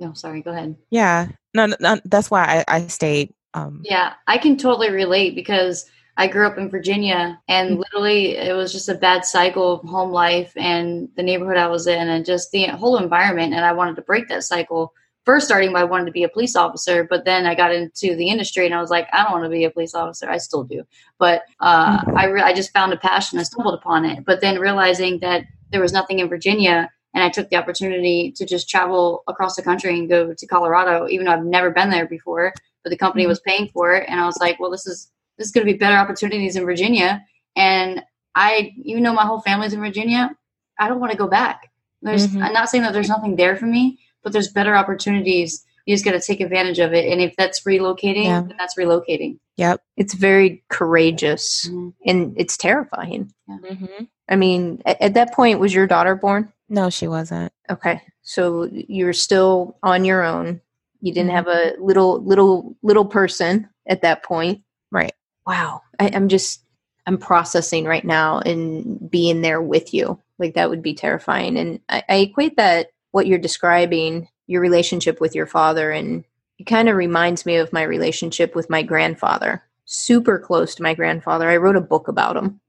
no, 0.00 0.14
sorry. 0.14 0.42
Go 0.42 0.50
ahead. 0.50 0.74
Yeah, 0.90 1.28
no, 1.54 1.66
no, 1.66 1.76
no 1.78 2.00
that's 2.04 2.28
why 2.28 2.64
I, 2.66 2.76
I 2.76 2.86
stayed. 2.88 3.34
Um, 3.54 3.82
Yeah, 3.84 4.14
I 4.26 4.38
can 4.38 4.56
totally 4.56 4.90
relate 4.90 5.36
because 5.36 5.88
I 6.16 6.26
grew 6.26 6.46
up 6.46 6.58
in 6.58 6.68
Virginia 6.68 7.40
and 7.48 7.70
Mhm. 7.70 7.78
literally 7.78 8.36
it 8.36 8.54
was 8.54 8.72
just 8.72 8.88
a 8.88 8.94
bad 8.94 9.24
cycle 9.24 9.72
of 9.74 9.82
home 9.82 10.10
life 10.12 10.52
and 10.56 11.08
the 11.16 11.22
neighborhood 11.22 11.56
I 11.56 11.68
was 11.68 11.86
in 11.86 12.08
and 12.08 12.24
just 12.24 12.50
the 12.52 12.66
whole 12.66 12.96
environment. 12.98 13.54
And 13.54 13.64
I 13.64 13.72
wanted 13.72 13.96
to 13.96 14.02
break 14.02 14.28
that 14.28 14.44
cycle. 14.44 14.92
First, 15.24 15.46
starting 15.46 15.72
by 15.72 15.84
wanting 15.84 16.06
to 16.06 16.12
be 16.12 16.24
a 16.24 16.28
police 16.28 16.56
officer, 16.56 17.04
but 17.04 17.24
then 17.24 17.46
I 17.46 17.54
got 17.54 17.72
into 17.72 18.14
the 18.16 18.28
industry 18.28 18.66
and 18.66 18.74
I 18.74 18.80
was 18.80 18.90
like, 18.90 19.08
I 19.12 19.22
don't 19.22 19.32
want 19.32 19.44
to 19.44 19.50
be 19.50 19.64
a 19.64 19.70
police 19.70 19.94
officer. 19.94 20.28
I 20.28 20.36
still 20.38 20.64
do, 20.64 20.82
but 21.18 21.42
uh, 21.60 22.02
I 22.16 22.26
re- 22.26 22.42
I 22.42 22.52
just 22.52 22.72
found 22.72 22.92
a 22.92 22.96
passion. 22.96 23.38
I 23.38 23.44
stumbled 23.44 23.74
upon 23.74 24.04
it, 24.04 24.24
but 24.24 24.40
then 24.40 24.58
realizing 24.58 25.20
that 25.20 25.44
there 25.70 25.80
was 25.80 25.92
nothing 25.92 26.18
in 26.18 26.28
Virginia 26.28 26.90
and 27.14 27.22
I 27.22 27.28
took 27.30 27.48
the 27.50 27.56
opportunity 27.56 28.32
to 28.36 28.44
just 28.44 28.68
travel 28.68 29.22
across 29.28 29.54
the 29.54 29.62
country 29.62 29.96
and 29.98 30.08
go 30.08 30.34
to 30.34 30.46
Colorado, 30.46 31.06
even 31.08 31.26
though 31.26 31.32
I've 31.32 31.44
never 31.44 31.70
been 31.70 31.90
there 31.90 32.06
before. 32.06 32.52
But 32.82 32.90
the 32.90 32.96
company 32.96 33.24
Mhm. 33.24 33.28
was 33.28 33.40
paying 33.40 33.68
for 33.68 33.92
it, 33.94 34.08
and 34.08 34.18
I 34.20 34.26
was 34.26 34.38
like, 34.40 34.58
"Well, 34.58 34.70
this 34.70 34.86
is 34.86 35.10
this 35.38 35.46
is 35.46 35.52
going 35.52 35.66
to 35.66 35.72
be 35.72 35.78
better 35.78 35.96
opportunities 35.96 36.56
in 36.56 36.64
Virginia." 36.64 37.24
And 37.56 38.02
I, 38.34 38.72
even 38.82 39.02
though 39.02 39.12
my 39.12 39.26
whole 39.26 39.40
family's 39.40 39.72
in 39.74 39.80
Virginia, 39.80 40.34
I 40.78 40.88
don't 40.88 41.00
want 41.00 41.12
to 41.12 41.18
go 41.18 41.28
back. 41.28 41.70
There's, 42.00 42.26
Mhm. 42.28 42.42
I'm 42.42 42.52
not 42.52 42.68
saying 42.68 42.82
that 42.84 42.92
there's 42.92 43.08
nothing 43.08 43.36
there 43.36 43.56
for 43.56 43.66
me, 43.66 43.98
but 44.22 44.32
there's 44.32 44.48
better 44.52 44.74
opportunities. 44.74 45.64
You 45.86 45.94
just 45.94 46.04
got 46.04 46.12
to 46.12 46.20
take 46.20 46.40
advantage 46.40 46.78
of 46.78 46.92
it, 46.94 47.10
and 47.12 47.20
if 47.20 47.34
that's 47.36 47.60
relocating, 47.64 48.24
Yeah. 48.24 48.40
then 48.42 48.56
that's 48.58 48.76
relocating. 48.76 49.38
Yep. 49.58 49.82
It's 49.96 50.14
very 50.14 50.64
courageous 50.68 51.68
Mhm. 51.68 51.92
and 52.06 52.34
it's 52.36 52.56
terrifying. 52.56 53.32
hmm 53.48 54.04
I 54.28 54.36
mean, 54.36 54.80
at, 54.86 55.00
at 55.02 55.14
that 55.14 55.32
point, 55.34 55.58
was 55.60 55.74
your 55.74 55.86
daughter 55.86 56.14
born? 56.14 56.52
No, 56.68 56.88
she 56.88 57.06
wasn't. 57.06 57.52
Okay, 57.70 58.00
so 58.22 58.68
you're 58.72 59.12
still 59.12 59.76
on 59.82 60.04
your 60.06 60.22
own. 60.22 60.60
You 61.02 61.12
didn't 61.12 61.30
Mhm. 61.30 61.34
have 61.34 61.48
a 61.48 61.74
little, 61.78 62.22
little, 62.22 62.76
little 62.82 63.04
person 63.04 63.68
at 63.86 64.00
that 64.02 64.22
point. 64.22 64.62
Right. 64.90 65.12
Wow, 65.46 65.82
I, 65.98 66.10
I'm 66.14 66.28
just, 66.28 66.64
I'm 67.06 67.18
processing 67.18 67.84
right 67.84 68.04
now 68.04 68.38
and 68.40 69.10
being 69.10 69.40
there 69.42 69.60
with 69.60 69.92
you. 69.92 70.20
Like 70.38 70.54
that 70.54 70.70
would 70.70 70.82
be 70.82 70.94
terrifying. 70.94 71.56
And 71.56 71.80
I, 71.88 72.02
I 72.08 72.14
equate 72.16 72.56
that 72.56 72.88
what 73.10 73.26
you're 73.26 73.38
describing, 73.38 74.28
your 74.46 74.60
relationship 74.60 75.20
with 75.20 75.34
your 75.34 75.46
father, 75.46 75.90
and 75.90 76.24
it 76.58 76.64
kind 76.64 76.88
of 76.88 76.96
reminds 76.96 77.44
me 77.44 77.56
of 77.56 77.72
my 77.72 77.82
relationship 77.82 78.54
with 78.54 78.70
my 78.70 78.82
grandfather. 78.82 79.62
Super 79.84 80.38
close 80.38 80.74
to 80.76 80.82
my 80.82 80.94
grandfather. 80.94 81.48
I 81.48 81.56
wrote 81.56 81.76
a 81.76 81.80
book 81.80 82.08
about 82.08 82.36
him. 82.36 82.60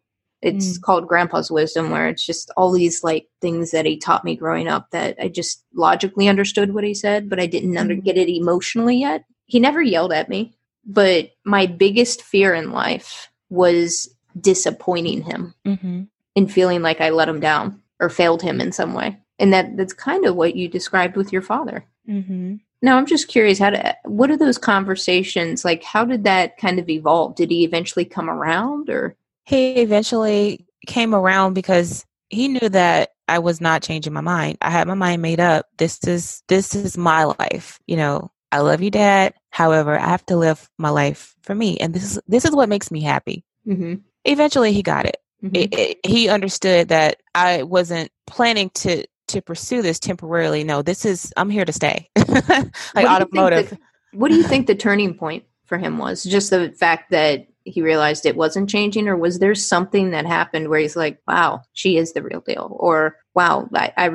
It's 0.42 0.78
called 0.78 1.08
Grandpa's 1.08 1.50
Wisdom, 1.50 1.90
where 1.90 2.10
it's 2.10 2.26
just 2.26 2.52
all 2.58 2.72
these 2.72 3.02
like 3.02 3.28
things 3.40 3.72
that 3.72 3.86
he 3.86 3.98
taught 3.98 4.26
me 4.26 4.36
growing 4.36 4.68
up 4.68 4.90
that 4.92 5.16
I 5.22 5.30
just 5.30 5.64
logically 5.74 6.28
understood 6.28 6.74
what 6.74 6.84
he 6.84 6.94
said, 6.94 7.30
but 7.30 7.40
I 7.40 7.46
didn't 7.46 7.78
under- 7.78 7.96
Mhm. 7.96 8.04
get 8.04 8.18
it 8.18 8.28
emotionally 8.30 8.98
yet. 8.98 9.24
He 9.46 9.60
never 9.62 9.82
yelled 9.82 10.12
at 10.12 10.28
me, 10.28 10.54
but 10.86 11.32
my 11.46 11.66
biggest 11.66 12.22
fear 12.22 12.54
in 12.54 12.72
life 12.72 13.30
was 13.50 14.14
disappointing 14.40 15.22
him 15.22 15.54
hmm 15.66 16.04
and 16.36 16.52
feeling 16.52 16.82
like 16.82 17.00
I 17.00 17.12
let 17.12 17.30
him 17.30 17.40
down 17.40 17.80
or 18.00 18.10
failed 18.10 18.42
him 18.42 18.60
in 18.60 18.72
some 18.72 18.96
way. 18.96 19.20
And 19.38 19.54
that 19.54 19.78
that's 19.78 19.94
kind 19.94 20.26
of 20.26 20.36
what 20.36 20.56
you 20.56 20.68
described 20.68 21.16
with 21.16 21.32
your 21.32 21.44
father. 21.44 21.86
hmm 22.06 22.56
Now 22.82 22.98
I'm 22.98 23.06
just 23.06 23.28
curious 23.28 23.60
how 23.60 23.70
to 23.70 23.96
what 24.06 24.32
are 24.32 24.38
those 24.38 24.58
conversations 24.58 25.64
like 25.64 25.84
how 25.84 26.06
did 26.06 26.24
that 26.24 26.58
kind 26.58 26.80
of 26.80 26.90
evolve? 26.90 27.36
Did 27.36 27.52
he 27.52 27.64
eventually 27.64 28.06
come 28.06 28.30
around 28.30 28.90
or 28.90 29.16
He 29.46 29.74
eventually 29.76 30.66
came 30.88 31.14
around 31.14 31.54
because 31.54 32.06
he 32.30 32.48
knew 32.48 32.70
that 32.70 33.12
I 33.28 33.40
was 33.40 33.62
not 33.62 33.84
changing 33.84 34.14
my 34.14 34.22
mind. 34.22 34.58
I 34.62 34.70
had 34.70 34.88
my 34.88 34.96
mind 34.96 35.22
made 35.22 35.40
up. 35.40 35.68
This 35.78 36.04
is 36.06 36.44
this 36.48 36.76
is 36.76 36.98
my 36.98 37.24
life. 37.24 37.80
You 37.86 37.98
know, 37.98 38.32
I 38.54 38.60
love 38.60 38.82
you, 38.82 38.92
Dad. 38.92 39.34
However, 39.50 39.98
I 40.00 40.08
have 40.08 40.26
to 40.28 40.36
live 40.38 40.70
my 40.78 40.90
life 40.90 41.36
for 41.42 41.56
me, 41.56 41.78
and 41.80 41.94
this 41.94 42.04
is 42.04 42.20
this 42.28 42.46
is 42.46 42.52
what 42.52 42.70
makes 42.70 42.92
me 42.92 43.02
happy. 43.02 43.44
Mhm. 43.68 44.02
Eventually, 44.26 44.74
he 44.74 44.84
got 44.84 45.06
it. 45.06 45.18
Mhm. 45.44 45.58
it, 45.58 45.74
it 45.74 45.98
he 46.06 46.30
understood 46.30 46.88
that 46.90 47.18
I 47.36 47.64
wasn't 47.64 48.12
planning 48.28 48.70
to 48.76 49.06
to 49.30 49.42
pursue 49.42 49.82
this 49.82 50.00
temporarily. 50.00 50.64
No, 50.64 50.84
this 50.84 51.04
is 51.04 51.34
I'm 51.36 51.50
here 51.50 51.66
to 51.66 51.74
stay. 51.74 52.10
like 52.16 52.28
What 52.28 52.36
do 52.36 53.02
you 53.02 53.18
think 53.18 53.38
automotive. 53.38 53.70
that- 53.72 53.80
what 54.14 54.30
do 54.30 54.38
you 54.38 54.44
think 54.44 54.68
the 54.68 54.76
turning 54.76 55.16
point 55.16 55.44
for 55.66 55.80
him 55.80 55.98
was? 55.98 56.24
Just 56.24 56.52
the 56.52 56.72
fact 56.78 57.10
that 57.10 57.48
he 57.66 57.82
realized 57.82 58.26
it 58.28 58.36
wasn't 58.36 58.70
changing, 58.70 59.08
or 59.08 59.18
was 59.18 59.40
there 59.40 59.56
something 59.56 60.12
that 60.12 60.28
happened 60.28 60.70
where 60.70 60.80
he's 60.80 60.96
like, 60.96 61.18
"Wow, 61.28 61.62
she 61.74 61.98
is 61.98 62.14
the 62.14 62.22
real 62.22 62.42
deal," 62.42 62.78
or 62.80 63.18
"Wow, 63.34 63.68
I, 63.74 63.92
I 63.98 64.08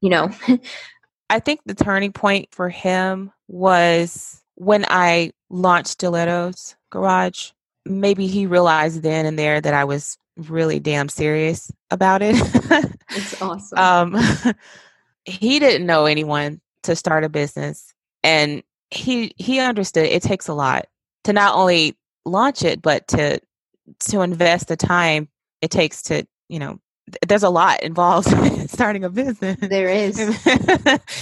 you 0.00 0.08
know, 0.08 0.30
I 1.30 1.40
think 1.40 1.60
the 1.66 1.74
turning 1.74 2.12
point 2.12 2.48
for 2.52 2.68
him 2.70 3.30
was 3.52 4.42
when 4.54 4.84
I 4.88 5.32
launched 5.50 5.98
Steelettos 5.98 6.74
Garage. 6.90 7.50
Maybe 7.84 8.26
he 8.26 8.46
realized 8.46 9.02
then 9.02 9.26
and 9.26 9.38
there 9.38 9.60
that 9.60 9.74
I 9.74 9.84
was 9.84 10.16
really 10.36 10.80
damn 10.80 11.08
serious 11.08 11.70
about 11.90 12.22
it. 12.22 12.34
it's 13.10 13.40
awesome." 13.42 13.78
um, 13.78 14.54
he 15.24 15.58
didn't 15.58 15.86
know 15.86 16.06
anyone 16.06 16.60
to 16.84 16.96
start 16.96 17.24
a 17.24 17.28
business, 17.28 17.94
and 18.24 18.62
he 18.90 19.32
he 19.36 19.60
understood 19.60 20.06
it 20.06 20.22
takes 20.22 20.48
a 20.48 20.54
lot 20.54 20.86
to 21.24 21.32
not 21.32 21.54
only 21.54 21.96
launch 22.24 22.64
it, 22.64 22.80
but 22.80 23.06
to 23.08 23.38
to 24.00 24.20
invest 24.22 24.68
the 24.68 24.76
time 24.76 25.28
it 25.60 25.70
takes 25.70 26.02
to 26.04 26.26
you 26.48 26.58
know. 26.58 26.80
Th- 27.06 27.18
There's 27.26 27.42
a 27.42 27.50
lot 27.50 27.82
involved 27.82 28.28
starting 28.70 29.04
a 29.04 29.10
business. 29.10 29.58
there 29.60 29.88
is, 29.88 30.16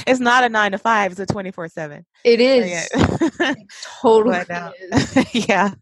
it's 0.07 0.21
not 0.21 0.45
a 0.45 0.49
nine 0.49 0.73
to 0.73 0.79
five; 0.79 1.13
it's 1.13 1.21
a 1.21 1.27
twenty 1.27 1.51
four 1.51 1.69
seven. 1.69 2.05
it 2.25 2.41
is 2.41 2.89
totally 4.03 4.39
But, 4.49 4.51
uh, 4.51 4.73
is. 4.93 5.35
yeah, 5.49 5.75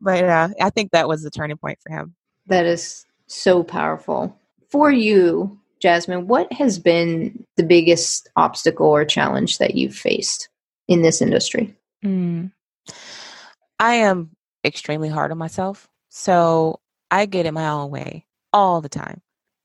but 0.00 0.24
uh, 0.24 0.48
I 0.60 0.70
think 0.70 0.92
that 0.92 1.08
was 1.08 1.22
the 1.22 1.30
turning 1.30 1.56
point 1.56 1.78
for 1.86 1.94
him. 1.94 2.14
That 2.46 2.66
is 2.66 3.04
so 3.26 3.62
powerful. 3.62 4.36
For 4.70 4.90
you, 4.90 5.58
Jasmine, 5.80 6.26
what 6.26 6.52
has 6.52 6.78
been 6.78 7.44
the 7.56 7.62
biggest 7.62 8.28
obstacle 8.36 8.86
or 8.86 9.04
challenge 9.04 9.58
that 9.58 9.74
you've 9.74 9.94
faced 9.94 10.48
in 10.88 11.02
this 11.02 11.22
industry? 11.22 11.74
Mm. 12.04 12.50
I 13.78 13.94
am 13.94 14.30
extremely 14.64 15.08
hard 15.08 15.30
on 15.30 15.38
myself, 15.38 15.88
so 16.08 16.80
I 17.10 17.26
get 17.26 17.46
in 17.46 17.54
my 17.54 17.68
own 17.68 17.90
way 17.90 18.26
all 18.52 18.80
the 18.80 18.88
time. 18.88 19.20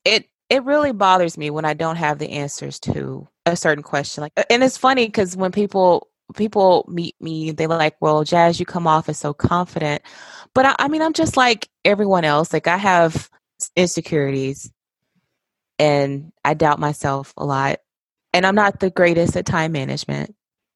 It 0.09 0.29
it 0.49 0.63
really 0.63 0.91
bothers 0.91 1.37
me 1.37 1.49
when 1.51 1.65
I 1.65 1.73
don't 1.73 1.97
have 1.97 2.17
the 2.17 2.29
answers 2.31 2.79
to 2.81 3.27
a 3.45 3.55
certain 3.55 3.83
question. 3.83 4.21
Like, 4.23 4.33
and 4.49 4.63
it's 4.63 4.77
funny 4.77 5.05
because 5.05 5.37
when 5.37 5.51
people 5.51 6.07
people 6.35 6.85
meet 6.89 7.15
me, 7.21 7.51
they're 7.51 7.67
like, 7.67 7.95
"Well, 8.01 8.23
Jazz, 8.23 8.59
you 8.59 8.65
come 8.65 8.87
off 8.87 9.09
as 9.09 9.17
so 9.17 9.33
confident," 9.33 10.01
but 10.55 10.65
I, 10.65 10.75
I 10.79 10.87
mean, 10.87 11.01
I'm 11.01 11.13
just 11.13 11.37
like 11.37 11.69
everyone 11.85 12.25
else. 12.25 12.51
Like, 12.53 12.67
I 12.67 12.77
have 12.77 13.29
insecurities, 13.75 14.71
and 15.77 16.31
I 16.43 16.53
doubt 16.55 16.79
myself 16.79 17.33
a 17.37 17.45
lot, 17.45 17.79
and 18.33 18.45
I'm 18.45 18.55
not 18.55 18.79
the 18.79 18.89
greatest 18.89 19.35
at 19.37 19.45
time 19.45 19.71
management. 19.71 20.35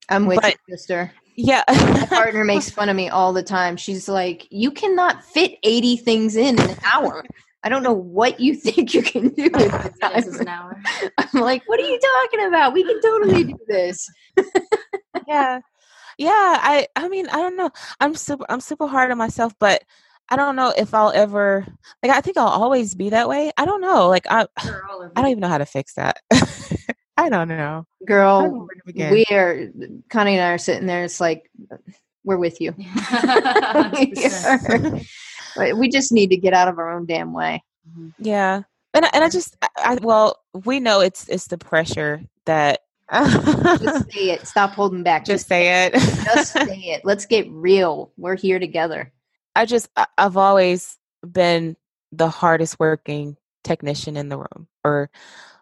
I'm 0.09 0.25
with 0.25 0.41
But- 0.41 0.55
you, 0.67 0.77
sister. 0.77 1.11
Yeah, 1.35 1.63
My 1.67 2.05
partner 2.07 2.43
makes 2.53 2.69
fun 2.69 2.89
of 2.89 2.95
me 2.95 3.09
all 3.09 3.33
the 3.33 3.41
time. 3.41 3.75
She's 3.75 4.07
like, 4.07 4.47
"You 4.51 4.69
cannot 4.69 5.23
fit 5.23 5.57
80 5.63 5.97
things 5.97 6.35
in 6.35 6.59
an 6.59 6.77
hour." 6.83 7.23
I 7.63 7.69
don't 7.69 7.83
know 7.83 7.93
what 7.93 8.39
you 8.39 8.55
think 8.65 8.93
you 8.93 9.01
can 9.01 9.29
do 9.29 9.43
with 9.43 9.53
the 9.53 10.11
This 10.15 10.27
is 10.27 10.39
an 10.39 10.47
hour. 10.47 10.81
I'm 11.17 11.41
like, 11.41 11.63
"What 11.67 11.79
are 11.79 11.87
you 11.87 11.99
talking 11.99 12.45
about? 12.47 12.73
We 12.73 12.83
can 12.83 13.01
totally 13.01 13.43
do 13.45 13.57
this." 13.67 14.09
yeah 15.27 15.59
yeah 16.17 16.59
i 16.61 16.87
i 16.95 17.07
mean 17.07 17.27
i 17.29 17.37
don't 17.37 17.55
know 17.55 17.69
i'm 17.99 18.13
super 18.13 18.45
i'm 18.49 18.59
super 18.59 18.87
hard 18.87 19.09
on 19.09 19.17
myself 19.17 19.53
but 19.59 19.83
i 20.29 20.35
don't 20.35 20.55
know 20.55 20.73
if 20.75 20.93
i'll 20.93 21.11
ever 21.11 21.65
like 22.01 22.11
i 22.11 22.19
think 22.19 22.35
i'll 22.35 22.47
always 22.47 22.93
be 22.93 23.09
that 23.09 23.29
way 23.29 23.51
i 23.57 23.65
don't 23.65 23.81
know 23.81 24.09
like 24.09 24.25
i 24.29 24.45
We're 24.65 24.85
all 24.89 24.97
over 24.97 25.11
i 25.15 25.21
don't 25.21 25.31
even 25.31 25.41
know 25.41 25.47
how 25.47 25.59
to 25.59 25.65
fix 25.65 25.93
that 25.95 26.19
i 27.17 27.29
don't 27.29 27.29
know 27.29 27.29
I 27.29 27.29
don't 27.29 27.47
know 27.47 27.85
Girl, 28.05 28.49
where 28.49 28.67
to 28.67 28.81
begin. 28.85 29.11
we 29.11 29.25
are 29.31 29.67
Connie 30.09 30.33
and 30.33 30.41
I 30.43 30.53
are 30.53 30.57
sitting 30.57 30.87
there. 30.87 31.03
It's 31.03 31.21
like 31.21 31.49
we're 32.23 32.37
with 32.37 32.59
you. 32.59 32.73
We 32.77 32.85
are. 34.45 34.99
But 35.55 35.77
we 35.77 35.89
just 35.89 36.11
need 36.11 36.29
to 36.31 36.37
get 36.37 36.53
out 36.53 36.67
of 36.67 36.79
our 36.79 36.95
own 36.95 37.05
damn 37.05 37.33
way. 37.33 37.63
Mm-hmm. 37.89 38.09
yeah 38.23 38.63
and 38.93 39.05
I, 39.05 39.09
and 39.13 39.23
I 39.23 39.29
just 39.29 39.57
I, 39.61 39.67
I 39.77 39.97
well 40.01 40.39
we 40.65 40.79
know 40.79 41.01
it's 41.01 41.27
it's 41.27 41.47
the 41.47 41.57
pressure 41.57 42.23
that 42.45 42.81
Just 43.13 44.11
say 44.11 44.29
it. 44.31 44.47
Stop 44.47 44.71
holding 44.71 45.03
back. 45.03 45.25
just 45.25 45.47
say 45.47 45.85
it 45.85 45.93
just 46.33 46.53
say 46.53 46.77
it. 46.77 47.01
Let's 47.03 47.25
get 47.25 47.47
real. 47.51 48.11
We're 48.17 48.37
here 48.37 48.59
together. 48.59 49.11
I 49.55 49.65
just 49.65 49.89
I've 50.17 50.37
always 50.37 50.97
been 51.29 51.75
the 52.11 52.29
hardest 52.29 52.79
working 52.79 53.37
technician 53.63 54.17
in 54.17 54.29
the 54.29 54.37
room 54.37 54.67
or 54.83 55.09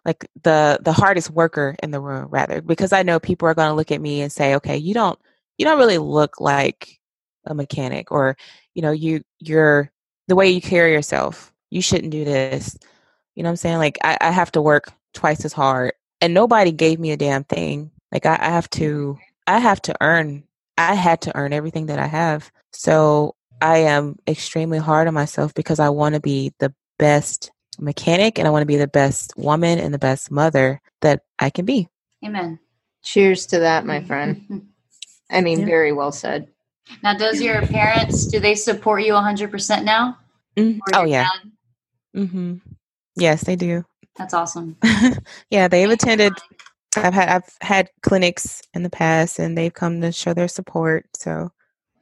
like 0.04 0.26
the 0.42 0.78
the 0.82 0.92
hardest 0.92 1.30
worker 1.30 1.76
in 1.82 1.90
the 1.90 2.00
room 2.00 2.28
rather 2.30 2.62
because 2.62 2.92
I 2.92 3.02
know 3.02 3.20
people 3.20 3.48
are 3.48 3.54
going 3.54 3.68
to 3.68 3.74
look 3.74 3.90
at 3.90 4.00
me 4.00 4.22
and 4.22 4.32
say, 4.32 4.54
"Okay, 4.54 4.76
you 4.76 4.94
don't 4.94 5.18
you 5.58 5.64
don't 5.64 5.78
really 5.78 5.98
look 5.98 6.40
like 6.40 7.00
a 7.46 7.54
mechanic 7.54 8.10
or 8.12 8.36
you 8.74 8.82
know, 8.82 8.92
you 8.92 9.22
you're 9.38 9.90
the 10.28 10.36
way 10.36 10.50
you 10.50 10.60
carry 10.60 10.92
yourself. 10.92 11.52
You 11.70 11.82
shouldn't 11.82 12.12
do 12.12 12.24
this." 12.24 12.76
You 13.34 13.42
know 13.42 13.48
what 13.48 13.52
I'm 13.52 13.56
saying? 13.56 13.78
Like 13.78 13.98
I, 14.04 14.18
I 14.20 14.30
have 14.30 14.52
to 14.52 14.62
work 14.62 14.92
twice 15.14 15.44
as 15.44 15.52
hard 15.52 15.92
and 16.20 16.32
nobody 16.32 16.72
gave 16.72 17.00
me 17.00 17.10
a 17.10 17.16
damn 17.16 17.44
thing. 17.44 17.90
Like 18.12 18.24
I, 18.24 18.38
I 18.40 18.50
have 18.50 18.70
to 18.70 19.18
I 19.46 19.58
have 19.58 19.82
to 19.82 19.94
earn 20.00 20.44
I 20.78 20.94
had 20.94 21.20
to 21.22 21.36
earn 21.36 21.52
everything 21.52 21.86
that 21.86 21.98
I 21.98 22.06
have. 22.06 22.50
So 22.72 23.34
I 23.60 23.78
am 23.78 24.16
extremely 24.26 24.78
hard 24.78 25.08
on 25.08 25.14
myself 25.14 25.52
because 25.54 25.80
I 25.80 25.90
want 25.90 26.14
to 26.14 26.20
be 26.20 26.52
the 26.58 26.72
best 26.98 27.50
mechanic 27.78 28.38
and 28.38 28.46
I 28.46 28.50
want 28.50 28.62
to 28.62 28.66
be 28.66 28.76
the 28.76 28.86
best 28.86 29.34
woman 29.36 29.78
and 29.78 29.92
the 29.92 29.98
best 29.98 30.30
mother 30.30 30.80
that 31.00 31.22
I 31.38 31.50
can 31.50 31.64
be. 31.64 31.88
Amen. 32.24 32.58
Cheers 33.02 33.46
to 33.46 33.58
that, 33.60 33.84
my 33.84 34.02
friend. 34.02 34.68
I 35.30 35.40
mean, 35.40 35.60
Yeah. 35.60 35.66
very 35.66 35.92
well 35.92 36.12
said. 36.12 36.48
Now, 37.02 37.14
does 37.14 37.40
your 37.40 37.62
parents 37.62 38.26
do 38.26 38.40
they 38.40 38.54
support 38.54 39.02
you 39.02 39.12
100% 39.14 39.84
now? 39.84 40.18
Mhm. 40.56 40.80
Oh 40.94 41.04
yeah. 41.04 41.28
Mm-hmm. 42.16 42.56
Yes, 43.16 43.44
they 43.44 43.56
do. 43.56 43.84
That's 44.16 44.34
awesome. 44.34 44.76
yeah, 45.50 45.68
they've 45.68 45.90
attended. 45.90 46.34
I've 46.96 47.14
had 47.14 47.28
I've 47.28 47.56
had 47.62 47.90
clinics 48.02 48.60
in 48.74 48.82
the 48.82 48.90
past, 48.90 49.38
and 49.38 49.56
they've 49.56 49.72
come 49.72 50.00
to 50.02 50.12
show 50.12 50.34
their 50.34 50.48
support. 50.48 51.06
So, 51.16 51.50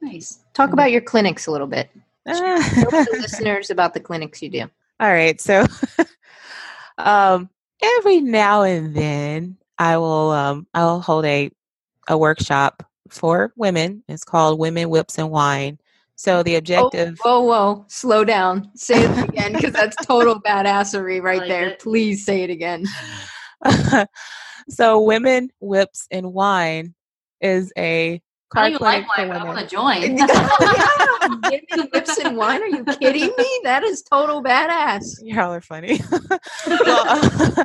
Nice. 0.01 0.39
Talk 0.53 0.73
about 0.73 0.91
your 0.91 1.01
clinics 1.01 1.47
a 1.47 1.51
little 1.51 1.67
bit. 1.67 1.89
Tell 2.25 2.35
the 2.35 3.07
listeners 3.21 3.69
about 3.69 3.93
the 3.93 3.99
clinics 3.99 4.41
you 4.41 4.49
do. 4.49 4.61
All 4.99 5.11
right, 5.11 5.39
So, 5.39 5.65
um, 6.97 7.49
every 7.81 8.19
now 8.21 8.63
and 8.63 8.93
then, 8.95 9.57
I 9.77 9.97
will 9.97 10.31
um 10.31 10.67
I'll 10.73 11.01
hold 11.01 11.25
a 11.25 11.51
a 12.07 12.17
workshop 12.17 12.83
for 13.11 13.53
women. 13.55 14.03
It's 14.07 14.23
called 14.23 14.59
Women 14.59 14.89
Whips 14.89 15.17
and 15.17 15.29
Wine. 15.29 15.77
So 16.15 16.43
the 16.43 16.55
oh, 16.55 16.59
objective. 16.59 17.17
Oh, 17.25 17.41
whoa, 17.41 17.73
whoa. 17.73 17.85
Slow 17.87 18.23
down. 18.23 18.69
Say 18.75 19.03
it 19.03 19.23
again 19.29 19.53
because 19.53 19.73
that's 19.73 19.95
total 20.05 20.39
badassery 20.41 21.21
right 21.21 21.39
like 21.39 21.49
there. 21.49 21.69
it. 21.69 21.79
Please 21.79 22.25
say 22.25 22.43
it 22.43 22.49
again. 22.49 22.85
so 24.69 25.01
women 25.01 25.49
whips 25.59 26.07
and 26.11 26.33
wine 26.33 26.93
is 27.41 27.73
a 27.77 28.21
car 28.49 28.69
don't 28.69 28.81
like 28.81 29.03
for 29.03 29.09
wine, 29.17 29.27
but 29.29 29.41
I 29.41 29.43
want 29.43 29.59
to 29.59 29.67
join. 29.67 30.17
yeah, 31.51 31.59
women 31.71 31.89
whips 31.91 32.17
and 32.19 32.37
wine. 32.37 32.61
Are 32.61 32.67
you 32.67 32.83
kidding 32.85 33.31
me? 33.37 33.61
That 33.63 33.83
is 33.83 34.03
total 34.03 34.43
badass. 34.43 35.03
Y'all 35.23 35.53
are 35.53 35.61
funny. 35.61 36.01
well, 36.67 37.55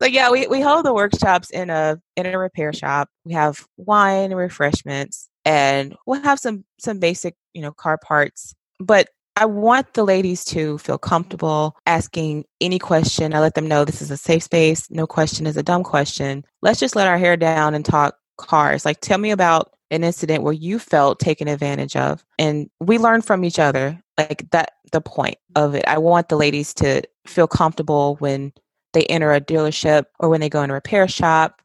so 0.00 0.06
yeah, 0.06 0.30
we, 0.30 0.46
we 0.46 0.60
hold 0.60 0.84
the 0.84 0.94
workshops 0.94 1.50
in 1.50 1.70
a 1.70 2.00
in 2.16 2.26
a 2.26 2.38
repair 2.38 2.72
shop. 2.72 3.08
We 3.24 3.32
have 3.34 3.66
wine 3.76 4.30
and 4.30 4.36
refreshments, 4.36 5.28
and 5.44 5.96
we'll 6.06 6.22
have 6.22 6.38
some 6.38 6.64
some 6.78 6.98
basic 6.98 7.34
you 7.54 7.62
know 7.62 7.72
car 7.72 7.98
parts. 7.98 8.54
But 8.78 9.08
I 9.36 9.44
want 9.44 9.92
the 9.92 10.04
ladies 10.04 10.44
to 10.46 10.78
feel 10.78 10.96
comfortable 10.96 11.76
asking 11.84 12.46
any 12.60 12.78
question. 12.78 13.34
I 13.34 13.40
let 13.40 13.54
them 13.54 13.68
know 13.68 13.84
this 13.84 14.00
is 14.00 14.10
a 14.10 14.16
safe 14.16 14.42
space. 14.42 14.90
No 14.90 15.06
question 15.06 15.46
is 15.46 15.58
a 15.58 15.62
dumb 15.62 15.84
question. 15.84 16.44
Let's 16.62 16.80
just 16.80 16.96
let 16.96 17.06
our 17.06 17.18
hair 17.18 17.36
down 17.36 17.74
and 17.74 17.84
talk 17.84 18.16
cars. 18.38 18.86
Like, 18.86 19.00
tell 19.00 19.18
me 19.18 19.30
about 19.30 19.72
an 19.90 20.04
incident 20.04 20.42
where 20.42 20.54
you 20.54 20.78
felt 20.78 21.20
taken 21.20 21.48
advantage 21.48 21.96
of, 21.96 22.24
and 22.38 22.70
we 22.80 22.98
learn 22.98 23.20
from 23.20 23.44
each 23.44 23.58
other. 23.58 24.02
Like 24.16 24.50
that, 24.52 24.72
the 24.92 25.02
point 25.02 25.36
of 25.54 25.74
it. 25.74 25.84
I 25.86 25.98
want 25.98 26.30
the 26.30 26.36
ladies 26.36 26.72
to 26.74 27.02
feel 27.26 27.46
comfortable 27.46 28.16
when 28.16 28.52
they 28.96 29.04
enter 29.06 29.32
a 29.32 29.40
dealership 29.40 30.06
or 30.18 30.28
when 30.28 30.40
they 30.40 30.48
go 30.48 30.62
in 30.62 30.70
a 30.70 30.74
repair 30.74 31.06
shop. 31.06 31.62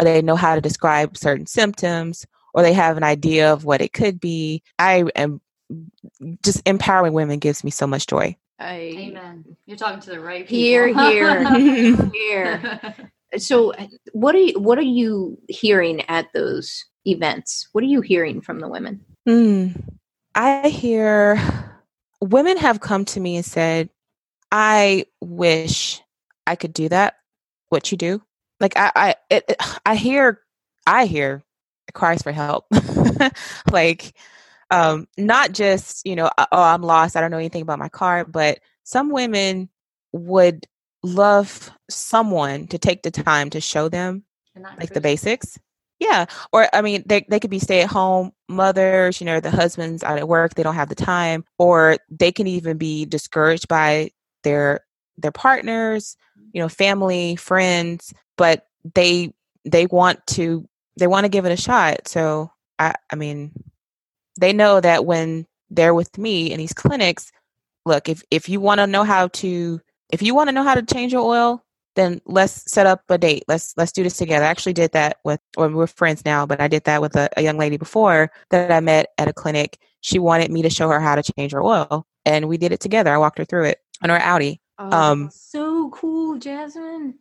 Or 0.00 0.04
they 0.04 0.22
know 0.22 0.34
how 0.34 0.54
to 0.54 0.62
describe 0.62 1.18
certain 1.18 1.46
symptoms, 1.46 2.26
or 2.54 2.62
they 2.62 2.72
have 2.72 2.96
an 2.96 3.04
idea 3.04 3.52
of 3.52 3.66
what 3.66 3.82
it 3.82 3.92
could 3.92 4.18
be. 4.18 4.62
I 4.78 5.04
am 5.14 5.42
just 6.42 6.62
empowering 6.66 7.12
women 7.12 7.38
gives 7.38 7.62
me 7.62 7.70
so 7.70 7.86
much 7.86 8.06
joy. 8.06 8.34
I 8.58 8.94
Amen. 8.96 9.44
You're 9.66 9.76
talking 9.76 10.00
to 10.00 10.10
the 10.10 10.20
right 10.20 10.48
people. 10.48 10.56
Here, 10.56 10.88
here. 10.88 11.96
here. 12.14 13.10
So, 13.36 13.74
what 14.12 14.34
are 14.34 14.38
you, 14.38 14.58
what 14.58 14.78
are 14.78 14.82
you 14.82 15.38
hearing 15.48 16.00
at 16.08 16.32
those 16.32 16.82
events? 17.06 17.68
What 17.72 17.84
are 17.84 17.88
you 17.88 18.00
hearing 18.00 18.40
from 18.40 18.60
the 18.60 18.68
women? 18.68 19.04
Hmm. 19.26 19.68
I 20.34 20.68
hear 20.70 21.38
women 22.22 22.56
have 22.56 22.80
come 22.80 23.04
to 23.04 23.20
me 23.20 23.36
and 23.36 23.44
said, 23.44 23.90
"I 24.50 25.04
wish 25.20 25.99
I 26.46 26.56
could 26.56 26.72
do 26.72 26.88
that. 26.88 27.14
What 27.68 27.90
you 27.92 27.98
do?" 27.98 28.22
Like 28.60 28.76
I, 28.76 28.92
I, 28.94 29.14
it, 29.30 29.44
it- 29.48 29.62
I 29.86 29.94
hear, 29.96 30.40
I 30.86 31.06
hear 31.06 31.42
cries 31.94 32.22
for 32.22 32.32
help. 32.32 32.66
like, 33.70 34.14
um, 34.70 35.06
not 35.18 35.52
just 35.52 36.06
you 36.06 36.16
know, 36.16 36.30
"Uh, 36.38 36.46
oh, 36.52 36.62
I'm 36.62 36.82
lost. 36.82 37.16
I 37.16 37.20
don't 37.20 37.30
know 37.30 37.38
anything 37.38 37.62
about 37.62 37.78
my 37.78 37.88
car, 37.88 38.24
but 38.24 38.60
some 38.84 39.10
women 39.10 39.68
would 40.12 40.66
love 41.02 41.70
someone 41.88 42.66
to 42.68 42.78
take 42.78 43.02
the 43.02 43.10
time 43.10 43.50
to 43.50 43.60
show 43.60 43.88
them 43.88 44.24
like 44.78 44.90
the 44.90 45.00
basics. 45.00 45.58
Yeah. 45.98 46.26
Or 46.52 46.68
I 46.72 46.82
mean 46.82 47.02
they 47.06 47.26
they 47.28 47.40
could 47.40 47.50
be 47.50 47.58
stay 47.58 47.82
at 47.82 47.90
home 47.90 48.32
mothers, 48.48 49.20
you 49.20 49.26
know, 49.26 49.40
the 49.40 49.50
husbands 49.50 50.02
out 50.02 50.18
at 50.18 50.28
work, 50.28 50.54
they 50.54 50.62
don't 50.62 50.74
have 50.74 50.88
the 50.88 50.94
time, 50.94 51.44
or 51.58 51.96
they 52.10 52.32
can 52.32 52.46
even 52.46 52.78
be 52.78 53.04
discouraged 53.04 53.68
by 53.68 54.10
their 54.44 54.80
their 55.20 55.32
partners, 55.32 56.16
mm-hmm. 56.38 56.48
you 56.54 56.62
know, 56.62 56.68
family, 56.68 57.36
friends, 57.36 58.12
but 58.36 58.66
they 58.94 59.32
they 59.64 59.86
want 59.86 60.26
to 60.28 60.66
they 60.96 61.06
want 61.06 61.24
to 61.24 61.28
give 61.30 61.44
it 61.44 61.52
a 61.52 61.56
shot. 61.56 62.08
So 62.08 62.50
I 62.78 62.94
I 63.10 63.16
mean 63.16 63.52
they 64.40 64.52
know 64.52 64.80
that 64.80 65.04
when 65.04 65.46
they're 65.70 65.94
with 65.94 66.18
me 66.18 66.50
in 66.50 66.58
these 66.58 66.72
clinics, 66.72 67.30
look, 67.84 68.08
if 68.08 68.22
if 68.30 68.48
you 68.48 68.60
want 68.60 68.80
to 68.80 68.86
know 68.86 69.04
how 69.04 69.28
to 69.28 69.80
if 70.10 70.22
you 70.22 70.34
want 70.34 70.48
to 70.48 70.52
know 70.52 70.64
how 70.64 70.74
to 70.74 70.82
change 70.82 71.12
your 71.12 71.22
oil, 71.22 71.64
then 71.96 72.20
let's 72.26 72.70
set 72.70 72.86
up 72.86 73.02
a 73.08 73.18
date. 73.18 73.44
Let's 73.48 73.74
let's 73.76 73.92
do 73.92 74.02
this 74.02 74.16
together. 74.16 74.44
I 74.44 74.48
actually 74.48 74.72
did 74.72 74.92
that 74.92 75.18
with 75.24 75.40
or 75.56 75.68
we're 75.68 75.86
friends 75.86 76.24
now, 76.24 76.46
but 76.46 76.60
I 76.60 76.68
did 76.68 76.84
that 76.84 77.00
with 77.00 77.16
a, 77.16 77.28
a 77.36 77.42
young 77.42 77.58
lady 77.58 77.76
before 77.76 78.30
that 78.50 78.70
I 78.70 78.80
met 78.80 79.08
at 79.18 79.28
a 79.28 79.32
clinic. 79.32 79.78
She 80.00 80.18
wanted 80.18 80.50
me 80.50 80.62
to 80.62 80.70
show 80.70 80.88
her 80.88 81.00
how 81.00 81.14
to 81.14 81.32
change 81.36 81.52
her 81.52 81.62
oil 81.62 82.06
and 82.24 82.48
we 82.48 82.56
did 82.56 82.72
it 82.72 82.80
together. 82.80 83.12
I 83.12 83.18
walked 83.18 83.38
her 83.38 83.44
through 83.44 83.64
it 83.64 83.78
on 84.02 84.10
her 84.10 84.18
Audi. 84.18 84.60
Um, 84.80 85.30
so 85.32 85.90
cool, 85.90 86.38
Jasmine. 86.38 87.14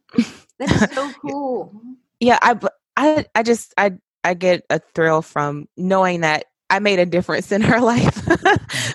That 0.60 0.72
is 0.72 0.90
so 0.94 1.12
cool. 1.22 1.74
Yeah, 2.20 2.40
I 2.42 2.60
I 2.96 3.26
I 3.36 3.44
just 3.44 3.74
I 3.78 3.94
I 4.24 4.34
get 4.34 4.66
a 4.70 4.80
thrill 4.94 5.22
from 5.22 5.68
knowing 5.78 6.22
that 6.22 6.46
I 6.70 6.80
made 6.80 7.00
a 7.00 7.06
difference 7.06 7.52
in 7.52 7.62
her 7.62 7.80
life. 7.82 8.16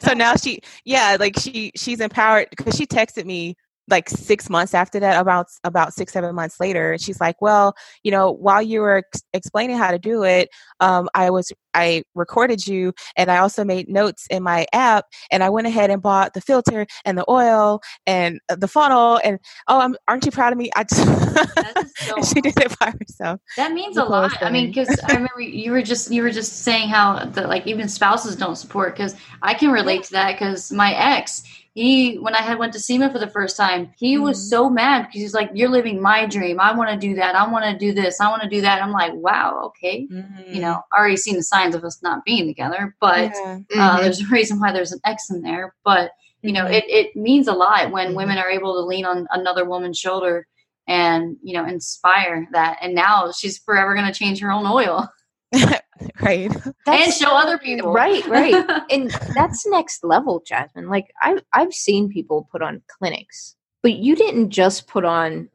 so 0.02 0.12
now 0.14 0.36
she 0.36 0.60
yeah, 0.84 1.16
like 1.18 1.38
she 1.38 1.72
she's 1.76 2.00
empowered 2.00 2.48
because 2.50 2.76
she 2.76 2.86
texted 2.86 3.24
me 3.24 3.56
like 3.88 4.08
six 4.08 4.48
months 4.48 4.74
after 4.74 4.98
that 5.00 5.20
about 5.20 5.46
about 5.64 5.92
six 5.92 6.12
seven 6.12 6.34
months 6.34 6.58
later 6.60 6.96
she's 6.98 7.20
like 7.20 7.40
well 7.40 7.74
you 8.02 8.10
know 8.10 8.30
while 8.30 8.62
you 8.62 8.80
were 8.80 8.98
ex- 8.98 9.22
explaining 9.32 9.76
how 9.76 9.90
to 9.90 9.98
do 9.98 10.24
it 10.24 10.48
um, 10.80 11.08
i 11.14 11.30
was 11.30 11.52
i 11.74 12.02
recorded 12.14 12.66
you 12.66 12.92
and 13.16 13.30
i 13.30 13.38
also 13.38 13.64
made 13.64 13.88
notes 13.88 14.26
in 14.30 14.42
my 14.42 14.66
app 14.72 15.06
and 15.30 15.42
i 15.42 15.50
went 15.50 15.66
ahead 15.66 15.90
and 15.90 16.02
bought 16.02 16.32
the 16.34 16.40
filter 16.40 16.86
and 17.04 17.18
the 17.18 17.24
oil 17.28 17.80
and 18.06 18.40
uh, 18.48 18.56
the 18.56 18.68
funnel 18.68 19.20
and 19.24 19.38
oh 19.68 19.80
I'm, 19.80 19.96
aren't 20.08 20.24
you 20.24 20.30
proud 20.32 20.52
of 20.52 20.58
me 20.58 20.70
i 20.76 20.84
just 20.84 21.04
That 21.34 21.88
so 21.96 22.22
she 22.34 22.40
did 22.40 22.58
it 22.58 22.78
by 22.78 22.92
herself 22.98 23.40
That 23.56 23.72
means 23.72 23.96
a 23.96 24.04
lot. 24.04 24.42
I 24.42 24.50
mean, 24.50 24.68
because 24.68 24.88
I 25.08 25.14
remember 25.14 25.40
you 25.40 25.72
were 25.72 25.82
just 25.82 26.10
you 26.10 26.22
were 26.22 26.30
just 26.30 26.62
saying 26.62 26.88
how 26.88 27.24
the 27.24 27.46
like 27.46 27.66
even 27.66 27.88
spouses 27.88 28.36
don't 28.36 28.56
support. 28.56 28.94
Because 28.94 29.16
I 29.42 29.54
can 29.54 29.70
relate 29.70 30.04
to 30.04 30.12
that. 30.12 30.32
Because 30.32 30.72
my 30.72 30.94
ex, 30.94 31.42
he 31.74 32.16
when 32.16 32.34
I 32.34 32.40
had 32.42 32.58
went 32.58 32.72
to 32.74 32.80
SEMA 32.80 33.10
for 33.12 33.18
the 33.18 33.28
first 33.28 33.56
time, 33.56 33.92
he 33.98 34.16
was 34.16 34.38
Mhm. 34.38 34.48
so 34.48 34.70
mad 34.70 35.02
because 35.02 35.20
he's 35.20 35.34
like, 35.34 35.50
"You're 35.54 35.68
living 35.68 36.00
my 36.00 36.24
dream. 36.26 36.60
I 36.60 36.72
want 36.74 36.90
to 36.90 36.96
do 36.96 37.14
that. 37.16 37.34
I 37.34 37.46
want 37.50 37.64
to 37.64 37.76
do 37.76 37.92
this. 37.92 38.20
I 38.20 38.28
want 38.30 38.42
to 38.42 38.48
do 38.48 38.60
that." 38.62 38.82
I'm 38.82 38.92
like, 38.92 39.12
"Wow, 39.14 39.60
okay." 39.66 40.06
You 40.52 40.60
know, 40.60 40.80
already 40.96 41.16
seen 41.16 41.36
the 41.36 41.42
signs 41.42 41.74
of 41.74 41.84
us 41.84 42.00
not 42.02 42.24
being 42.24 42.46
together, 42.46 42.94
but 43.00 43.32
Yeah. 43.32 43.58
uh, 43.78 43.98
Mhm. 43.98 44.02
there's 44.02 44.20
a 44.20 44.26
reason 44.26 44.60
why 44.60 44.72
there's 44.72 44.92
an 44.92 45.00
X 45.04 45.30
in 45.30 45.42
there. 45.42 45.74
But 45.84 46.12
you 46.42 46.52
know, 46.52 46.64
Mhm. 46.66 46.74
it, 46.74 46.84
it 46.88 47.16
means 47.16 47.48
a 47.48 47.52
lot 47.54 47.90
when 47.90 48.12
Mhm. 48.12 48.16
women 48.16 48.38
are 48.38 48.50
able 48.50 48.74
to 48.74 48.80
lean 48.80 49.04
on 49.06 49.26
another 49.30 49.64
woman's 49.64 49.98
shoulder 49.98 50.46
and 50.86 51.36
you 51.42 51.54
know 51.54 51.64
inspire 51.66 52.46
that. 52.52 52.78
And 52.82 52.94
now 52.94 53.32
she's 53.32 53.58
forever 53.58 53.94
going 53.94 54.06
to 54.06 54.12
change 54.12 54.40
her 54.40 54.52
own 54.52 54.66
oil 54.66 55.08
right 56.22 56.50
and 56.86 57.12
show 57.12 57.30
other 57.36 57.58
people. 57.58 57.92
Right, 57.92 58.26
right. 58.26 58.64
and 58.90 59.10
that's 59.34 59.66
next 59.66 60.04
level, 60.04 60.42
Jasmine. 60.46 60.88
Like 60.88 61.12
I've 61.22 61.42
I've 61.52 61.72
seen 61.72 62.08
people 62.08 62.48
put 62.50 62.62
on 62.62 62.82
clinics, 62.88 63.56
but 63.82 63.94
you 63.94 64.16
didn't 64.16 64.50
just 64.50 64.86
put 64.86 65.04
on. 65.04 65.48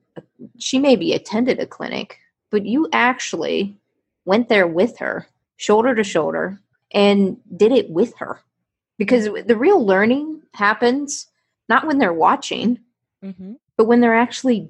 She 0.58 0.80
maybe 0.80 1.14
attended 1.14 1.60
a 1.60 1.66
clinic, 1.66 2.18
but 2.52 2.66
you 2.66 2.88
actually 2.94 3.78
went 4.26 4.50
there 4.50 4.68
with 4.68 4.98
her, 5.00 5.28
shoulder 5.58 5.96
to 5.96 6.04
shoulder, 6.04 6.60
and 6.92 7.38
did 7.58 7.72
it 7.72 7.90
with 7.90 8.18
her. 8.18 8.42
Because 8.98 9.26
the 9.46 9.56
real 9.58 9.86
learning 9.86 10.42
happens 10.54 11.28
not 11.70 11.86
when 11.88 11.98
they're 12.00 12.14
watching, 12.14 12.80
hmm 13.24 13.54
but 13.78 13.86
when 13.86 14.02
they're 14.02 14.16
actually 14.18 14.70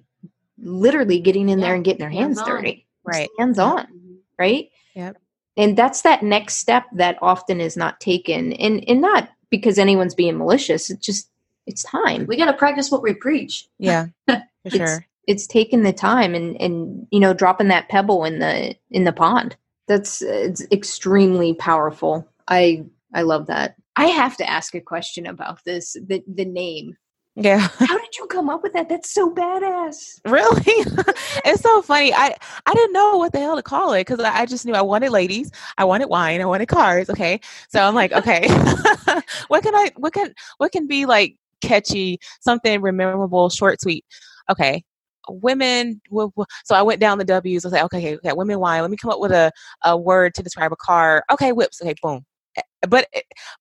literally 0.60 1.20
getting 1.20 1.50
in 1.50 1.60
there 1.60 1.74
and 1.74 1.84
getting 1.84 2.00
their 2.00 2.12
hands 2.12 2.38
hands-on. 2.40 2.48
dirty, 2.58 2.86
Right. 3.04 3.28
hands 3.40 3.58
on, 3.58 3.88
Mhm. 3.88 4.18
right? 4.38 4.70
Yep. 4.94 5.18
And 5.60 5.78
that's 5.78 6.02
that 6.04 6.24
next 6.24 6.56
step 6.56 6.86
that 6.94 7.18
often 7.22 7.60
is 7.60 7.76
not 7.76 8.00
taken, 8.00 8.54
and 8.54 8.84
and 8.88 9.02
not 9.02 9.30
because 9.50 9.78
anyone's 9.78 10.16
being 10.16 10.38
malicious. 10.38 10.90
It's 10.90 11.06
just 11.06 11.30
it's 11.68 11.84
time. 11.84 12.26
We 12.28 12.38
got 12.38 12.46
to 12.46 12.54
practice 12.54 12.90
what 12.90 13.04
we 13.04 13.14
preach. 13.14 13.68
Yeah. 13.78 14.08
For 14.28 14.42
It's- 14.64 14.90
sure. 14.90 15.06
It's 15.28 15.46
taking 15.46 15.84
the 15.84 15.94
time 15.94 16.34
and 16.34 16.60
and 16.60 17.06
you 17.12 17.20
know 17.20 17.34
dropping 17.34 17.68
that 17.68 17.90
pebble 17.90 18.24
in 18.24 18.40
the 18.40 18.74
in 18.90 19.04
the 19.04 19.12
pond. 19.14 19.56
That's 19.88 20.22
it's 20.24 20.66
extremely 20.72 21.54
powerful. 21.54 22.28
I 22.48 22.86
I 23.14 23.22
love 23.24 23.46
that. 23.48 23.76
I 23.98 24.06
have 24.06 24.38
to 24.38 24.50
ask 24.50 24.74
a 24.76 24.82
question 24.82 25.28
about 25.28 25.64
this. 25.66 25.94
The 25.94 26.24
the 26.26 26.46
name. 26.46 26.96
Yeah. 27.42 27.60
How 27.80 27.98
did 27.98 28.18
you 28.18 28.26
come 28.28 28.50
up 28.50 28.64
with 28.64 28.74
that? 28.74 28.90
That's 28.90 29.12
so 29.12 29.34
badass. 29.34 30.20
Really? 30.26 30.62
it's 31.46 31.62
so 31.62 31.82
funny. 31.82 32.14
I 32.14 32.36
I 32.66 32.74
didn't 32.74 32.92
know 32.94 33.16
what 33.18 33.32
the 33.32 33.40
hell 33.40 33.56
to 33.56 33.64
call 33.64 33.94
it 33.94 34.02
because 34.06 34.20
I, 34.20 34.42
I 34.42 34.46
just 34.46 34.66
knew 34.66 34.74
I 34.74 34.82
wanted 34.82 35.12
ladies, 35.12 35.50
I 35.78 35.86
wanted 35.86 36.10
wine, 36.10 36.42
I 36.42 36.46
wanted 36.46 36.68
cars. 36.68 37.10
Okay, 37.10 37.40
so 37.70 37.80
I'm 37.82 37.96
like, 37.96 38.12
okay, 38.12 38.48
what 39.48 39.64
can 39.64 39.74
I? 39.74 39.90
What 39.96 40.14
can 40.14 40.34
what 40.58 40.72
can 40.74 40.86
be 40.86 41.06
like 41.06 41.38
catchy, 41.62 42.20
something 42.42 42.82
memorable, 42.82 43.50
short, 43.50 43.80
sweet? 43.82 44.04
Okay, 44.52 44.84
women. 45.30 46.02
w- 46.10 46.32
w- 46.32 46.46
So 46.66 46.76
I 46.76 46.82
went 46.82 47.00
down 47.00 47.18
the 47.20 47.26
W's. 47.26 47.64
I 47.64 47.68
was 47.68 47.74
like, 47.74 47.84
okay, 47.86 48.00
okay, 48.00 48.16
okay, 48.18 48.34
women 48.34 48.60
wine. 48.60 48.82
Let 48.82 48.92
me 48.92 48.98
come 48.98 49.12
up 49.12 49.22
with 49.22 49.32
a 49.32 49.52
a 49.86 49.98
word 49.98 50.34
to 50.36 50.44
describe 50.44 50.74
a 50.74 50.78
car. 50.78 51.24
Okay, 51.32 51.54
whips. 51.54 51.82
Okay, 51.82 51.96
boom. 52.04 52.26
Eh, 52.58 52.62
But 52.90 53.08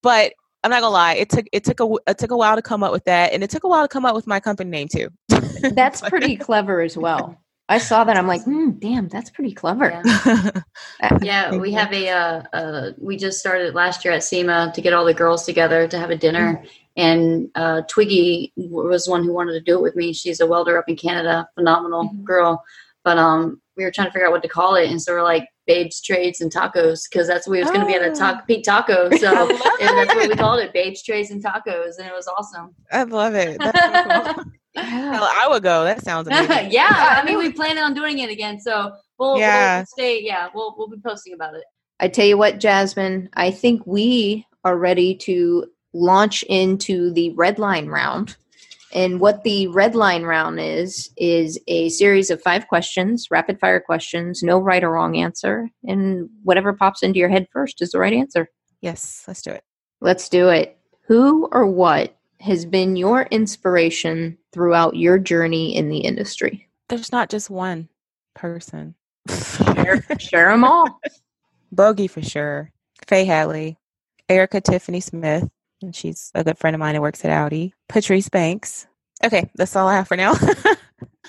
but 0.03 0.33
I'm 0.65 0.71
not 0.71 0.81
gonna 0.81 0.93
lie. 0.93 1.15
It 1.15 1.31
took 1.31 1.47
it 1.53 1.65
took 1.65 1.81
a 1.81 1.85
w- 1.85 1.99
it 2.07 2.19
took 2.19 2.31
a 2.31 2.37
while 2.37 2.57
to 2.57 2.63
come 2.63 2.83
up 2.83 2.93
with 2.93 3.05
that, 3.05 3.33
and 3.33 3.43
it 3.45 3.51
took 3.51 3.65
a 3.65 3.69
while 3.69 3.83
to 3.85 3.89
come 3.89 4.05
up 4.05 4.15
with 4.15 4.27
my 4.27 4.41
company 4.41 4.71
name 4.71 4.89
too. 4.89 5.09
That's 5.73 6.01
pretty 6.09 6.37
clever 6.37 6.81
as 6.81 6.97
well. 6.97 7.37
I 7.69 7.79
saw 7.79 8.03
that. 8.05 8.17
I'm 8.17 8.27
like, 8.27 8.43
hmm, 8.45 8.71
damn, 8.79 9.09
that's 9.09 9.31
pretty 9.31 9.53
clever. 9.53 10.03
Yeah. 10.05 10.51
Uh, 11.01 11.17
Yeah, 11.23 11.57
we 11.61 11.73
have 11.73 11.93
a. 11.93 12.09
Uh, 12.09 12.43
uh, 12.53 12.91
we 12.99 13.17
just 13.17 13.39
started 13.39 13.75
last 13.75 14.05
year 14.05 14.15
at 14.15 14.25
SEMA 14.25 14.73
to 14.75 14.81
get 14.81 14.93
all 14.93 15.05
the 15.05 15.15
girls 15.15 15.45
together 15.47 15.87
to 15.87 15.97
have 15.99 16.11
a 16.11 16.17
dinner, 16.17 16.65
and 16.97 17.49
uh, 17.55 17.83
Twiggy 17.89 18.53
was 18.57 19.09
one 19.09 19.23
who 19.23 19.33
wanted 19.33 19.53
to 19.53 19.61
do 19.61 19.77
it 19.77 19.83
with 19.83 19.95
me. 19.95 20.13
She's 20.13 20.41
a 20.41 20.47
welder 20.47 20.77
up 20.77 20.89
in 20.89 20.97
Canada, 20.97 21.49
phenomenal 21.55 22.05
Mhm. 22.09 22.25
girl. 22.25 22.65
But 23.05 23.17
um, 23.17 23.61
we 23.77 23.85
were 23.85 23.93
trying 23.93 24.09
to 24.09 24.13
figure 24.13 24.27
out 24.27 24.33
what 24.33 24.43
to 24.43 24.49
call 24.49 24.75
it, 24.75 24.91
and 24.91 25.01
so 25.01 25.13
we're 25.13 25.23
like 25.23 25.47
babes, 25.69 26.01
trades, 26.01 26.41
and 26.41 26.51
tacos 26.53 27.05
because 27.09 27.29
that's 27.29 27.47
what 27.47 27.53
we 27.53 27.61
was 27.61 27.69
going 27.71 27.83
to 27.83 27.87
be 27.87 27.95
at 27.95 28.03
a 28.03 28.11
Oh. 28.11 28.14
taco, 28.14 28.43
Pete 28.49 28.64
Taco. 28.64 29.09
So 29.19 29.29
and 29.81 29.97
that's 29.97 30.12
what 30.16 30.29
we 30.29 30.35
called 30.35 30.59
it, 30.61 30.73
babes, 30.73 31.03
trades, 31.05 31.31
and 31.31 31.41
tacos, 31.45 31.99
and 31.99 32.07
it 32.09 32.12
was 32.12 32.27
awesome. 32.27 32.75
I 32.91 33.05
love 33.05 33.35
it. 33.37 33.59
That's 33.61 33.79
so 33.79 34.35
cool. 34.43 34.45
Hell, 34.83 35.25
I 35.31 35.47
would 35.49 35.62
go. 35.62 35.85
That 35.85 36.03
sounds 36.03 36.27
amazing. 36.33 36.73
yeah, 36.73 37.21
I 37.21 37.25
mean, 37.25 37.39
we 37.39 37.53
plan 37.53 37.79
on 37.79 37.95
doing 37.95 38.19
it 38.19 38.31
again, 38.31 38.59
so 38.61 38.93
we'll, 39.19 39.39
Yeah. 39.39 39.79
we'll 39.79 39.87
stay. 39.87 40.23
Yeah, 40.23 40.49
we'll 40.55 40.75
we'll 40.77 40.89
be 40.89 40.99
posting 41.05 41.35
about 41.35 41.55
it. 41.55 41.64
I 42.01 42.09
tell 42.09 42.27
you 42.27 42.39
what, 42.39 42.59
Jasmine, 42.61 43.29
I 43.35 43.51
think 43.51 43.87
we 43.87 44.47
are 44.64 44.77
ready 44.77 45.14
to 45.16 45.66
launch 45.93 46.43
into 46.45 47.12
the 47.12 47.31
red 47.31 47.59
line 47.59 47.89
round. 47.89 48.37
And 48.93 49.20
what 49.20 49.45
the 49.45 49.66
red 49.68 49.95
line 49.95 50.22
round 50.22 50.61
is, 50.61 51.11
is 51.16 51.59
a 51.66 51.91
series 51.91 52.30
of 52.30 52.41
five 52.43 52.68
questions, 52.68 53.28
rapid 53.30 53.61
fire 53.61 53.80
questions, 53.80 54.43
no 54.43 54.59
right 54.59 54.82
or 54.82 54.91
wrong 54.91 55.16
answer. 55.16 55.68
And 55.84 56.28
whatever 56.43 56.72
pops 56.72 57.03
into 57.03 57.18
your 57.18 57.28
head 57.28 57.49
first 57.53 57.82
is 57.82 57.91
the 57.91 57.99
right 57.99 58.12
answer. 58.12 58.49
Yes, 58.80 59.24
let's 59.28 59.43
do 59.43 59.51
it. 59.51 59.64
Let's 60.01 60.28
do 60.28 60.49
it. 60.49 60.78
Who 61.07 61.49
or 61.53 61.66
what 61.66 62.16
has 62.41 62.64
been 62.64 62.97
your 62.97 63.22
inspiration 63.30 64.39
throughout 64.53 64.97
your 64.97 65.18
journey 65.18 65.76
in 65.76 65.89
the 65.89 65.99
industry? 65.99 66.68
There's 66.89 67.12
not 67.12 67.28
just 67.28 67.51
one 67.51 67.89
person. 68.34 68.95
Share, 69.28 70.03
share 70.18 70.51
them 70.51 70.64
all. 70.64 71.01
Bogi 71.74 72.09
for 72.09 72.22
sure. 72.22 72.70
Faye 73.07 73.24
Hadley, 73.24 73.76
Erica 74.28 74.61
Tiffany 74.61 75.01
Smith, 75.01 75.49
and 75.83 75.95
she's 75.95 76.31
a 76.35 76.45
good 76.45 76.59
friend 76.59 76.74
of 76.74 76.81
mine 76.81 76.95
who 76.95 77.01
works 77.01 77.24
at 77.24 77.31
Audi. 77.31 77.74
Patrice 77.89 78.29
Banks. 78.29 78.87
Okay, 79.24 79.51
that's 79.57 79.74
all 79.74 79.89
I 79.89 79.95
have 79.95 80.09
for 80.09 80.16
now. 80.16 80.35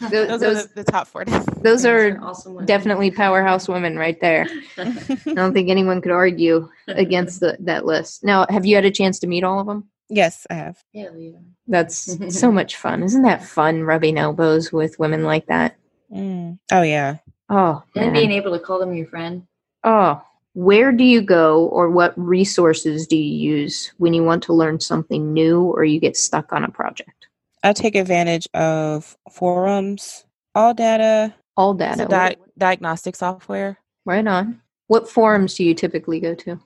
Those, 0.02 0.12
those, 0.12 0.39
those, 0.39 0.41
are 0.41 0.68
the, 0.70 0.84
the 0.84 0.84
top 0.91 1.08
four. 1.08 1.26
those 1.62 1.86
are 1.86 2.18
awesome. 2.24 2.54
women. 2.54 2.66
definitely 2.66 3.12
powerhouse 3.12 3.68
women 3.68 3.97
right 3.97 4.18
there. 4.22 4.47
I 4.78 4.93
don't 5.34 5.54
think 5.54 5.70
anyone 5.70 6.00
could 6.02 6.14
argue 6.14 6.70
against 6.88 7.41
the, 7.41 7.58
that 7.60 7.86
list. 7.86 8.24
Now, 8.24 8.45
have 8.50 8.66
you 8.66 8.76
had 8.76 8.86
a 8.86 8.91
chance 8.91 9.20
to 9.20 9.28
meet 9.28 9.43
all 9.43 9.60
of 9.60 9.68
them? 9.68 9.89
yes, 10.08 10.47
I 10.50 10.54
have. 10.54 10.82
Hell 10.95 11.18
yeah. 11.18 11.39
That's 11.68 12.18
so 12.39 12.50
much 12.50 12.78
fun. 12.78 13.04
Isn't 13.04 13.24
that 13.24 13.43
fun 13.43 13.84
rubbing 13.84 14.18
elbows 14.18 14.72
with 14.72 14.97
women 15.00 15.26
like 15.26 15.47
that? 15.47 15.76
Mm. 16.10 16.60
Oh 16.72 16.82
yeah. 16.82 17.18
Oh, 17.50 17.84
And 17.93 18.06
man. 18.06 18.14
being 18.14 18.32
able 18.32 18.54
to 18.58 18.60
call 18.64 18.80
them 18.80 18.93
your 18.93 19.08
friend. 19.08 19.47
oh, 19.84 20.22
where 20.54 20.91
do 20.91 21.04
you 21.04 21.22
go 21.22 21.66
or 21.68 21.89
what 21.89 22.14
resources 22.18 23.08
do 23.08 23.16
you 23.16 23.52
use 23.58 23.93
when 23.97 24.14
you 24.14 24.24
want 24.24 24.43
to 24.43 24.54
learn 24.54 24.80
something 24.80 25.34
new 25.34 25.62
or 25.64 25.84
you 25.84 26.00
get 26.00 26.18
stuck 26.18 26.52
on 26.52 26.64
a 26.64 26.72
project? 26.72 27.28
I 27.64 27.74
take 27.74 27.95
advantage 27.95 28.47
of 28.54 29.18
forums, 29.32 30.26
ALLDATA, 30.56 31.34
All 31.58 31.74
data. 31.74 32.06
di- 32.10 32.36
diagnostic 32.58 33.16
software. 33.16 33.78
right 34.06 34.26
on. 34.26 34.62
What 34.88 35.10
forums 35.10 35.56
do 35.56 35.64
you 35.64 35.76
typically 35.76 36.20
go 36.20 36.34
to? 36.36 36.60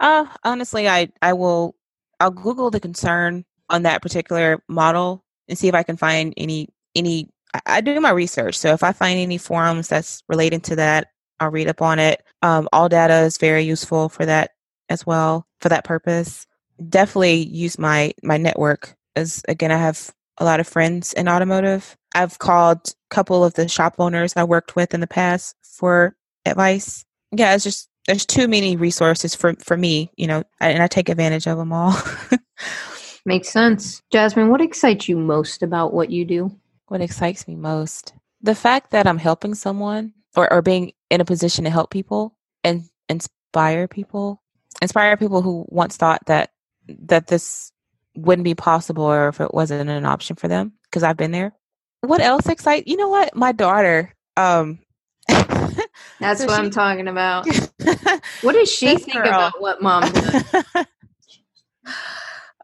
Uh, 0.00 0.26
honestly, 0.44 0.88
I 0.88 1.08
I 1.22 1.34
will 1.34 1.76
I'll 2.20 2.30
Google 2.30 2.70
the 2.70 2.80
concern 2.80 3.44
on 3.68 3.82
that 3.82 4.02
particular 4.02 4.62
model 4.68 5.22
and 5.48 5.56
see 5.58 5.68
if 5.68 5.74
I 5.74 5.82
can 5.82 5.96
find 5.96 6.34
any 6.36 6.68
any. 6.96 7.28
I, 7.54 7.60
I 7.66 7.80
do 7.82 8.00
my 8.00 8.10
research, 8.10 8.58
so 8.58 8.72
if 8.72 8.82
I 8.82 8.92
find 8.92 9.20
any 9.20 9.38
forums 9.38 9.88
that's 9.88 10.22
related 10.28 10.64
to 10.64 10.76
that, 10.76 11.08
I'll 11.38 11.50
read 11.50 11.68
up 11.68 11.82
on 11.82 11.98
it. 11.98 12.22
Um, 12.42 12.68
ALLDATA 12.72 13.24
is 13.26 13.38
very 13.38 13.64
useful 13.64 14.08
for 14.08 14.26
that 14.26 14.52
as 14.88 15.06
well 15.06 15.46
for 15.60 15.68
that 15.70 15.84
purpose. 15.84 16.46
Definitely 16.88 17.46
use 17.46 17.78
my 17.78 18.12
my 18.22 18.36
network 18.38 18.96
as 19.16 19.42
again 19.48 19.72
I 19.72 19.76
have 19.78 20.12
a 20.38 20.44
lot 20.44 20.60
of 20.60 20.68
friends 20.68 21.12
in 21.12 21.28
automotive. 21.28 21.96
I've 22.14 22.38
called 22.38 22.78
a 22.88 23.14
couple 23.14 23.44
of 23.44 23.54
the 23.54 23.68
shop 23.68 23.96
owners 23.98 24.34
I 24.36 24.44
worked 24.44 24.76
with 24.76 24.94
in 24.94 25.00
the 25.00 25.06
past 25.06 25.54
for 25.62 26.16
advice. 26.46 27.04
Yeah, 27.32 27.54
it's 27.54 27.64
just 27.64 27.88
there's 28.06 28.26
too 28.26 28.48
many 28.48 28.76
resources 28.76 29.34
for 29.34 29.54
for 29.64 29.76
me, 29.76 30.10
you 30.16 30.26
know, 30.26 30.44
and 30.60 30.82
I 30.82 30.86
take 30.86 31.08
advantage 31.08 31.46
of 31.46 31.58
them 31.58 31.72
all. 31.72 31.94
Makes 33.26 33.50
sense. 33.50 34.02
Jasmine, 34.10 34.48
what 34.48 34.62
excites 34.62 35.08
you 35.08 35.18
most 35.18 35.62
about 35.62 35.92
what 35.92 36.10
you 36.10 36.24
do? 36.24 36.50
what 36.88 37.00
excites 37.00 37.46
me 37.46 37.54
most 37.56 38.12
the 38.42 38.54
fact 38.54 38.90
that 38.90 39.06
i'm 39.06 39.18
helping 39.18 39.54
someone 39.54 40.12
or, 40.36 40.52
or 40.52 40.62
being 40.62 40.92
in 41.10 41.20
a 41.20 41.24
position 41.24 41.64
to 41.64 41.70
help 41.70 41.90
people 41.90 42.34
and 42.64 42.84
inspire 43.08 43.88
people 43.88 44.40
inspire 44.80 45.16
people 45.16 45.42
who 45.42 45.64
once 45.68 45.96
thought 45.96 46.24
that 46.26 46.50
that 46.88 47.26
this 47.26 47.72
wouldn't 48.16 48.44
be 48.44 48.54
possible 48.54 49.04
or 49.04 49.28
if 49.28 49.40
it 49.40 49.52
wasn't 49.52 49.88
an 49.90 50.04
option 50.06 50.36
for 50.36 50.48
them 50.48 50.72
because 50.84 51.02
i've 51.02 51.16
been 51.16 51.32
there 51.32 51.52
what 52.02 52.20
else 52.20 52.46
excites 52.48 52.86
you 52.86 52.96
know 52.96 53.08
what 53.08 53.34
my 53.34 53.52
daughter 53.52 54.14
um 54.36 54.78
That's 55.28 56.40
So 56.40 56.46
what 56.46 56.54
she- 56.56 56.60
I'm 56.62 56.70
talking 56.70 57.08
about. 57.08 57.46
What 58.42 58.52
does 58.54 58.70
she 58.70 58.96
think 58.96 59.14
girl. 59.14 59.26
about 59.28 59.60
what 59.60 59.80
mom 59.82 60.02
does? 60.02 60.54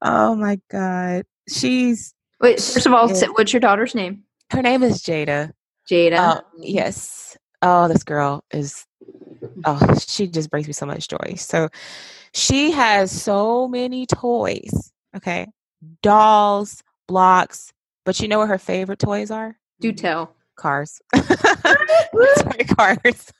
oh 0.03 0.35
my 0.35 0.59
god 0.71 1.25
she's 1.49 2.13
Wait, 2.41 2.61
first 2.61 2.85
of 2.87 2.93
all, 2.93 3.09
what's 3.09 3.53
your 3.53 3.61
daughter's 3.61 3.95
name? 3.95 4.25
her 4.53 4.63
name 4.63 4.83
is 4.83 5.03
jada 5.03 5.53
Jada. 5.91 6.19
Uh, 6.19 6.41
yes. 6.59 7.37
Oh, 7.69 7.89
this 7.89 8.05
girl 8.05 8.45
is. 8.53 8.87
Oh, 9.65 9.99
she 9.99 10.29
just 10.29 10.51
brings 10.51 10.69
me 10.69 10.73
so 10.73 10.87
much 10.87 11.09
joy. 11.09 11.35
So, 11.37 11.69
she 12.33 12.71
has 12.71 13.11
so 13.11 13.67
many 13.67 14.07
toys. 14.07 14.93
Okay, 15.17 15.49
dolls, 16.01 16.85
blocks. 17.09 17.73
But 18.05 18.21
you 18.21 18.29
know 18.29 18.39
what 18.39 18.51
her 18.51 18.59
favorite 18.59 19.01
toys 19.01 19.33
are? 19.33 19.59
Do 19.81 19.91
tell. 19.91 20.33
Cars. 20.55 21.03
Sorry, 21.17 22.65
cars. 22.77 23.33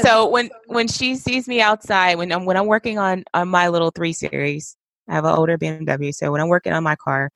so 0.00 0.28
when 0.28 0.50
when 0.68 0.86
she 0.86 1.16
sees 1.16 1.48
me 1.48 1.60
outside, 1.60 2.16
when 2.18 2.30
I'm 2.30 2.44
when 2.44 2.56
I'm 2.56 2.66
working 2.66 2.98
on 3.00 3.24
on 3.34 3.48
my 3.48 3.66
little 3.68 3.90
three 3.90 4.12
series, 4.12 4.76
I 5.08 5.14
have 5.14 5.24
an 5.24 5.34
older 5.36 5.58
BMW. 5.58 6.14
So 6.14 6.30
when 6.30 6.40
I'm 6.40 6.48
working 6.48 6.72
on 6.72 6.84
my 6.84 6.94
car, 6.94 7.30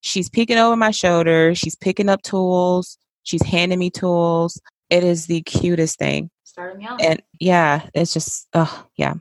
she's 0.00 0.30
peeking 0.30 0.56
over 0.56 0.74
my 0.74 0.90
shoulder. 0.90 1.54
She's 1.54 1.76
picking 1.76 2.08
up 2.08 2.22
tools. 2.22 2.96
She's 3.24 3.42
handing 3.42 3.78
me 3.78 3.90
tools. 3.90 4.58
It 4.90 5.04
is 5.04 5.26
the 5.26 5.42
cutest 5.42 5.98
thing. 5.98 6.30
Starting 6.44 6.78
me 6.78 6.86
out. 6.86 7.00
And 7.02 7.22
yeah, 7.40 7.88
it's 7.94 8.12
just 8.12 8.48
oh 8.54 8.86
yeah. 8.96 9.14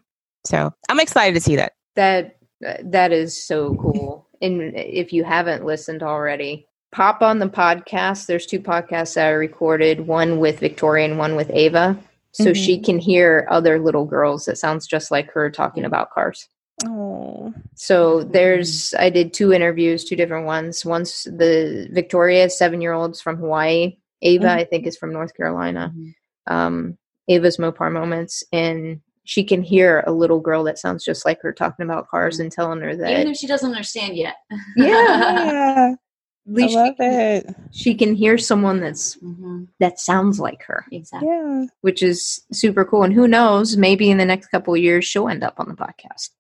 So 0.46 0.74
I'm 0.90 1.00
excited 1.00 1.34
to 1.36 1.42
see 1.42 1.56
that. 1.56 1.74
That 1.96 2.38
that 2.84 3.12
is 3.12 3.46
so 3.46 3.76
cool. 3.76 4.28
And 4.42 4.74
if 4.76 5.14
you 5.14 5.24
haven't 5.24 5.66
listened 5.66 6.04
already, 6.04 6.68
pop 6.92 7.22
on 7.22 7.40
the 7.40 7.50
podcast. 7.50 8.26
There's 8.26 8.46
two 8.46 8.60
podcasts 8.60 9.16
that 9.16 9.28
I 9.28 9.32
recorded, 9.32 10.08
one 10.08 10.40
with 10.40 10.60
Victoria 10.60 11.06
and 11.06 11.18
one 11.18 11.36
with 11.36 11.50
Ava. 11.52 11.98
So 12.34 12.46
Mhm. 12.52 12.56
she 12.56 12.80
can 12.80 13.00
hear 13.00 13.48
other 13.52 13.80
little 13.80 14.06
girls 14.06 14.46
that 14.46 14.58
sounds 14.58 14.88
just 14.88 15.12
like 15.12 15.32
her 15.32 15.50
talking 15.50 15.86
about 15.86 16.12
cars. 16.12 16.48
Oh. 16.86 17.54
So 17.76 18.24
there's 18.24 18.94
I 18.96 19.10
did 19.10 19.34
two 19.34 19.54
interviews, 19.54 20.04
two 20.04 20.16
different 20.16 20.46
ones. 20.46 20.86
One's 20.86 21.24
the 21.26 21.88
Victoria, 21.92 22.50
seven 22.50 22.82
year 22.82 22.94
olds 22.94 23.22
from 23.22 23.38
Hawaii. 23.38 23.98
Ava, 24.24 24.46
Mhm. 24.48 24.58
I 24.58 24.64
think, 24.64 24.88
is 24.88 24.98
from 24.98 25.14
North 25.14 25.36
Carolina. 25.36 25.94
Mhm. 25.96 26.14
Um, 26.48 26.98
Ava's 27.30 27.58
Mopar 27.58 27.92
moments, 27.92 28.44
and 28.52 29.00
she 29.26 29.44
can 29.44 29.62
hear 29.62 30.04
a 30.06 30.12
little 30.12 30.40
girl 30.42 30.64
that 30.66 30.78
sounds 30.78 31.06
just 31.06 31.26
like 31.26 31.42
her 31.42 31.54
talking 31.54 31.86
about 31.86 32.10
cars 32.10 32.40
and 32.40 32.52
telling 32.52 32.82
her 32.82 32.96
that 32.96 33.12
Even 33.12 33.30
if 33.30 33.38
she 33.38 33.48
doesn't 33.48 33.72
understand 33.72 34.18
yet. 34.18 34.36
Yeah. 34.76 34.88
Yeah. 34.88 35.96
at 35.96 35.98
I 36.46 36.66
love 36.66 36.70
she, 36.70 36.96
can, 36.96 36.96
it. 37.00 37.56
she 37.72 37.96
can 37.96 38.14
hear 38.16 38.38
someone 38.38 38.82
that's 38.82 39.16
Mhm. 39.24 39.70
that 39.80 39.98
sounds 40.02 40.42
like 40.42 40.64
her, 40.64 40.86
Exactly. 40.92 41.30
Yeah. 41.30 41.66
which 41.80 42.04
is 42.04 42.42
super 42.52 42.84
cool. 42.84 43.04
And 43.04 43.14
who 43.14 43.30
knows, 43.30 43.78
maybe 43.78 44.12
in 44.12 44.18
the 44.18 44.26
next 44.26 44.48
couple 44.48 44.74
of 44.74 44.82
years 44.82 45.06
she'll 45.06 45.30
end 45.30 45.42
up 45.46 45.54
on 45.58 45.70
the 45.70 45.76
podcast 45.76 46.32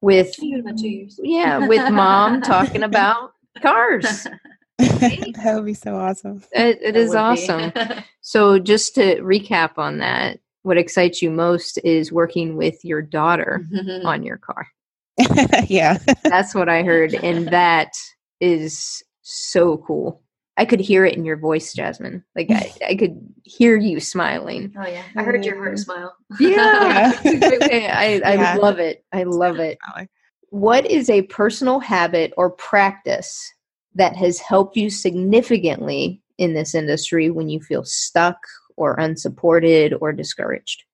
with 0.00 0.34
Give 0.40 0.54
it 0.54 0.60
about 0.60 0.78
two 0.78 0.88
years. 0.88 1.20
yeah, 1.22 1.58
with 1.66 1.92
mom 1.92 2.40
talking 2.40 2.82
about 2.90 3.32
cars. 3.60 4.26
that 4.78 5.52
would 5.54 5.64
be 5.66 5.74
so 5.74 5.96
awesome. 5.96 6.42
It, 6.52 6.78
it 6.82 6.94
That 6.94 6.96
is 6.96 7.08
would 7.10 7.14
be. 7.14 7.18
awesome. 7.18 7.72
So, 8.20 8.58
just 8.58 8.94
to 8.96 9.16
recap 9.22 9.78
on 9.78 9.98
that, 9.98 10.38
what 10.62 10.76
excites 10.76 11.22
you 11.22 11.30
most 11.30 11.78
is 11.82 12.12
working 12.12 12.56
with 12.58 12.84
your 12.84 13.00
daughter 13.00 13.64
mm-hmm. 13.72 14.06
on 14.06 14.22
your 14.22 14.36
car. 14.36 14.66
yeah. 15.66 15.96
That's 16.24 16.54
what 16.54 16.68
I 16.68 16.82
heard. 16.82 17.14
And 17.14 17.48
that 17.48 17.92
is 18.40 19.02
so 19.22 19.78
cool. 19.78 20.22
I 20.58 20.66
could 20.66 20.80
hear 20.80 21.06
it 21.06 21.16
in 21.16 21.24
your 21.24 21.38
voice, 21.38 21.72
Jasmine. 21.72 22.22
Like, 22.36 22.50
I, 22.50 22.70
I 22.88 22.94
could 22.96 23.18
hear 23.44 23.78
you 23.78 23.98
smiling. 23.98 24.74
oh 24.78 24.86
yeah, 24.86 25.04
I 25.16 25.22
heard 25.22 25.44
your 25.44 25.56
heart 25.56 25.78
smile. 25.78 26.14
Yeah. 26.38 27.18
Yeah. 27.24 27.94
I, 27.98 28.20
I 28.24 28.34
Yeah. 28.34 28.56
love 28.56 28.78
it. 28.78 29.04
I 29.12 29.22
love 29.22 29.58
it. 29.58 29.78
What 30.50 30.84
is 30.84 31.08
a 31.08 31.22
personal 31.22 31.78
habit 31.80 32.34
or 32.36 32.50
practice 32.50 33.50
that 33.98 34.16
has 34.16 34.38
helped 34.38 34.76
you 34.76 34.90
significantly 34.90 36.22
in 36.38 36.54
this 36.54 36.74
industry 36.74 37.30
when 37.30 37.48
you 37.48 37.60
feel 37.60 37.84
stuck 37.84 38.38
or 38.76 38.94
unsupported 38.94 39.94
or 40.00 40.12
discouraged? 40.12 40.84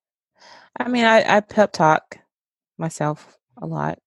I 0.78 0.88
mean, 0.88 1.04
I, 1.04 1.36
I 1.36 1.40
pep 1.40 1.72
talk 1.72 2.18
myself 2.78 3.38
a 3.58 3.66
lot. 3.66 3.98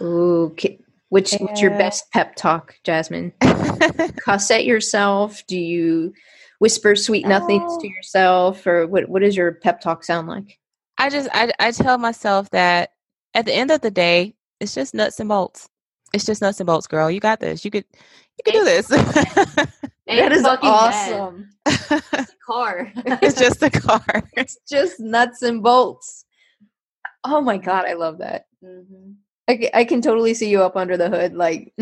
Ooh, 0.00 0.52
ki- 0.56 0.80
which 1.10 1.34
what's 1.34 1.60
your 1.60 1.70
best 1.72 2.10
pep 2.12 2.34
talk, 2.34 2.74
Jasmine? 2.84 3.32
Cuss 4.24 4.50
at 4.50 4.64
yourself? 4.64 5.46
Do 5.46 5.58
you 5.58 6.14
whisper 6.58 6.96
sweet 6.96 7.26
nothings 7.26 7.76
to 7.78 7.86
oh. 7.86 7.90
yourself, 7.90 8.66
or 8.66 8.86
what? 8.86 9.08
What 9.08 9.22
does 9.22 9.36
your 9.36 9.52
pep 9.52 9.80
talk 9.80 10.02
sound 10.02 10.26
like? 10.26 10.58
I 10.98 11.10
just 11.10 11.28
I 11.32 11.52
I 11.60 11.70
tell 11.70 11.98
myself 11.98 12.50
that 12.50 12.90
at 13.34 13.44
the 13.44 13.52
end 13.52 13.70
of 13.70 13.82
the 13.82 13.90
day, 13.90 14.34
it's 14.58 14.74
just 14.74 14.94
nuts 14.94 15.20
and 15.20 15.28
bolts. 15.28 15.68
It's 16.12 16.24
just 16.24 16.42
nuts 16.42 16.60
and 16.60 16.66
bolts, 16.66 16.86
girl. 16.86 17.10
You 17.10 17.20
got 17.20 17.40
this. 17.40 17.64
You 17.64 17.70
could 17.70 17.84
you 18.38 18.44
could 18.44 18.54
do 18.54 18.64
this. 18.64 18.88
That 20.06 20.32
is 20.32 20.44
awesome. 20.44 21.48
It's 21.64 22.34
car. 22.46 22.92
it's 22.96 23.38
just 23.38 23.62
a 23.62 23.70
car. 23.70 24.04
It's 24.36 24.58
just 24.68 25.00
nuts 25.00 25.42
and 25.42 25.62
bolts. 25.62 26.24
Oh 27.24 27.40
my 27.40 27.56
god, 27.56 27.86
I 27.86 27.94
love 27.94 28.18
that. 28.18 28.46
Mhm. 28.62 29.14
I, 29.48 29.70
I 29.74 29.84
can 29.84 30.02
totally 30.02 30.34
see 30.34 30.50
you 30.50 30.62
up 30.62 30.76
under 30.76 30.96
the 30.96 31.08
hood, 31.08 31.34
like 31.34 31.72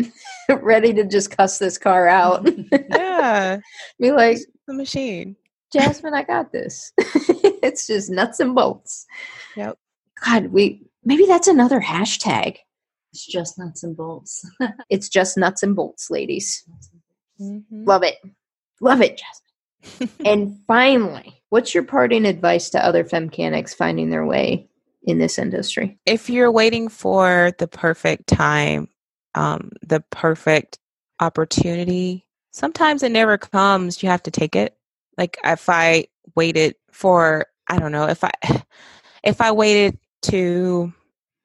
ready 0.61 0.93
to 0.93 1.03
just 1.03 1.35
cuss 1.35 1.57
this 1.59 1.77
car 1.77 2.07
out. 2.07 2.47
yeah. 2.89 3.57
Be 3.99 4.11
like, 4.11 4.37
The 4.67 4.73
machine. 4.73 5.35
Jasmine, 5.73 6.13
I 6.13 6.23
got 6.23 6.51
this. 6.51 6.91
it's 6.97 7.87
just 7.87 8.09
nuts 8.09 8.39
and 8.39 8.55
bolts. 8.55 9.05
Yep. 9.55 9.77
God, 10.25 10.47
we 10.47 10.83
maybe 11.03 11.25
that's 11.25 11.47
another 11.47 11.81
hashtag. 11.81 12.57
It's 13.13 13.25
just 13.25 13.57
nuts 13.59 13.83
and 13.83 13.95
bolts. 13.95 14.45
It's 14.89 15.09
just 15.09 15.37
nuts 15.37 15.63
and 15.63 15.75
bolts, 15.75 16.09
ladies. 16.09 16.63
Mhm. 17.39 17.63
Love 17.71 18.03
it. 18.03 18.17
Love 18.79 19.01
it, 19.01 19.19
Jasmine. 19.19 20.09
and 20.25 20.59
finally, 20.67 21.41
what's 21.49 21.73
your 21.73 21.83
parting 21.83 22.25
advice 22.25 22.69
to 22.71 22.85
other 22.85 23.03
femcanics 23.03 23.75
finding 23.75 24.09
their 24.09 24.25
way 24.25 24.67
in 25.03 25.17
this 25.17 25.39
industry? 25.39 25.99
if 26.05 26.29
you're 26.29 26.51
waiting 26.51 26.87
for 26.89 27.51
the 27.57 27.67
perfect 27.67 28.27
time, 28.27 28.87
um, 29.35 29.71
the 29.81 30.01
perfect 30.11 30.77
opportunity, 31.19 32.25
sometimes 32.51 33.03
it 33.03 33.11
never 33.11 33.37
comes. 33.37 34.03
You 34.03 34.09
have 34.09 34.23
to 34.23 34.31
take 34.31 34.55
it. 34.55 34.75
Like 35.17 35.37
if 35.43 35.69
I 35.69 36.05
waited 36.35 36.75
for, 36.91 37.45
I 37.67 37.79
don't 37.79 37.91
know, 37.91 38.07
if 38.07 38.23
I 38.23 38.31
if 39.23 39.41
I 39.41 39.51
waited 39.51 39.97
to 40.23 40.93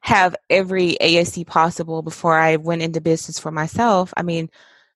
have 0.06 0.36
every 0.48 0.96
ASE 1.00 1.42
possible 1.44 2.00
before 2.00 2.38
I 2.38 2.56
went 2.56 2.80
into 2.80 3.00
business 3.00 3.40
for 3.40 3.50
myself, 3.50 4.14
I 4.16 4.22
mean, 4.22 4.48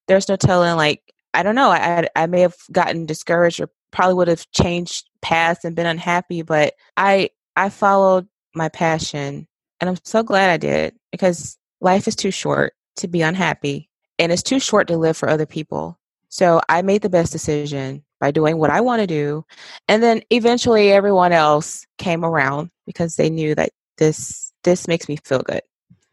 there's 0.07 0.29
no 0.29 0.37
telling. 0.37 0.77
Like 0.77 1.03
I 1.35 1.43
don't 1.43 1.57
know, 1.57 1.71
I 1.71 2.07
I 2.15 2.27
may 2.27 2.43
have 2.43 2.55
gotten 2.71 3.07
discouraged 3.07 3.61
or 3.61 3.69
probably 3.91 4.15
would 4.15 4.29
have 4.29 4.49
changed 4.53 5.11
paths 5.21 5.65
and 5.65 5.75
been 5.75 5.87
unhappy, 5.87 6.43
but 6.43 6.75
I 6.97 7.31
I 7.57 7.71
followed 7.71 8.29
my 8.55 8.69
passion 8.69 9.49
and 9.81 9.91
I'm 9.91 9.99
so 10.05 10.23
glad 10.23 10.49
I 10.51 10.57
did 10.59 10.95
because 11.11 11.59
life 11.81 12.07
is 12.07 12.15
too 12.15 12.31
short 12.31 12.75
to 12.97 13.09
be 13.09 13.23
unhappy 13.23 13.91
and 14.21 14.31
it's 14.31 14.45
too 14.45 14.61
short 14.61 14.87
to 14.89 14.97
live 14.97 15.17
for 15.17 15.29
other 15.29 15.47
people. 15.47 15.99
So 16.29 16.61
I 16.69 16.83
made 16.83 17.03
the 17.03 17.09
best 17.09 17.33
decision 17.33 18.05
by 18.21 18.31
doing 18.31 18.59
what 18.59 18.71
I 18.71 18.81
want 18.81 19.01
to 19.01 19.09
do. 19.09 19.45
And 19.89 20.05
then 20.05 20.23
eventually 20.31 20.93
everyone 20.93 21.33
else 21.33 21.85
came 21.99 22.25
around 22.25 22.71
because 22.87 23.17
they 23.17 23.29
knew 23.29 23.57
that 23.57 23.71
this 23.99 24.50
this 24.65 24.89
makes 24.89 25.09
me 25.09 25.17
feel 25.17 25.41
good. 25.41 25.63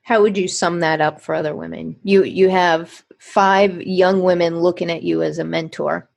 How 0.01 0.21
would 0.21 0.37
you 0.37 0.47
sum 0.47 0.79
that 0.79 1.01
up 1.01 1.21
for 1.21 1.35
other 1.35 1.55
women? 1.55 1.97
You 2.03 2.23
you 2.23 2.49
have 2.49 3.03
five 3.19 3.81
young 3.81 4.21
women 4.23 4.59
looking 4.59 4.89
at 4.89 5.03
you 5.03 5.21
as 5.21 5.37
a 5.39 5.43
mentor. 5.43 6.09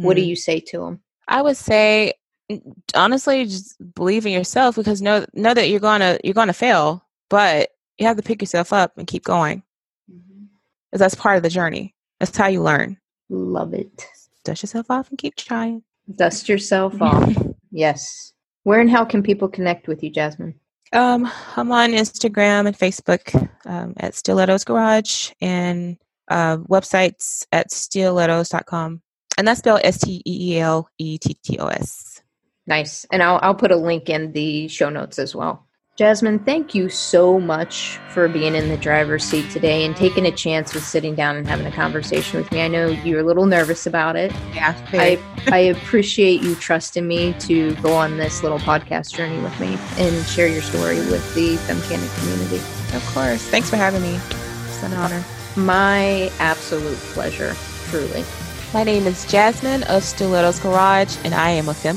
What 0.00 0.14
do 0.14 0.22
Mhm. 0.22 0.26
you 0.28 0.36
say 0.36 0.60
to 0.60 0.78
them? 0.78 1.00
I 1.28 1.42
would 1.42 1.56
say 1.56 2.14
honestly 2.94 3.44
just 3.44 3.76
believe 3.94 4.24
in 4.24 4.32
yourself 4.32 4.76
because 4.76 5.02
know 5.02 5.26
know 5.34 5.52
that 5.52 5.68
you're 5.68 5.80
going 5.80 6.00
to 6.00 6.18
you're 6.24 6.32
going 6.34 6.46
to 6.46 6.52
fail, 6.54 7.04
but 7.28 7.70
you 7.98 8.06
have 8.06 8.16
to 8.16 8.22
pick 8.22 8.40
yourself 8.40 8.72
up 8.72 8.96
and 8.96 9.06
keep 9.06 9.24
going. 9.24 9.62
Mhm. 10.10 10.46
Because 10.90 11.00
that's 11.00 11.14
part 11.14 11.36
of 11.36 11.42
the 11.42 11.50
journey. 11.50 11.94
That's 12.20 12.36
how 12.36 12.46
you 12.46 12.62
learn. 12.62 12.98
Love 13.28 13.74
it. 13.74 14.06
Dust 14.44 14.62
yourself 14.62 14.90
off 14.90 15.10
and 15.10 15.18
keep 15.18 15.34
trying. 15.34 15.82
Dust 16.14 16.48
yourself 16.48 17.00
off. 17.02 17.36
Yes. 17.72 18.32
Where 18.62 18.80
and 18.80 18.88
how 18.88 19.04
can 19.04 19.22
people 19.22 19.48
connect 19.48 19.86
with 19.86 20.02
you, 20.02 20.08
Jasmine? 20.08 20.54
Um, 20.92 21.30
I'm 21.56 21.72
on 21.72 21.90
Instagram 21.90 22.66
and 22.66 22.78
Facebook 22.78 23.48
um, 23.64 23.94
at 23.96 24.14
Steelettos 24.14 24.64
Garage 24.64 25.32
and 25.40 25.98
uh, 26.28 26.58
websites 26.58 27.46
at 27.52 27.70
steelettos.com. 27.70 29.02
And 29.38 29.48
that's 29.48 29.58
spelled 29.58 29.80
S 29.84 29.98
T 29.98 30.22
E 30.24 30.54
E 30.54 30.58
L 30.60 30.88
E 30.98 31.18
T 31.18 31.34
T 31.42 31.58
O 31.58 31.66
S. 31.66 32.22
Nice. 32.66 33.04
And 33.12 33.22
I'll, 33.22 33.38
I'll 33.42 33.54
put 33.54 33.70
a 33.70 33.76
link 33.76 34.08
in 34.08 34.32
the 34.32 34.68
show 34.68 34.88
notes 34.88 35.18
as 35.18 35.34
well. 35.34 35.65
Jasmine, 35.96 36.40
thank 36.40 36.74
you 36.74 36.90
so 36.90 37.40
much 37.40 37.98
for 38.10 38.28
being 38.28 38.54
in 38.54 38.68
the 38.68 38.76
driver's 38.76 39.24
seat 39.24 39.50
today 39.50 39.82
and 39.86 39.96
taking 39.96 40.26
a 40.26 40.30
chance 40.30 40.74
with 40.74 40.84
sitting 40.84 41.14
down 41.14 41.36
and 41.36 41.48
having 41.48 41.64
a 41.64 41.72
conversation 41.72 42.38
with 42.38 42.52
me. 42.52 42.60
I 42.60 42.68
know 42.68 42.88
you're 42.88 43.20
a 43.20 43.22
little 43.22 43.46
nervous 43.46 43.86
about 43.86 44.14
it. 44.14 44.30
Yeah. 44.52 44.78
I, 44.92 45.18
I 45.46 45.58
appreciate 45.58 46.42
you 46.42 46.54
trusting 46.56 47.08
me 47.08 47.32
to 47.40 47.74
go 47.76 47.94
on 47.94 48.18
this 48.18 48.42
little 48.42 48.58
podcast 48.58 49.14
journey 49.14 49.42
with 49.42 49.58
me 49.58 49.78
and 49.96 50.26
share 50.26 50.48
your 50.48 50.60
story 50.60 50.98
with 50.98 51.34
the 51.34 51.56
Femcanic 51.56 52.18
community. 52.20 52.56
of 52.94 53.02
course. 53.14 53.42
Thanks 53.48 53.70
for 53.70 53.76
having 53.76 54.02
me. 54.02 54.16
It's 54.66 54.82
an 54.82 54.92
honor. 54.92 55.24
My 55.56 56.30
absolute 56.38 56.98
pleasure, 57.14 57.54
truly. 57.88 58.22
My 58.74 58.84
name 58.84 59.06
is 59.06 59.24
Jasmine 59.24 59.84
of 59.84 60.02
Steelettos 60.02 60.62
Garage, 60.62 61.16
and 61.24 61.32
I 61.34 61.48
am 61.48 61.70
a 61.70 61.74
femme 61.74 61.96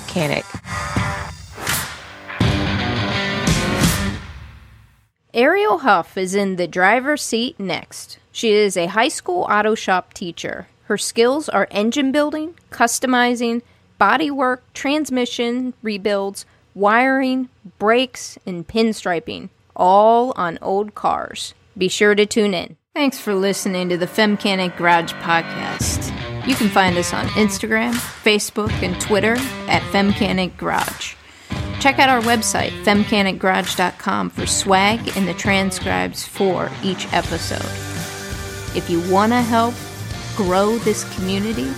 Ariel 5.34 5.80
Huff 5.80 6.18
is 6.18 6.34
in 6.34 6.56
the 6.56 6.68
driver's 6.68 7.22
seat 7.22 7.60
next. 7.60 8.18
She 8.32 8.52
is 8.52 8.76
a 8.76 8.88
high 8.88 9.10
school 9.10 9.44
auto 9.44 9.76
shop 9.76 10.16
teacher. 10.16 10.68
Her 10.86 10.98
skills 10.98 11.48
are 11.48 11.68
engine 11.70 12.12
building, 12.12 12.56
customizing, 12.72 13.62
bodywork, 14.02 14.62
transmission 14.74 15.76
rebuilds, 15.84 16.48
wiring, 16.74 17.50
brakes, 17.78 18.40
and 18.48 18.68
pinstriping, 18.68 19.50
all 19.76 20.34
on 20.36 20.58
old 20.64 20.96
cars. 20.96 21.54
Be 21.78 21.90
sure 21.90 22.16
to 22.16 22.26
tune 22.26 22.56
in. 22.56 22.78
Thanks 22.96 23.20
for 23.20 23.36
listening 23.36 23.88
to 23.90 23.98
the 23.98 24.08
Femcanic 24.08 24.78
Garage 24.78 25.14
podcast. 25.14 26.08
You 26.48 26.56
can 26.56 26.70
find 26.70 26.98
us 26.98 27.14
on 27.14 27.28
Instagram, 27.28 27.94
Facebook, 27.94 28.72
and 28.82 29.00
Twitter 29.00 29.36
at 29.68 29.84
Femcanic 29.92 30.58
Garage. 30.58 31.14
Check 31.80 31.98
out 31.98 32.10
our 32.10 32.22
website, 32.22 32.72
femcanicgarage.com, 32.84 34.30
for 34.32 34.46
swag 34.46 35.16
and 35.16 35.28
the 35.28 35.34
transcribes 35.34 36.28
for 36.28 36.70
each 36.84 37.12
episode. 37.14 37.64
If 38.76 38.90
you 38.90 39.00
want 39.12 39.32
to 39.32 39.42
help 39.42 39.74
grow 40.36 40.78
this 40.80 41.04
community, 41.16 41.72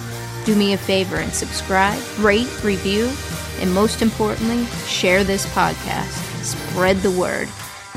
do 0.43 0.55
me 0.55 0.73
a 0.73 0.77
favor 0.77 1.17
and 1.17 1.31
subscribe, 1.31 2.01
rate, 2.19 2.63
review, 2.63 3.11
and 3.59 3.71
most 3.71 4.01
importantly, 4.01 4.65
share 4.87 5.23
this 5.23 5.45
podcast. 5.53 6.43
Spread 6.43 6.97
the 6.97 7.11
word. 7.11 7.47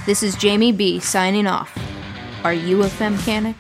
This 0.04 0.22
is 0.22 0.36
Jamie 0.36 0.72
B 0.72 1.00
signing 1.00 1.46
off. 1.46 1.74
Are 2.44 2.52
you 2.52 2.82
a 2.82 2.86
femcanic? 2.86 3.54